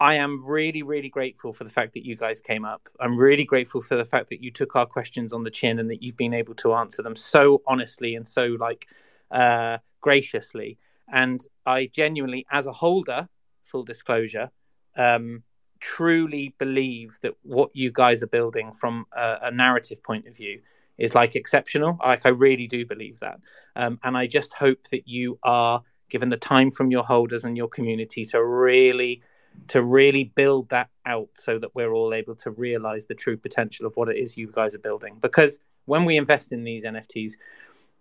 I 0.00 0.14
am 0.14 0.42
really, 0.42 0.82
really 0.82 1.10
grateful 1.10 1.52
for 1.52 1.64
the 1.64 1.70
fact 1.70 1.92
that 1.92 2.06
you 2.06 2.16
guys 2.16 2.40
came 2.40 2.64
up. 2.64 2.88
I'm 2.98 3.18
really 3.18 3.44
grateful 3.44 3.82
for 3.82 3.96
the 3.96 4.04
fact 4.04 4.30
that 4.30 4.42
you 4.42 4.50
took 4.50 4.74
our 4.74 4.86
questions 4.86 5.34
on 5.34 5.44
the 5.44 5.50
chin 5.50 5.78
and 5.78 5.90
that 5.90 6.02
you've 6.02 6.16
been 6.16 6.32
able 6.32 6.54
to 6.54 6.72
answer 6.72 7.02
them 7.02 7.14
so 7.14 7.60
honestly 7.66 8.14
and 8.14 8.26
so 8.26 8.56
like 8.58 8.88
uh, 9.30 9.76
graciously. 10.00 10.78
And 11.12 11.46
I 11.66 11.90
genuinely, 11.92 12.46
as 12.50 12.66
a 12.66 12.72
holder, 12.72 13.28
full 13.64 13.82
disclosure, 13.84 14.50
um, 14.96 15.42
truly 15.80 16.54
believe 16.58 17.18
that 17.20 17.34
what 17.42 17.70
you 17.74 17.92
guys 17.92 18.22
are 18.22 18.28
building 18.28 18.72
from 18.72 19.04
a, 19.14 19.36
a 19.42 19.50
narrative 19.50 20.02
point 20.02 20.26
of 20.26 20.34
view 20.34 20.60
is 20.96 21.14
like 21.14 21.36
exceptional. 21.36 21.98
Like 22.02 22.24
I 22.24 22.30
really 22.30 22.66
do 22.66 22.86
believe 22.86 23.20
that, 23.20 23.38
um, 23.76 23.98
and 24.02 24.16
I 24.16 24.26
just 24.26 24.54
hope 24.54 24.88
that 24.92 25.06
you 25.06 25.38
are 25.42 25.82
given 26.08 26.30
the 26.30 26.36
time 26.38 26.70
from 26.70 26.90
your 26.90 27.04
holders 27.04 27.44
and 27.44 27.56
your 27.56 27.68
community 27.68 28.24
to 28.26 28.42
really 28.42 29.22
to 29.68 29.82
really 29.82 30.24
build 30.24 30.68
that 30.70 30.88
out 31.06 31.28
so 31.34 31.58
that 31.58 31.74
we're 31.74 31.92
all 31.92 32.14
able 32.14 32.34
to 32.34 32.50
realize 32.50 33.06
the 33.06 33.14
true 33.14 33.36
potential 33.36 33.86
of 33.86 33.96
what 33.96 34.08
it 34.08 34.16
is 34.16 34.36
you 34.36 34.50
guys 34.52 34.74
are 34.74 34.80
building. 34.80 35.16
Because 35.20 35.60
when 35.86 36.04
we 36.04 36.16
invest 36.16 36.52
in 36.52 36.62
these 36.64 36.84
nfts 36.84 37.32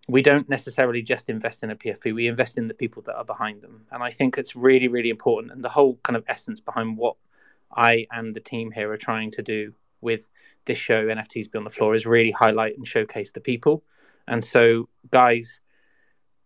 we 0.08 0.22
don't 0.22 0.50
necessarily 0.50 1.02
just 1.02 1.30
invest 1.30 1.64
in 1.64 1.72
a 1.72 1.76
pfp 1.76 2.14
we 2.14 2.28
invest 2.28 2.58
in 2.58 2.68
the 2.68 2.74
people 2.74 3.02
that 3.04 3.16
are 3.16 3.26
behind 3.26 3.62
them. 3.62 3.86
And 3.92 4.04
i 4.04 4.12
think 4.12 4.38
it's 4.38 4.56
really 4.56 4.88
really 4.88 5.10
important 5.10 5.54
and 5.54 5.64
the 5.64 5.70
whole 5.70 6.00
kind 6.04 6.16
of 6.16 6.24
essence 6.28 6.60
behind 6.60 6.98
what 6.98 7.16
i 7.76 8.06
and 8.12 8.36
the 8.36 8.40
team 8.40 8.72
here 8.72 8.92
are 8.92 8.98
trying 8.98 9.32
to 9.32 9.42
do 9.42 9.74
with 10.02 10.30
this 10.66 10.78
show 10.78 11.08
nfts 11.08 11.52
beyond 11.52 11.66
the 11.66 11.72
floor 11.72 11.96
is 11.96 12.06
really 12.06 12.32
highlight 12.32 12.78
and 12.78 12.88
showcase 12.88 13.32
the 13.32 13.42
people. 13.42 13.84
And 14.28 14.44
so 14.44 14.88
guys 15.10 15.60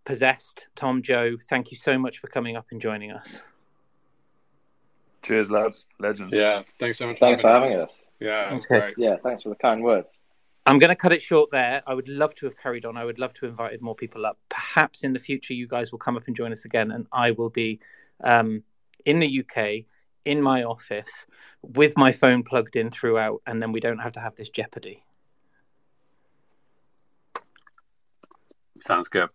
possessed 0.05 0.67
tom 0.75 1.01
joe 1.01 1.37
thank 1.49 1.71
you 1.71 1.77
so 1.77 1.97
much 1.97 2.19
for 2.19 2.27
coming 2.27 2.55
up 2.55 2.67
and 2.71 2.81
joining 2.81 3.11
us 3.11 3.41
Cheers, 5.23 5.51
lads. 5.51 5.85
Legends. 5.99 6.35
Yeah, 6.35 6.63
thanks 6.79 6.97
so 6.97 7.07
much. 7.07 7.19
Thanks 7.19 7.41
for 7.41 7.47
having 7.47 7.77
us. 7.77 8.09
Yeah, 8.19 8.53
Okay. 8.53 8.79
great. 8.79 8.93
Yeah, 8.97 9.15
thanks 9.23 9.43
for 9.43 9.49
the 9.49 9.55
kind 9.55 9.81
words. 9.81 10.19
I'm 10.65 10.79
going 10.79 10.89
to 10.89 10.95
cut 10.95 11.11
it 11.11 11.21
short 11.21 11.49
there. 11.51 11.81
I 11.87 11.93
would 11.93 12.07
love 12.07 12.35
to 12.35 12.45
have 12.45 12.57
carried 12.57 12.85
on. 12.85 12.95
I 12.95 13.03
would 13.03 13.19
love 13.19 13.33
to 13.35 13.45
have 13.45 13.51
invited 13.51 13.81
more 13.81 13.95
people 13.95 14.25
up. 14.25 14.37
Perhaps 14.49 15.03
in 15.03 15.11
the 15.13 15.19
future, 15.19 15.53
you 15.53 15.67
guys 15.67 15.91
will 15.91 15.99
come 15.99 16.15
up 16.15 16.27
and 16.27 16.35
join 16.35 16.51
us 16.51 16.65
again, 16.65 16.91
and 16.91 17.07
I 17.11 17.31
will 17.31 17.49
be 17.49 17.79
um, 18.23 18.63
in 19.05 19.19
the 19.19 19.43
UK 19.43 19.85
in 20.25 20.41
my 20.41 20.63
office 20.63 21.25
with 21.61 21.97
my 21.97 22.11
phone 22.11 22.43
plugged 22.43 22.75
in 22.75 22.89
throughout, 22.91 23.41
and 23.45 23.61
then 23.61 23.71
we 23.71 23.79
don't 23.79 23.99
have 23.99 24.13
to 24.13 24.19
have 24.19 24.35
this 24.35 24.49
jeopardy. 24.49 25.03
Sounds 28.81 29.07
good. 29.07 29.29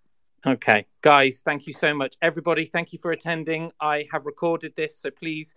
Okay, 0.46 0.86
guys, 1.02 1.40
thank 1.44 1.66
you 1.66 1.72
so 1.72 1.92
much. 1.92 2.14
Everybody, 2.22 2.64
thank 2.64 2.92
you 2.92 2.98
for 2.98 3.10
attending. 3.10 3.72
I 3.80 4.06
have 4.12 4.24
recorded 4.24 4.74
this, 4.76 4.96
so 4.96 5.10
please, 5.10 5.54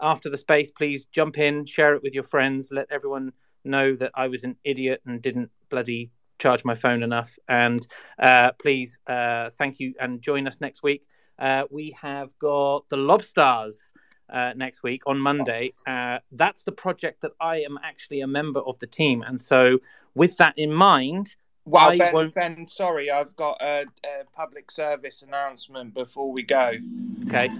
after 0.00 0.28
the 0.30 0.36
space, 0.36 0.70
please 0.70 1.04
jump 1.06 1.38
in, 1.38 1.64
share 1.66 1.94
it 1.94 2.02
with 2.02 2.14
your 2.14 2.24
friends, 2.24 2.68
let 2.72 2.86
everyone 2.90 3.32
know 3.64 3.94
that 3.96 4.10
I 4.14 4.28
was 4.28 4.44
an 4.44 4.56
idiot 4.64 5.00
and 5.06 5.22
didn't 5.22 5.50
bloody 5.70 6.10
charge 6.38 6.64
my 6.64 6.74
phone 6.74 7.02
enough. 7.02 7.38
And 7.48 7.86
uh, 8.18 8.52
please, 8.52 8.98
uh, 9.06 9.50
thank 9.56 9.80
you, 9.80 9.94
and 10.00 10.20
join 10.20 10.46
us 10.46 10.60
next 10.60 10.82
week. 10.82 11.06
Uh, 11.38 11.64
we 11.70 11.96
have 12.00 12.30
got 12.38 12.88
the 12.88 12.96
Lobstars. 12.96 13.92
Uh, 14.32 14.54
next 14.56 14.82
week 14.82 15.02
on 15.06 15.18
Monday. 15.20 15.70
Uh, 15.86 16.18
that's 16.32 16.62
the 16.62 16.72
project 16.72 17.20
that 17.20 17.32
I 17.42 17.56
am 17.58 17.78
actually 17.84 18.22
a 18.22 18.26
member 18.26 18.60
of 18.60 18.78
the 18.78 18.86
team. 18.86 19.22
And 19.22 19.38
so, 19.38 19.78
with 20.14 20.38
that 20.38 20.54
in 20.56 20.72
mind, 20.72 21.36
Well, 21.66 21.90
I 21.90 21.98
Ben, 21.98 22.14
won't- 22.14 22.34
Ben, 22.34 22.66
sorry, 22.66 23.10
I've 23.10 23.36
got 23.36 23.60
a, 23.60 23.84
a 24.02 24.24
public 24.34 24.70
service 24.70 25.20
announcement 25.20 25.92
before 25.92 26.32
we 26.32 26.42
go. 26.42 26.72
okay, 27.26 27.50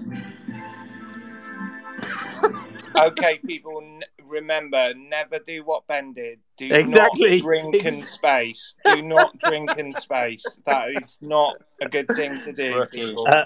Okay, 2.96 3.38
people, 3.44 3.80
n- 3.82 4.04
remember, 4.24 4.94
never 4.94 5.40
do 5.40 5.64
what 5.64 5.84
Ben 5.88 6.12
did. 6.12 6.38
Do 6.56 6.68
Exactly. 6.68 7.40
not 7.40 7.42
drink 7.42 7.84
in 7.84 8.04
space. 8.04 8.76
Do 8.84 9.02
not 9.02 9.36
drink 9.38 9.76
in 9.76 9.92
space. 9.92 10.60
That 10.64 10.90
is 10.92 11.18
not 11.20 11.60
a 11.80 11.88
good 11.88 12.08
thing 12.12 12.38
to 12.40 12.52
do, 12.52 12.86
people. 12.86 13.26
Uh, 13.26 13.44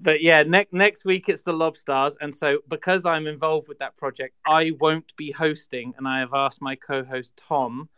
but 0.00 0.22
yeah, 0.22 0.44
next 0.44 0.72
next 0.72 1.04
week 1.04 1.28
it's 1.28 1.42
the 1.42 1.52
Lobstars, 1.52 2.12
and 2.20 2.32
so 2.32 2.58
because 2.68 3.04
I'm 3.04 3.26
involved 3.26 3.66
with 3.66 3.78
that 3.80 3.96
project, 3.96 4.36
I 4.46 4.72
won't 4.78 5.16
be 5.16 5.32
hosting, 5.32 5.94
and 5.98 6.06
I 6.06 6.20
have 6.20 6.32
asked 6.32 6.62
my 6.62 6.76
co-host 6.76 7.32
Tom 7.36 7.88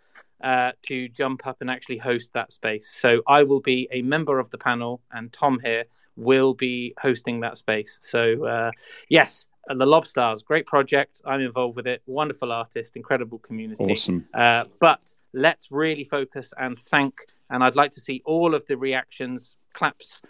uh, 0.43 0.73
to 0.85 1.09
jump 1.09 1.47
up 1.47 1.59
and 1.61 1.70
actually 1.70 1.98
host 1.98 2.32
that 2.32 2.52
space. 2.52 2.89
So 2.89 3.20
I 3.27 3.43
will 3.43 3.61
be 3.61 3.89
a 3.93 4.01
member 4.02 4.39
of 4.39 4.48
the 4.51 4.59
panel, 4.59 5.02
and 5.12 5.31
Tom 5.32 5.61
here 5.62 5.85
will 6.16 6.55
be 6.55 6.94
hosting 7.01 7.40
that 7.40 7.57
space. 7.57 7.98
So 8.02 8.44
uh, 8.47 8.70
yes, 9.09 9.47
and 9.50 9.50
the 9.69 9.87
Lobstars, 9.87 10.45
great 10.45 10.66
project. 10.66 11.23
I'm 11.24 11.41
involved 11.41 11.77
with 11.77 11.87
it. 11.87 12.03
Wonderful 12.07 12.53
artist, 12.53 12.97
incredible 12.97 13.39
community. 13.39 13.85
Awesome. 13.85 14.27
Uh, 14.35 14.65
but 14.81 15.15
let's 15.32 15.70
really 15.70 16.05
focus 16.05 16.53
and 16.59 16.78
thank. 16.78 17.27
And 17.51 17.62
I'd 17.62 17.77
like 17.77 17.91
to 17.93 18.01
see 18.01 18.23
all 18.24 18.55
of 18.55 18.66
the 18.66 18.77
reactions, 18.77 19.57
claps 19.73 20.23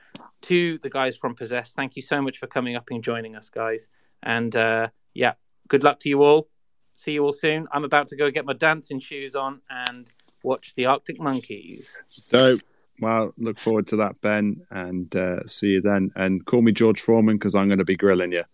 to 0.42 0.78
the 0.78 0.90
guys 0.90 1.16
from 1.16 1.34
Possessed. 1.34 1.74
Thank 1.74 1.96
you 1.96 2.02
so 2.02 2.20
much 2.20 2.38
for 2.38 2.46
coming 2.46 2.76
up 2.76 2.88
and 2.90 3.02
joining 3.02 3.36
us, 3.36 3.50
guys. 3.50 3.88
And 4.22 4.54
uh, 4.56 4.88
yeah, 5.14 5.34
good 5.68 5.84
luck 5.84 6.00
to 6.00 6.08
you 6.08 6.22
all. 6.22 6.48
See 6.94 7.12
you 7.12 7.24
all 7.24 7.32
soon. 7.32 7.66
I'm 7.72 7.84
about 7.84 8.08
to 8.08 8.16
go 8.16 8.30
get 8.30 8.44
my 8.44 8.52
dancing 8.52 9.00
shoes 9.00 9.34
on 9.34 9.60
and 9.70 10.10
watch 10.42 10.74
the 10.74 10.86
Arctic 10.86 11.20
Monkeys. 11.20 12.02
Dope. 12.30 12.60
Well, 13.00 13.32
look 13.38 13.58
forward 13.58 13.86
to 13.88 13.96
that, 13.96 14.20
Ben, 14.20 14.60
and 14.70 15.14
uh, 15.16 15.46
see 15.46 15.68
you 15.68 15.80
then. 15.80 16.10
And 16.16 16.44
call 16.44 16.60
me 16.60 16.72
George 16.72 17.00
Foreman 17.00 17.36
because 17.36 17.54
I'm 17.54 17.68
going 17.68 17.78
to 17.78 17.84
be 17.84 17.96
grilling 17.96 18.32
you. 18.32 18.44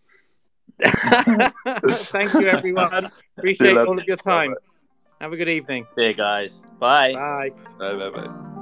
Thank 0.82 2.34
you, 2.34 2.48
everyone. 2.48 3.10
Appreciate 3.38 3.76
all 3.76 3.98
of 3.98 4.04
your 4.06 4.16
time. 4.16 4.54
Have 5.20 5.32
a 5.32 5.36
good 5.36 5.48
evening. 5.48 5.86
See 5.96 6.02
you 6.02 6.14
guys. 6.14 6.62
Bye. 6.78 7.14
Bye. 7.14 7.50
Bye, 7.78 7.94
bye, 7.94 8.10
bye. 8.10 8.52